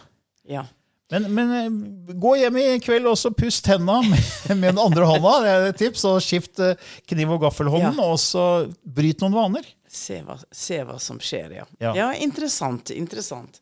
Ja. 0.50 0.66
Men, 1.12 1.26
men 1.36 1.50
eh, 1.56 2.14
gå 2.20 2.34
hjem 2.40 2.56
i 2.60 2.66
kveld 2.82 3.06
og 3.06 3.16
så 3.20 3.30
puss 3.32 3.62
tenna 3.64 4.00
med, 4.10 4.20
med 4.58 4.74
den 4.74 4.80
andre 4.82 5.08
hånda. 5.08 5.32
Det 5.44 5.50
er 5.54 5.66
et 5.70 5.80
tips. 5.80 6.04
Og 6.10 6.20
skift 6.24 6.60
eh, 6.64 6.76
kniv- 7.08 7.32
og 7.36 7.40
gaffelhånden, 7.46 7.96
Ja. 8.00 8.08
og 8.12 8.20
så 8.20 8.44
bryt 8.84 9.24
noen 9.24 9.36
vaner. 9.36 9.68
Se 9.94 10.20
hva, 10.26 10.36
se 10.50 10.80
hva 10.84 10.96
som 11.00 11.20
skjer, 11.22 11.56
ja. 11.62 11.66
Ja. 11.80 11.92
Ja, 11.96 12.10
interessant. 12.18 12.90
Interessant. 12.92 13.60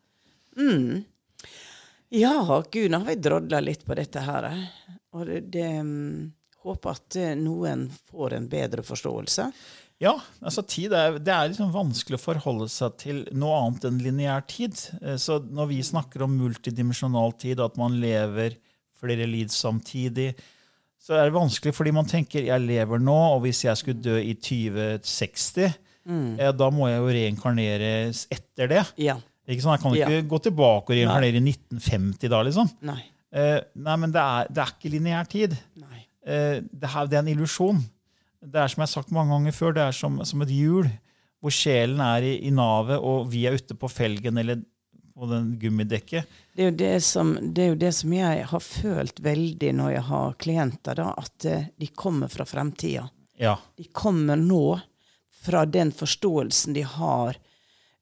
Mm. 0.59 1.05
Ja, 2.13 2.63
gud, 2.73 2.91
nå 2.93 2.99
har 3.03 3.07
vi 3.09 3.15
drodla 3.25 3.61
litt 3.65 3.85
på 3.89 3.95
dette 3.97 4.21
her. 4.25 4.49
Og 5.13 5.27
det, 5.29 5.43
det 5.53 5.69
mm, 5.85 6.33
Håper 6.63 6.93
at 6.95 7.17
eh, 7.19 7.33
noen 7.35 7.89
får 8.11 8.37
en 8.37 8.45
bedre 8.49 8.85
forståelse. 8.87 9.49
Ja, 10.03 10.13
altså 10.43 10.63
tid 10.67 10.93
er, 10.95 11.17
Det 11.19 11.33
er 11.35 11.49
liksom 11.51 11.73
vanskelig 11.75 12.21
å 12.21 12.23
forholde 12.23 12.69
seg 12.71 12.95
til 13.03 13.19
noe 13.35 13.57
annet 13.65 13.85
enn 13.89 13.99
lineær 14.03 14.45
tid. 14.47 14.79
Eh, 15.03 15.17
Så 15.19 15.41
når 15.43 15.69
vi 15.73 15.81
snakker 15.83 16.23
om 16.23 16.37
multidimensjonal 16.39 17.35
tid, 17.43 17.59
at 17.61 17.77
man 17.79 17.99
lever 18.03 18.55
flere 19.03 19.27
liv 19.27 19.51
samtidig, 19.51 20.33
så 21.03 21.17
er 21.19 21.27
det 21.27 21.35
vanskelig 21.35 21.75
fordi 21.75 21.91
man 21.99 22.07
tenker 22.07 22.47
jeg 22.47 22.63
lever 22.63 23.03
nå, 23.03 23.17
og 23.35 23.41
hvis 23.43 23.65
jeg 23.67 23.81
skulle 23.81 23.99
dø 24.05 24.21
i 24.23 24.37
2060, 24.39 25.67
eh, 26.39 26.53
da 26.55 26.71
må 26.71 26.87
jeg 26.91 27.01
jo 27.03 27.15
reinkarneres 27.19 28.27
etter 28.31 28.71
det. 28.71 28.85
Ja. 29.03 29.17
Ikke 29.51 29.65
sånn? 29.65 29.75
Jeg 29.75 29.83
kan 29.83 29.97
ikke 29.99 30.21
Ja. 30.23 30.29
gå 30.31 30.39
tilbake 30.47 30.95
og 30.95 30.95
reinkarnere 30.95 31.43
i 31.43 31.43
1950 31.43 32.29
da, 32.31 32.43
liksom. 32.47 32.71
Nei. 32.87 33.03
Eh, 33.33 33.59
nei, 33.75 33.97
men 33.97 34.13
det 34.13 34.23
er, 34.23 34.51
det 34.53 34.63
er 34.63 34.75
ikke 34.75 34.93
lineær 34.93 35.29
tid. 35.31 35.57
Eh, 36.23 36.59
det, 36.63 36.91
her, 36.93 37.09
det 37.09 37.19
er 37.19 37.25
en 37.25 37.33
illusjon. 37.33 37.81
Det 38.43 38.59
er 38.59 38.73
som 38.73 38.83
jeg 38.83 38.89
har 38.89 38.93
sagt 38.93 39.15
mange 39.15 39.33
ganger 39.35 39.57
før, 39.57 39.73
det 39.77 39.87
er 39.87 39.97
som, 39.97 40.19
som 40.27 40.45
et 40.45 40.53
hjul, 40.53 40.91
hvor 41.43 41.55
sjelen 41.55 42.03
er 42.05 42.27
i, 42.27 42.35
i 42.47 42.53
navet, 42.55 42.99
og 42.99 43.31
vi 43.33 43.47
er 43.49 43.57
ute 43.59 43.77
på 43.79 43.91
felgen 43.91 44.39
eller 44.43 44.61
på 45.15 45.29
den 45.31 45.53
gummidekket. 45.61 46.29
Det 46.55 46.63
er, 46.65 46.71
jo 46.71 46.77
det, 46.77 46.93
som, 47.05 47.33
det 47.41 47.65
er 47.65 47.73
jo 47.73 47.81
det 47.81 47.93
som 47.97 48.15
jeg 48.17 48.47
har 48.53 48.65
følt 48.65 49.21
veldig 49.23 49.73
når 49.79 49.93
jeg 49.95 50.05
har 50.09 50.39
klienter, 50.43 50.99
da, 50.99 51.11
at 51.21 51.49
eh, 51.49 51.69
de 51.79 51.89
kommer 51.97 52.33
fra 52.33 52.47
fremtida. 52.49 53.07
Ja. 53.41 53.57
De 53.79 53.87
kommer 53.95 54.41
nå 54.41 54.81
fra 55.43 55.65
den 55.67 55.91
forståelsen 55.95 56.77
de 56.77 56.85
har 56.87 57.39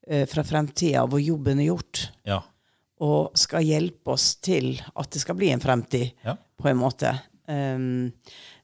eh, 0.07 0.27
fra 0.29 0.43
fremtida, 0.45 1.05
hvor 1.09 1.21
jobben 1.21 1.61
er 1.61 1.71
gjort, 1.71 2.07
Ja. 2.27 2.41
Og 3.01 3.37
skal 3.37 3.65
hjelpe 3.65 4.13
oss 4.13 4.35
til 4.43 4.75
at 4.93 5.09
det 5.13 5.21
skal 5.23 5.37
bli 5.39 5.49
en 5.53 5.63
fremtid, 5.63 6.11
Ja, 6.25 6.35
på 6.61 6.69
en 6.69 6.77
måte. 6.77 7.15
Um, 7.49 8.11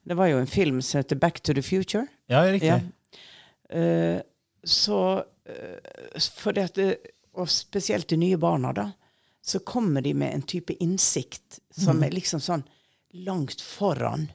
det 0.05 0.15
var 0.15 0.29
jo 0.29 0.37
en 0.37 0.47
film 0.47 0.81
som 0.85 1.01
heter 1.01 1.17
Back 1.17 1.41
to 1.41 1.53
the 1.53 1.63
Future. 1.65 2.05
ja 2.29 2.43
riktig. 2.45 2.69
Ja. 2.69 2.79
Uh, 3.73 4.21
så 4.63 5.23
uh, 5.23 6.69
det 6.75 6.97
Og 7.33 7.49
spesielt 7.49 8.07
de 8.07 8.17
nye 8.17 8.37
barna, 8.37 8.73
da. 8.73 8.91
Så 9.41 9.59
kommer 9.59 10.01
de 10.01 10.13
med 10.13 10.33
en 10.33 10.41
type 10.41 10.73
innsikt 10.73 11.59
som 11.71 12.03
er 12.03 12.11
liksom 12.11 12.39
sånn 12.39 12.63
langt 13.13 13.61
foran. 13.61 14.27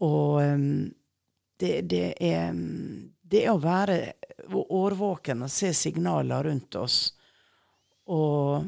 Og 0.00 0.40
um, 0.42 0.94
det, 1.60 1.82
det 1.90 2.14
er 2.20 2.48
em, 2.48 3.12
Det 3.22 3.44
er 3.44 3.52
å 3.52 3.58
være 3.60 4.12
årvåken 4.52 5.42
og 5.42 5.50
se 5.50 5.72
signaler 5.74 6.44
rundt 6.44 6.74
oss. 6.74 7.12
Og 8.06 8.64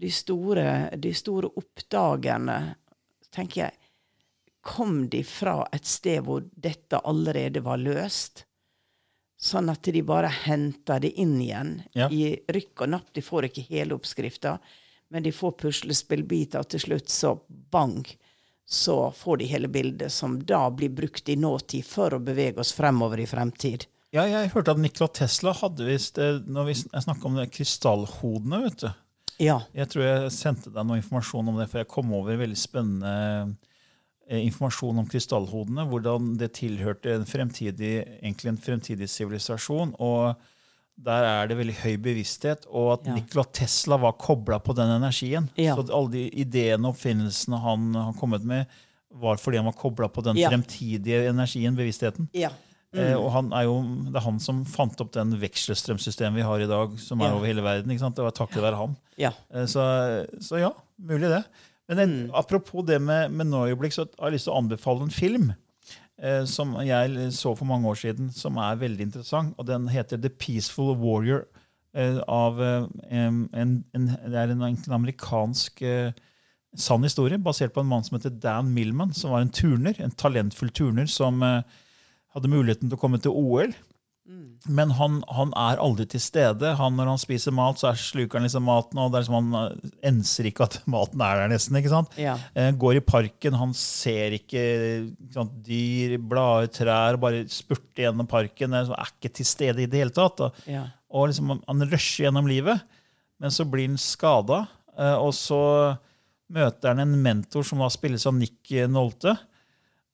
de 0.00 0.10
store, 0.10 0.90
de 0.96 1.12
store 1.14 1.50
oppdagerne, 1.56 2.74
tenker 3.34 3.64
jeg, 3.66 3.78
kom 4.62 5.08
de 5.10 5.24
fra 5.26 5.56
et 5.74 5.86
sted 5.88 6.22
hvor 6.26 6.44
dette 6.54 7.00
allerede 7.08 7.62
var 7.64 7.80
løst? 7.82 8.44
Sånn 9.42 9.72
at 9.72 9.82
de 9.90 10.02
bare 10.06 10.28
henta 10.44 11.00
det 11.02 11.12
inn 11.18 11.40
igjen 11.42 11.72
Ja. 11.98 12.06
i 12.08 12.36
rykk 12.48 12.84
og 12.84 12.88
napp. 12.94 13.08
De 13.12 13.20
får 13.26 13.48
ikke 13.48 13.64
hele 13.72 13.96
oppskrifta, 13.96 14.58
men 15.10 15.22
de 15.24 15.32
får 15.34 15.56
puslespillbiter, 15.58 16.60
og 16.62 16.68
til 16.70 16.80
slutt 16.80 17.10
så 17.10 17.40
bang, 17.48 18.06
så 18.64 19.10
får 19.12 19.38
de 19.42 19.48
hele 19.50 19.68
bildet, 19.68 20.12
som 20.14 20.38
da 20.46 20.70
blir 20.70 20.88
brukt 20.94 21.28
i 21.28 21.34
nåtid 21.36 21.84
for 21.84 22.14
å 22.14 22.22
bevege 22.22 22.62
oss 22.62 22.70
fremover 22.72 23.18
i 23.20 23.26
fremtid. 23.26 23.88
Ja, 24.14 24.26
jeg 24.28 24.52
hørte 24.54 24.70
at 24.76 24.78
Nikola 24.78 25.08
Tesla 25.08 25.52
hadde 25.56 25.86
visst 25.88 26.18
eh, 26.20 26.38
Når 26.44 26.64
vi 26.68 26.72
jeg 26.76 27.02
snakka 27.02 27.24
om 27.30 27.34
det 27.40 27.46
krystallhodene, 27.50 28.58
vet 28.66 28.78
du. 28.84 28.90
Ja. 29.42 29.58
Jeg 29.74 29.90
tror 29.92 30.04
jeg 30.06 30.32
sendte 30.36 30.70
deg 30.72 30.86
noe 30.86 31.00
informasjon 31.00 31.50
om 31.50 31.58
det, 31.58 31.68
for 31.72 31.82
jeg 31.82 31.90
kom 31.90 32.12
over 32.14 32.38
veldig 32.38 32.58
spennende 32.60 33.12
eh, 34.30 34.38
informasjon 34.46 35.02
om 35.02 35.08
krystallhodene. 35.10 35.84
Hvordan 35.90 36.32
det 36.40 36.52
tilhørte 36.60 37.16
en 37.16 37.26
fremtidig, 37.28 37.94
egentlig 38.22 38.52
en 38.52 38.60
fremtidig 38.62 39.08
sivilisasjon. 39.10 39.96
Og 39.98 40.36
der 41.02 41.24
er 41.26 41.48
det 41.50 41.56
veldig 41.58 41.74
høy 41.82 41.96
bevissthet, 42.04 42.66
og 42.70 42.92
at 43.00 43.06
Ja. 43.10 43.14
Nikola 43.16 43.44
Tesla 43.52 43.96
var 43.98 44.12
kobla 44.20 44.60
på 44.62 44.74
den 44.78 44.90
energien. 45.00 45.48
Ja. 45.58 45.74
Så 45.74 45.88
alle 45.90 46.12
de 46.12 46.26
ideene 46.30 46.86
og 46.86 46.94
oppfinnelsene 46.94 47.58
han 47.64 47.94
har 47.98 48.12
kommet 48.20 48.44
med, 48.46 48.66
var 49.12 49.36
fordi 49.40 49.58
han 49.58 49.66
var 49.66 49.74
kobla 49.76 50.08
på 50.08 50.22
den 50.24 50.36
Ja. 50.38 50.48
fremtidige 50.52 51.26
energien, 51.28 51.74
bevisstheten. 51.76 52.28
Ja. 52.32 52.50
Eh, 52.92 53.14
og 53.16 53.30
han 53.32 53.46
er 53.56 53.64
jo, 53.64 53.76
Det 54.12 54.16
er 54.20 54.24
han 54.26 54.38
som 54.40 54.64
fant 54.68 55.00
opp 55.00 55.12
den 55.14 55.30
vekselstrømsystemet 55.40 56.36
vi 56.36 56.42
har 56.44 56.60
i 56.60 56.66
dag, 56.68 56.98
som 57.00 57.20
er 57.22 57.30
Ja. 57.30 57.34
over 57.38 57.46
hele 57.46 57.62
verden. 57.64 57.90
ikke 57.90 58.00
sant? 58.04 58.16
Det 58.16 58.24
var 58.24 58.32
takket 58.36 58.60
være 58.62 58.76
han. 58.76 58.96
Ja. 59.18 59.30
Eh, 59.52 59.64
Så, 59.66 59.80
så 60.40 60.58
ja, 60.60 60.72
mulig 61.00 61.30
det. 61.32 61.44
Men 61.88 61.98
en, 61.98 62.30
apropos 62.34 62.84
det 62.86 63.00
med, 63.00 63.30
med 63.32 63.46
nå-øyeblikk, 63.46 63.92
så 63.92 64.06
har 64.18 64.28
jeg 64.30 64.34
lyst 64.38 64.44
til 64.44 64.52
å 64.54 64.60
anbefale 64.60 65.02
en 65.02 65.10
film 65.10 65.54
eh, 66.22 66.44
som 66.44 66.74
jeg 66.84 67.32
så 67.32 67.56
for 67.56 67.64
mange 67.64 67.88
år 67.88 67.96
siden, 67.96 68.30
som 68.32 68.56
er 68.58 68.76
veldig 68.76 69.00
interessant. 69.08 69.54
og 69.58 69.66
Den 69.66 69.88
heter 69.88 70.20
The 70.20 70.28
Peaceful 70.30 70.94
Warrior. 70.96 71.46
Eh, 71.94 72.18
av 72.28 72.60
eh, 72.62 72.86
en, 73.10 73.48
en, 73.52 73.82
Det 73.92 74.34
er 74.36 74.52
en, 74.54 74.62
en 74.62 74.76
amerikansk 74.96 75.82
eh, 75.82 76.12
sann 76.76 77.02
historie, 77.04 77.36
basert 77.36 77.72
på 77.74 77.80
en 77.82 77.88
mann 77.90 78.04
som 78.04 78.16
heter 78.18 78.30
Dan 78.40 78.70
Millman, 78.72 79.12
som 79.12 79.30
var 79.34 79.40
en 79.44 79.50
turner, 79.52 79.94
en 80.00 80.10
talentfull 80.16 80.70
turner 80.72 81.06
som 81.06 81.42
eh, 81.42 81.60
hadde 82.34 82.50
muligheten 82.52 82.88
til 82.90 82.96
å 82.98 83.00
komme 83.02 83.20
til 83.22 83.34
OL. 83.36 83.72
Men 84.70 84.92
han, 84.94 85.16
han 85.34 85.50
er 85.58 85.80
aldri 85.82 86.04
til 86.12 86.20
stede. 86.22 86.70
Han, 86.78 86.94
når 86.94 87.08
han 87.10 87.18
spiser 87.18 87.50
mat, 87.52 87.80
så 87.80 87.88
er 87.90 87.96
sluker 87.98 88.38
han 88.38 88.44
liksom 88.46 88.62
maten, 88.68 89.00
og 89.02 89.10
det 89.10 89.18
er 89.18 89.26
som 89.26 89.34
han 89.40 89.56
eh, 89.58 89.90
enser 90.12 90.46
ikke 90.46 90.68
at 90.68 90.76
maten 90.94 91.20
er 91.26 91.40
der, 91.40 91.50
nesten. 91.50 91.74
ikke 91.80 91.90
sant? 91.90 92.14
Ja. 92.20 92.36
Eh, 92.54 92.70
går 92.78 93.00
i 93.00 93.02
parken, 93.02 93.56
han 93.58 93.74
ser 93.76 94.36
ikke, 94.38 94.62
ikke 95.10 95.34
sant, 95.34 95.56
dyr, 95.66 96.14
blader, 96.30 96.70
trær, 96.78 97.18
bare 97.20 97.42
spurter 97.50 98.04
gjennom 98.06 98.30
parken. 98.30 98.78
Er, 98.78 98.92
er 98.94 99.10
ikke 99.10 99.32
til 99.40 99.48
stede 99.50 99.82
i 99.82 99.90
det 99.90 100.04
hele 100.04 100.14
tatt. 100.14 100.40
Og, 100.46 100.62
Ja. 100.70 100.86
Og 101.12 101.26
liksom, 101.28 101.50
han- 101.56 101.64
han 101.68 101.88
rusher 101.90 102.28
gjennom 102.28 102.46
livet, 102.48 102.80
men 103.42 103.50
så 103.52 103.66
blir 103.68 103.90
han 103.90 103.98
skada. 104.00 104.62
Og 105.18 105.34
så 105.36 105.58
møter 106.52 106.92
han 106.94 107.02
en 107.02 107.18
mentor 107.24 107.66
som 107.66 107.82
da 107.82 107.88
spilles 107.92 108.24
av 108.30 108.38
Nick 108.38 108.70
Nolte. 108.88 109.34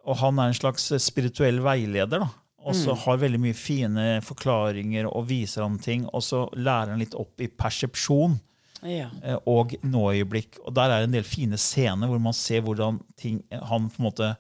Og 0.09 0.17
han 0.23 0.39
er 0.41 0.51
en 0.51 0.57
slags 0.57 0.89
spirituell 1.05 1.61
veileder. 1.65 2.23
da. 2.25 2.29
Og 2.69 2.75
så 2.75 2.95
har 3.05 3.21
veldig 3.21 3.39
mye 3.41 3.55
fine 3.57 4.05
forklaringer 4.25 5.07
og 5.09 5.29
viser 5.29 5.63
ham 5.65 5.77
ting. 5.81 6.07
Og 6.13 6.23
så 6.25 6.47
lærer 6.57 6.91
han 6.95 7.01
litt 7.01 7.15
opp 7.17 7.41
i 7.45 7.47
persepsjon 7.49 8.39
Ja. 8.83 9.09
eh, 9.23 9.39
og 9.47 9.75
nåøyeblikk. 9.83 10.59
Og 10.67 10.75
der 10.75 10.91
er 10.91 11.05
en 11.07 11.13
del 11.15 11.25
fine 11.27 11.57
scener 11.59 12.09
hvor 12.11 12.21
man 12.21 12.33
ser 12.37 12.61
hvordan 12.63 13.01
ting, 13.17 13.43
han 13.53 13.89
på 13.91 14.01
en 14.03 14.09
måte 14.09 14.33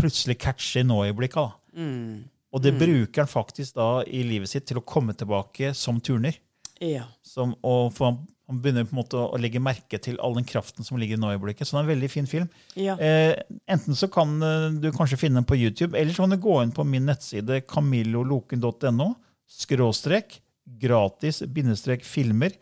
plutselig 0.00 0.38
catcher 0.40 0.84
nåøyeblikka. 0.86 1.46
Mm. 1.76 2.24
Og 2.52 2.62
det 2.64 2.72
bruker 2.80 3.22
han 3.22 3.30
faktisk 3.30 3.74
da 3.76 4.02
i 4.06 4.22
livet 4.26 4.48
sitt 4.50 4.66
til 4.66 4.80
å 4.80 4.84
komme 4.86 5.12
tilbake 5.14 5.72
som 5.74 6.00
turner. 6.00 6.34
ja. 6.80 7.04
Som, 7.22 7.54
og 7.62 7.92
for 7.94 8.10
han, 8.10 8.16
han 8.50 8.58
begynner 8.62 8.84
på 8.88 8.94
en 8.96 8.98
måte 9.00 9.18
å 9.22 9.38
legge 9.40 9.62
merke 9.62 9.98
til 10.02 10.18
all 10.20 10.34
den 10.36 10.46
kraften 10.48 10.84
som 10.86 10.98
ligger 11.00 11.16
i 11.16 11.22
nåøyeblikket. 11.22 11.68
Så 11.68 11.76
det 11.76 11.80
er 11.80 11.86
en 11.86 11.92
veldig 11.94 12.10
fin 12.10 12.26
film. 12.30 12.48
Ja. 12.78 12.96
Eh, 12.98 13.38
enten 13.70 13.94
så 13.98 14.08
kan 14.12 14.36
eh, 14.42 14.66
du 14.82 14.88
kanskje 14.92 15.18
finne 15.20 15.38
den 15.40 15.46
på 15.48 15.56
YouTube, 15.58 15.94
eller 15.98 16.12
så 16.12 16.26
kan 16.26 16.34
du 16.34 16.40
gå 16.42 16.56
inn 16.64 16.74
på 16.74 16.84
min 16.88 17.06
nettside 17.08 17.62
camilloloken.no 17.70 19.12
skråstrek 19.50 20.40
gratis 20.80 21.40
bindestrek 21.46 22.04
filmer. 22.06 22.52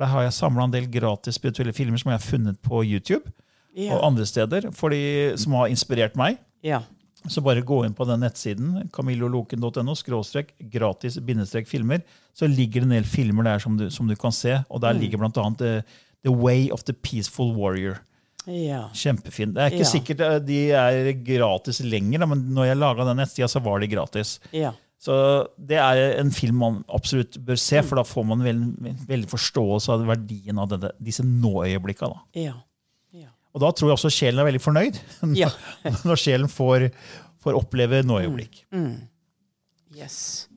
Der 0.00 0.10
har 0.10 0.24
jeg 0.26 0.34
samla 0.34 0.64
en 0.66 0.72
del 0.74 0.88
gratis 0.90 1.36
spirituelle 1.38 1.74
filmer 1.76 2.00
som 2.00 2.10
jeg 2.10 2.18
har 2.18 2.26
funnet 2.26 2.58
på 2.64 2.82
YouTube 2.86 3.30
Ja. 3.74 3.94
og 3.96 4.02
andre 4.10 4.26
steder, 4.26 4.66
de, 4.70 5.02
som 5.40 5.54
har 5.56 5.70
inspirert 5.72 6.16
meg. 6.18 6.38
Ja. 6.62 6.82
Så 7.30 7.42
bare 7.44 7.62
gå 7.62 7.84
inn 7.86 7.94
på 7.94 8.06
den 8.08 8.20
nettsiden, 8.24 8.88
camilloloken.no, 8.92 9.94
skråstrek, 9.94 10.54
gratis 10.72 11.18
bindestrek 11.22 11.68
filmer. 11.70 12.02
Så 12.34 12.48
ligger 12.50 12.82
det 12.82 12.88
en 12.88 12.96
del 12.96 13.04
filmer 13.08 13.44
der 13.46 13.58
som 13.62 13.76
du, 13.78 13.88
som 13.94 14.08
du 14.10 14.16
kan 14.18 14.32
se, 14.34 14.56
og 14.68 14.80
der 14.82 14.96
ligger 14.98 15.18
blant 15.22 15.38
annet 15.38 15.58
The, 15.62 15.74
The 16.26 16.32
Way 16.34 16.70
of 16.74 16.82
the 16.88 16.92
Peaceful 16.94 17.54
Warrior. 17.54 18.00
Ja. 18.46 18.88
Kjempefin. 18.92 19.52
Det 19.54 19.62
er 19.62 19.70
ikke 19.70 19.84
Ja. 19.84 19.90
sikkert 19.92 20.20
eh, 20.26 20.38
de 20.42 20.60
er 20.74 21.12
gratis 21.22 21.78
lenger, 21.86 22.26
men 22.26 22.48
når 22.54 22.66
jeg 22.72 22.76
laga 22.80 23.04
den 23.06 23.16
nettsida, 23.22 23.46
så 23.48 23.62
var 23.62 23.78
de 23.78 23.86
gratis. 23.92 24.40
Ja. 24.52 24.72
Så 25.02 25.14
det 25.58 25.78
er 25.82 26.18
en 26.20 26.30
film 26.30 26.58
man 26.62 26.84
absolutt 26.88 27.38
bør 27.44 27.58
se, 27.58 27.80
for 27.82 27.98
da 27.98 28.02
får 28.06 28.26
man 28.26 28.42
veldig, 28.42 28.92
veldig 29.08 29.28
forståelse 29.30 29.90
av 29.94 30.04
verdien 30.06 30.58
av 30.62 30.68
denne, 30.70 30.90
disse 31.02 31.22
nå-øyeblikka. 31.26 32.10
Ja. 32.38 32.54
Ja. 33.52 33.58
Og 33.58 33.60
da 33.60 33.68
tror 33.76 33.90
jeg 33.90 33.98
også 33.98 34.10
sjelen 34.12 34.40
er 34.40 34.46
veldig 34.48 34.62
fornøyd, 34.64 34.98
Ja. 35.36 35.50
når 36.08 36.16
sjelen 36.22 36.48
får, 36.48 36.86
får 37.44 37.58
oppleve 37.58 38.00
nå-øyeblikk. 38.08 38.62
Yes. 39.92 40.48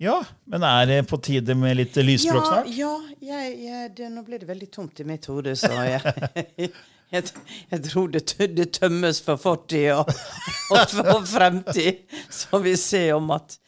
Ja, 0.00 0.16
men 0.48 0.64
er 0.64 0.86
det 0.88 1.02
på 1.10 1.18
tide 1.22 1.54
med 1.54 1.76
litt 1.76 1.94
lysspråk 2.00 2.46
snart? 2.46 2.70
ja 2.72 2.88
jeg, 3.20 3.50
jeg, 3.66 3.90
det, 3.98 4.06
nå 4.14 4.22
ble 4.24 4.38
det 4.40 4.48
veldig 4.48 4.70
tomt 4.72 4.98
i 5.02 5.04
mitt 5.04 5.26
hode, 5.28 5.52
så 5.60 5.68
jeg, 5.84 6.00
jeg, 7.12 7.24
jeg 7.70 7.82
tror 7.86 8.08
det, 8.14 8.22
det 8.56 8.70
tømmes 8.78 9.20
for 9.22 9.36
fortid 9.38 9.90
og, 9.98 10.08
og 10.72 10.86
for 10.96 11.26
fremtid. 11.28 12.00
Så 12.32 12.62
vi 12.64 12.72
ser 12.80 13.12
om 13.18 13.28
at 13.36 13.58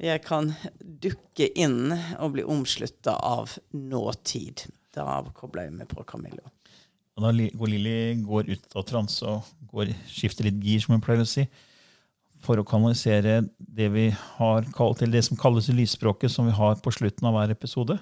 jeg 0.00 0.22
kan 0.24 0.54
dukke 0.80 1.50
inn 1.58 1.92
og 2.18 2.32
bli 2.38 2.44
omslutta 2.48 3.18
av 3.28 3.54
nåtid. 3.74 4.64
Da 4.96 5.20
kobler 5.36 5.68
jeg 5.68 5.76
meg 5.82 5.90
på 5.92 6.02
Camillo. 6.08 6.48
Og 7.18 7.24
da 7.24 7.32
går 7.34 7.72
Lilly 7.72 8.20
går 8.22 8.52
ut 8.52 8.76
av 8.78 8.84
transe 8.86 9.26
og 9.26 9.46
går, 9.72 9.90
skifter 10.06 10.46
litt 10.46 10.60
gir, 10.62 10.78
som 10.84 10.94
hun 10.94 11.02
pleier 11.02 11.24
å 11.24 11.26
si, 11.26 11.48
for 12.46 12.60
å 12.60 12.66
kanalisere 12.66 13.40
det 13.58 13.88
vi 13.90 14.04
har 14.14 14.68
kalt, 14.76 15.02
eller 15.02 15.18
det 15.18 15.24
som 15.26 15.40
kalles 15.40 15.66
lysspråket, 15.74 16.30
som 16.30 16.46
vi 16.46 16.54
har 16.54 16.78
på 16.78 16.92
slutten 16.94 17.26
av 17.26 17.34
hver 17.34 17.50
episode. 17.56 17.98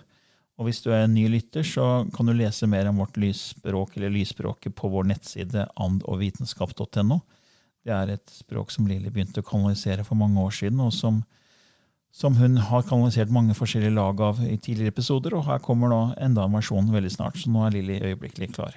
Og 0.56 0.68
hvis 0.68 0.82
du 0.84 0.90
er 0.92 1.06
en 1.06 1.14
ny 1.16 1.24
lytter, 1.32 1.64
så 1.64 2.04
kan 2.12 2.28
du 2.28 2.34
lese 2.36 2.68
mer 2.68 2.88
om 2.90 3.00
vårt 3.00 3.16
lysspråk 3.20 3.96
eller 3.96 4.12
lysspråket 4.12 4.76
på 4.76 4.88
vår 4.92 5.08
nettside 5.08 5.64
andogvitenskap.no. 5.84 7.18
Det 7.86 7.94
er 7.94 8.12
et 8.16 8.32
språk 8.32 8.72
som 8.74 8.88
Lilly 8.88 9.12
begynte 9.12 9.40
å 9.40 9.48
kanalisere 9.48 10.04
for 10.04 10.18
mange 10.20 10.42
år 10.44 10.52
siden, 10.56 10.80
og 10.84 10.92
som, 10.96 11.22
som 12.12 12.36
hun 12.36 12.60
har 12.68 12.84
kanalisert 12.88 13.32
mange 13.32 13.56
forskjellige 13.56 13.96
lag 13.96 14.20
av 14.28 14.44
i 14.44 14.56
tidligere 14.56 14.92
episoder. 14.92 15.36
Og 15.38 15.48
her 15.48 15.64
kommer 15.64 15.92
nå 15.92 16.02
enda 16.20 16.44
en 16.44 16.56
versjon 16.56 16.92
veldig 16.92 17.14
snart, 17.16 17.40
så 17.40 17.52
nå 17.52 17.64
er 17.64 17.76
Lilly 17.78 18.00
øyeblikkelig 18.10 18.52
klar. 18.56 18.76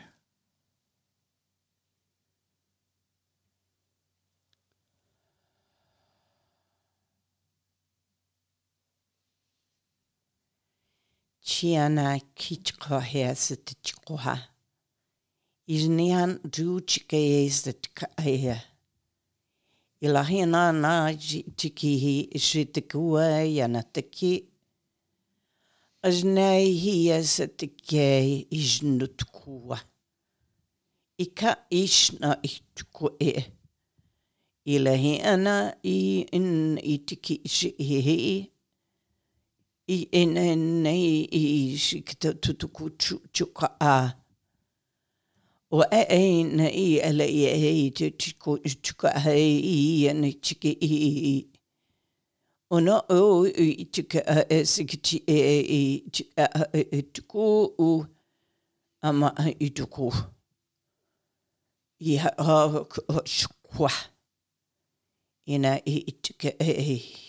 Tiana 11.60 12.22
kichko 12.38 13.02
has 13.02 13.52
it 13.52 13.76
chikoha. 13.84 14.40
Iznian 15.68 16.40
du 16.50 16.80
chike 16.80 17.50
the 17.64 17.74
tkaya. 17.74 18.62
Ilahina 20.02 20.72
na 20.72 21.12
chikihi 21.12 22.30
shitikua 22.40 23.44
yanataki. 23.44 24.46
Aznei 26.02 26.80
hi 26.80 27.12
is 27.12 27.40
it 27.42 27.86
gay 27.86 28.48
iznutkua. 28.50 29.82
Ika 31.18 31.58
ishna 31.70 32.40
ichkue. 32.42 33.52
Ilahina 34.66 35.76
i 35.84 36.26
in 36.32 36.78
itiki 36.78 37.42
shihi. 37.44 38.49
I 39.90 40.08
ene 40.12 40.56
nei 40.56 41.28
i 41.32 41.78
shikta 41.78 42.34
tutuku 42.34 42.90
chuka 43.34 43.68
a. 43.80 44.14
O 45.72 45.82
e 45.84 46.02
e 46.10 46.44
na 46.44 46.68
i 46.70 46.98
ele 47.08 47.26
i 47.26 47.42
e 47.46 47.72
i 47.86 47.92
te 47.92 48.12
chuku 48.12 48.52
chuka 48.84 49.10
hei 49.24 49.60
i 49.76 50.08
ene 50.10 50.30
chiki 50.46 50.72
i 50.82 50.94
i 51.34 51.36
o 52.70 52.80
na 52.80 52.96
o 53.10 53.46
i 53.46 53.86
chuka 53.94 54.20
a 54.36 54.46
e 54.50 54.66
sikiti 54.66 55.18
e 55.28 55.38
e 55.38 55.60
i 55.80 56.04
chuka 56.14 56.44
a 56.54 56.64
e 56.74 57.02
tuku 57.14 57.46
u. 57.80 58.06
Ama 59.02 59.34
i 59.60 59.70
tuku 59.70 60.12
i 62.00 62.18
ha 62.18 62.32
ha 62.38 62.58
shukwa 63.26 63.92
ina 65.46 65.72
i 65.86 66.12
chuka 66.24 66.50
e 66.60 66.72
e 66.94 66.96
ya 66.96 67.29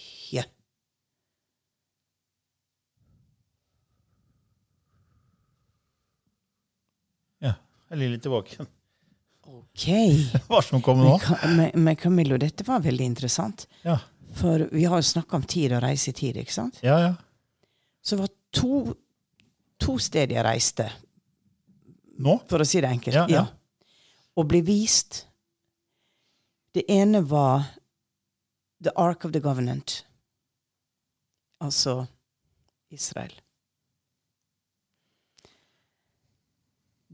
Ja, 7.90 7.96
ligger 7.96 8.10
Lilly 8.10 8.20
tilbake. 8.22 8.66
Ok. 9.50 9.86
Hva 10.48 10.62
som 10.62 10.82
kommer 10.82 11.04
nå? 11.04 11.16
Men, 11.56 11.70
men, 11.74 11.96
Camillo, 11.96 12.38
dette 12.38 12.64
var 12.64 12.84
veldig 12.84 13.04
interessant. 13.04 13.66
Ja, 13.82 13.98
For 14.38 14.68
vi 14.70 14.84
har 14.86 15.00
jo 15.00 15.06
snakka 15.08 15.40
om 15.40 15.42
tid 15.42 15.74
og 15.74 15.82
reise 15.82 16.12
i 16.12 16.14
tid, 16.14 16.38
ikke 16.38 16.54
sant? 16.54 16.78
ja. 16.86 17.00
ja. 17.08 17.14
Så 18.02 18.16
det 18.16 18.22
var 18.22 18.30
to, 18.56 18.94
to 19.76 19.98
steder 20.00 20.38
jeg 20.38 20.44
reiste, 20.46 20.86
Nå? 22.24 22.38
for 22.48 22.62
å 22.62 22.66
si 22.68 22.80
det 22.80 22.88
enkelt. 22.88 23.18
Ja, 23.18 23.26
ja. 23.28 23.42
Og 24.40 24.46
ble 24.48 24.62
vist. 24.64 25.26
Det 26.72 26.86
ene 26.88 27.20
var 27.28 27.66
The 28.80 28.94
Ark 28.96 29.26
of 29.28 29.34
the 29.34 29.42
Government. 29.44 29.98
Altså 31.60 32.06
Israel. 32.88 33.34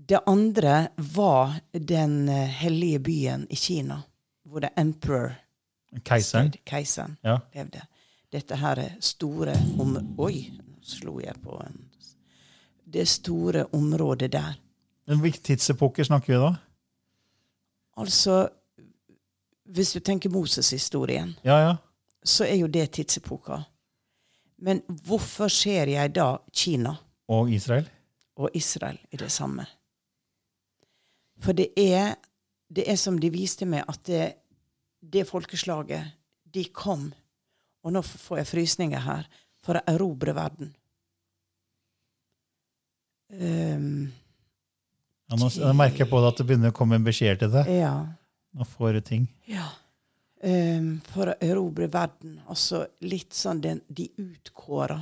Det 0.08 0.20
andre 0.26 0.88
var 0.96 1.54
den 1.72 2.28
eh, 2.28 2.34
hellige 2.48 2.98
byen 2.98 3.46
i 3.50 3.56
Kina, 3.56 4.02
hvor 4.44 4.60
det 4.60 4.70
er 4.76 4.80
emperor 4.80 5.32
Keiseren. 6.04 6.52
Keiseren 6.66 7.16
Ja. 7.24 7.38
levde. 7.54 7.80
Dette 8.32 8.56
her 8.56 8.76
er 8.78 8.90
store 9.00 9.54
om... 9.80 9.96
Oi, 10.18 10.50
nå 10.58 10.64
slo 10.82 11.18
jeg 11.20 11.34
på 11.42 11.56
en 11.66 11.82
Det 12.92 13.08
store 13.08 13.64
området 13.74 14.32
der. 14.32 14.54
Men 15.06 15.20
Hvilke 15.20 15.38
tidsepoke 15.42 16.04
snakker 16.04 16.32
vi 16.32 16.38
da? 16.42 16.52
Altså, 17.96 18.48
hvis 19.64 19.92
du 19.92 19.98
tenker 20.00 20.30
Moses-historien, 20.30 21.34
Ja, 21.44 21.58
ja. 21.68 21.76
så 22.24 22.44
er 22.44 22.54
jo 22.54 22.66
det 22.66 22.90
tidsepoka. 22.90 23.62
Men 24.58 24.82
hvorfor 24.88 25.48
ser 25.48 25.86
jeg 25.88 26.14
da 26.14 26.36
Kina 26.52 26.94
Og 27.28 27.50
Israel? 27.50 27.88
og 28.36 28.50
Israel 28.54 28.98
i 29.12 29.16
det 29.16 29.30
samme? 29.32 29.66
For 31.44 31.56
det 31.56 31.70
er, 31.78 32.14
det 32.68 32.86
er 32.88 32.96
som 33.00 33.18
de 33.20 33.30
viste 33.30 33.66
meg, 33.68 33.84
at 33.88 34.02
det, 34.08 34.24
det 35.00 35.26
folkeslaget, 35.28 36.14
de 36.56 36.64
kom 36.72 37.10
Og 37.84 37.92
nå 37.92 38.00
får 38.02 38.38
jeg 38.40 38.48
frysninger 38.48 39.02
her. 39.04 39.26
For 39.62 39.78
å 39.78 39.82
erobre 39.90 40.32
verden. 40.34 40.72
Um, 43.30 44.12
Ja, 45.26 45.36
nå, 45.40 45.48
jeg 45.50 45.74
merker 45.74 46.04
jeg 46.04 46.10
på 46.10 46.20
det 46.22 46.28
at 46.30 46.38
det 46.40 46.46
begynner 46.46 46.70
å 46.70 46.76
komme 46.76 46.98
en 46.98 47.06
beskjed 47.06 47.40
til 47.42 47.50
deg. 47.54 47.70
ja. 47.80 47.96
Nå 48.56 48.64
får 48.64 48.94
du 48.96 49.00
ting. 49.04 49.24
Ja. 49.50 49.66
Um, 50.40 51.02
for 51.12 51.28
å 51.28 51.34
erobre 51.44 51.90
verden. 51.92 52.38
Altså 52.48 52.86
litt 53.04 53.34
sånn 53.36 53.60
den, 53.60 53.82
de 53.88 54.06
utkåra. 54.16 54.96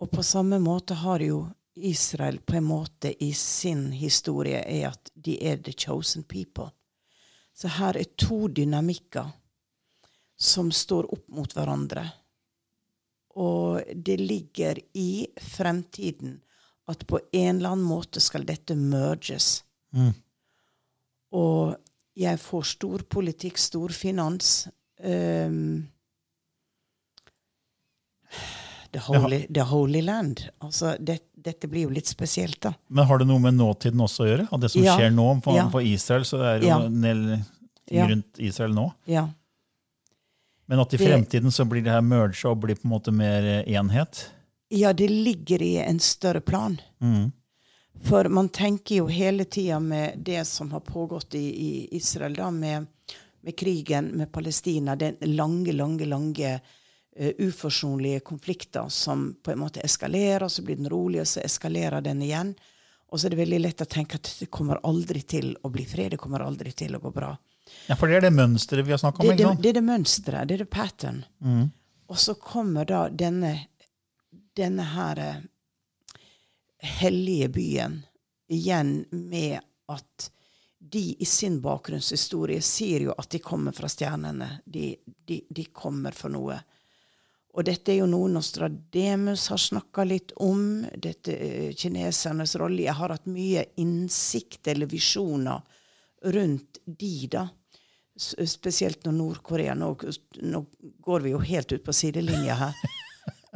Og 0.00 0.08
på 0.10 0.24
samme 0.24 0.56
måte 0.62 0.96
har 1.02 1.20
jo 1.20 1.42
Israel 1.74 2.38
på 2.40 2.56
en 2.56 2.64
måte 2.64 3.24
i 3.24 3.32
sin 3.34 3.90
historie 3.92 4.60
er 4.62 4.88
at 4.92 5.10
de 5.14 5.36
er 5.42 5.56
the 5.62 5.72
chosen 5.72 6.22
people. 6.22 6.70
Så 7.54 7.68
her 7.68 7.96
er 7.96 8.14
to 8.18 8.48
dynamikker 8.48 9.30
som 10.36 10.72
står 10.72 11.08
opp 11.14 11.28
mot 11.28 11.52
hverandre. 11.54 12.04
Og 13.34 13.82
det 13.94 14.18
ligger 14.20 14.78
i 14.94 15.26
fremtiden 15.40 16.40
at 16.90 17.06
på 17.06 17.20
en 17.32 17.56
eller 17.56 17.74
annen 17.74 17.86
måte 17.86 18.20
skal 18.20 18.44
dette 18.46 18.76
merges. 18.78 19.64
Og 21.34 21.74
jeg 22.14 22.38
får 22.38 22.62
stor 22.74 23.02
politikk, 23.10 23.58
stor 23.58 23.94
finans. 23.94 24.68
um, 25.02 25.88
the, 28.94 29.02
holy, 29.04 29.42
the 29.52 29.64
Holy 29.68 30.00
Land. 30.06 30.44
Altså, 30.64 30.94
det, 31.02 31.18
dette 31.44 31.68
blir 31.68 31.88
jo 31.88 31.92
litt 31.94 32.08
spesielt, 32.08 32.60
da. 32.64 32.72
Men 32.88 33.08
har 33.10 33.18
det 33.20 33.26
noe 33.28 33.42
med 33.42 33.58
nåtiden 33.58 34.00
også 34.04 34.24
å 34.24 34.28
gjøre? 34.30 34.46
Av 34.54 34.60
det 34.62 34.70
som 34.72 34.84
Ja. 34.86 34.94
skjer 34.98 35.10
nå 35.12 35.28
på, 35.44 35.56
Ja. 35.58 35.66
på 35.72 35.82
Israel? 35.84 36.24
Så 36.24 36.38
det 36.40 36.46
er 36.52 36.60
jo 36.62 36.68
Ja. 36.68 36.80
en 36.86 37.00
del 37.02 37.24
rundt 37.90 38.38
Israel 38.38 38.72
nå. 38.74 38.92
Ja. 39.10 39.28
Men 40.66 40.80
at 40.80 40.94
i 40.94 40.98
fremtiden 40.98 41.52
så 41.52 41.66
blir 41.68 41.82
det 41.84 41.90
her 41.92 42.00
merga 42.00 42.50
og 42.50 42.60
blir 42.62 42.76
på 42.78 42.86
en 42.86 42.90
måte 42.94 43.12
mer 43.12 43.42
eh, 43.44 43.74
enhet? 43.74 44.30
Ja, 44.70 44.92
det 44.92 45.10
ligger 45.10 45.60
i 45.62 45.76
en 45.78 45.98
større 46.00 46.40
plan. 46.40 46.78
For 48.04 48.28
man 48.28 48.48
tenker 48.48 48.96
jo 48.96 49.06
hele 49.06 49.44
tida 49.44 49.78
med 49.80 50.18
det 50.24 50.46
som 50.46 50.70
har 50.72 50.80
pågått 50.80 51.34
i, 51.34 51.44
i 51.66 51.88
Israel, 51.96 52.34
da, 52.34 52.50
med, 52.50 52.86
med 53.44 53.56
krigen 53.56 54.08
med 54.16 54.32
Palestina, 54.32 54.96
den 54.96 55.16
lange, 55.36 55.72
lange, 55.72 56.06
lange 56.06 56.60
uforsonlige 57.16 58.20
konflikter 58.20 58.88
som 58.88 59.28
på 59.42 59.52
en 59.52 59.60
måte 59.62 59.82
eskalerer, 59.84 60.48
så 60.48 60.62
blir 60.62 60.76
den 60.76 60.90
rolig, 60.90 61.20
og 61.22 61.28
så 61.30 61.42
eskalerer 61.44 62.02
den 62.02 62.22
igjen. 62.22 62.54
Og 63.12 63.20
så 63.20 63.28
er 63.28 63.34
det 63.34 63.42
veldig 63.44 63.60
lett 63.60 63.84
å 63.84 63.86
tenke 63.86 64.18
at 64.18 64.30
det 64.40 64.48
kommer 64.50 64.80
aldri 64.82 65.22
til 65.22 65.52
å 65.62 65.70
bli 65.70 65.84
fred, 65.86 66.14
det 66.14 66.18
kommer 66.22 66.42
aldri 66.42 66.72
til 66.74 66.96
å 66.96 67.02
gå 67.02 67.12
bra. 67.14 67.30
Ja, 67.86 67.96
For 67.96 68.10
det 68.10 68.18
er 68.18 68.26
det 68.26 68.34
mønsteret 68.34 68.86
vi 68.86 68.92
har 68.92 69.00
snakka 69.00 69.22
om? 69.22 69.28
Det, 69.30 69.36
det, 69.38 69.52
det 69.62 69.70
er 69.70 69.78
det 69.78 69.84
mønsteret, 69.86 70.48
det 70.48 70.58
er 70.58 70.64
det 70.64 70.70
pattern. 70.72 71.22
Og 72.10 72.18
så 72.20 72.34
kommer 72.34 72.88
da 72.88 73.06
denne, 73.08 73.54
denne 74.56 74.88
her 74.90 75.20
eh, 75.22 75.38
hellige 77.00 77.48
byen 77.54 78.00
igjen 78.52 79.04
med 79.10 79.60
at 79.88 80.30
de 80.78 81.16
i 81.18 81.24
sin 81.24 81.60
bakgrunnshistorie 81.64 82.60
sier 82.62 83.06
jo 83.06 83.14
at 83.16 83.30
de 83.32 83.40
kommer 83.40 83.72
fra 83.72 83.88
stjernene. 83.88 84.50
De, 84.66 84.90
de, 85.24 85.40
de 85.48 85.64
kommer 85.72 86.12
for 86.12 86.32
noe. 86.34 86.58
Og 87.54 87.62
dette 87.66 87.92
er 87.92 88.00
jo 88.00 88.06
noe 88.10 88.30
Nostradamus 88.34 89.46
har 89.52 89.60
snakka 89.62 90.04
litt 90.08 90.32
om. 90.42 90.82
Dette 90.98 91.36
eh, 91.38 91.70
kinesernes 91.78 92.56
rolle. 92.58 92.82
Jeg 92.88 92.96
har 92.98 93.14
hatt 93.14 93.28
mye 93.30 93.62
innsikt 93.80 94.66
eller 94.72 94.90
visjoner 94.90 95.62
rundt 96.34 96.80
de, 96.84 97.14
da. 97.30 97.46
Spesielt 98.16 99.06
når 99.06 99.14
Nord-Korea 99.18 99.74
nå, 99.78 99.92
nå 100.42 100.60
går 101.02 101.24
vi 101.24 101.34
jo 101.34 101.42
helt 101.42 101.74
ut 101.74 101.86
på 101.86 101.96
sidelinja 101.96 102.60
her. 102.66 102.84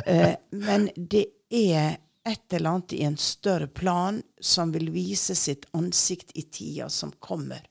Eh, 0.06 0.36
men 0.54 0.84
det 0.94 1.24
er 1.50 1.96
et 2.22 2.54
eller 2.54 2.70
annet 2.70 2.92
i 2.94 3.00
en 3.02 3.16
større 3.18 3.66
plan 3.66 4.20
som 4.38 4.70
vil 4.70 4.92
vise 4.94 5.34
sitt 5.34 5.66
ansikt 5.74 6.30
i 6.38 6.44
tida 6.54 6.86
som 6.86 7.10
kommer. 7.18 7.64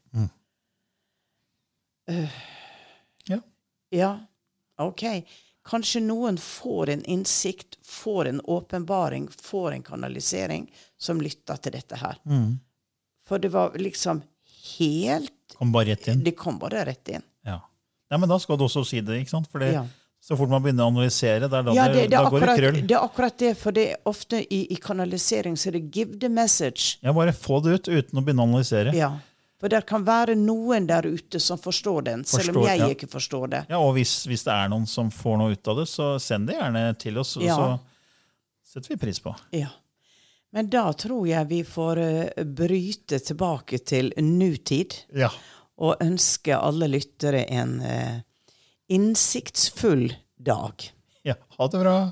Ja. 3.32 3.40
Ja, 3.96 4.12
ok. 4.84 5.06
Kanskje 5.68 6.00
noen 6.02 6.38
får 6.40 6.90
en 6.94 7.02
innsikt, 7.12 7.78
får 7.84 8.30
en 8.30 8.42
åpenbaring, 8.48 9.28
får 9.42 9.72
en 9.76 9.84
kanalisering, 9.84 10.70
som 10.98 11.20
lytter 11.22 11.60
til 11.60 11.76
dette 11.76 12.00
her. 12.00 12.20
For 13.28 13.38
det 13.44 13.52
var 13.52 13.76
liksom 13.76 14.22
helt 14.78 15.34
Kom 15.58 15.72
bare 15.72 15.92
rett 15.94 16.08
inn. 16.12 16.24
Det 16.24 16.36
kom 16.40 16.58
bare 16.60 16.86
rett 16.86 17.10
inn. 17.10 17.24
Ja. 17.48 17.60
ja, 18.12 18.18
Men 18.18 18.30
da 18.30 18.38
skal 18.40 18.58
du 18.60 18.66
også 18.68 18.84
si 18.86 19.00
det, 19.02 19.22
ikke 19.24 19.30
sant? 19.32 19.48
For 19.52 19.64
Ja. 19.64 19.86
så 20.22 20.36
fort 20.38 20.50
man 20.52 20.62
begynner 20.64 20.84
å 20.88 20.92
analysere, 20.92 21.48
det 21.48 21.54
er 21.60 21.64
da, 21.64 21.74
Ja, 21.74 21.88
det, 21.88 22.02
det, 22.02 22.10
da 22.12 22.24
går 22.30 22.40
det 22.40 22.50
akkurat, 22.50 22.60
krøll. 22.60 22.82
det 22.88 22.96
er 22.98 23.06
akkurat 23.06 23.38
det, 23.38 23.52
for 23.58 23.72
det 23.72 23.86
er 23.92 23.98
ofte 24.12 24.42
i, 24.54 24.60
i 24.74 24.76
kanalisering 24.76 25.56
så 25.58 25.70
er 25.70 25.80
det 25.80 25.92
'give 25.92 26.20
the 26.20 26.28
message'. 26.28 26.98
Ja, 27.02 27.14
Bare 27.14 27.34
få 27.34 27.62
det 27.64 27.74
ut 27.80 27.88
uten 27.88 28.20
å 28.20 28.24
begynne 28.24 28.44
å 28.44 28.48
analysere. 28.48 28.94
Ja. 28.96 29.18
For 29.58 29.70
det 29.74 29.80
kan 29.90 30.04
være 30.06 30.36
noen 30.38 30.86
der 30.86 31.08
ute 31.10 31.40
som 31.42 31.58
forstår 31.58 32.04
den, 32.06 32.24
selv 32.30 32.58
om 32.60 32.66
jeg 32.68 32.78
ja. 32.78 32.88
ikke 32.94 33.08
forstår 33.10 33.48
det. 33.56 33.62
Ja, 33.72 33.80
Og 33.82 33.96
hvis, 33.98 34.12
hvis 34.30 34.44
det 34.46 34.54
er 34.54 34.70
noen 34.70 34.86
som 34.86 35.10
får 35.10 35.38
noe 35.42 35.56
ut 35.56 35.68
av 35.74 35.80
det, 35.82 35.88
så 35.90 36.10
send 36.22 36.46
det 36.52 36.60
gjerne 36.60 36.84
til 37.02 37.18
oss, 37.18 37.36
Ja. 37.42 37.56
så 37.58 37.80
setter 38.74 38.94
vi 38.94 38.98
pris 39.02 39.20
på. 39.20 39.34
Ja. 39.58 39.72
Men 40.54 40.70
da 40.70 40.86
tror 40.94 41.26
jeg 41.28 41.50
vi 41.50 41.64
får 41.68 41.98
eh, 42.04 42.44
bryte 42.46 43.18
tilbake 43.20 43.80
til 43.84 44.14
nutid 44.22 44.94
Ja. 45.18 45.32
og 45.78 45.98
ønske 46.06 46.54
alle 46.56 46.88
lyttere 46.88 47.44
en 47.50 47.82
eh, 47.82 48.22
innsiktsfull 48.94 50.14
dag. 50.38 50.92
ja. 51.24 51.34
Ha 51.58 51.68
det 51.68 51.80
bra. 51.82 52.12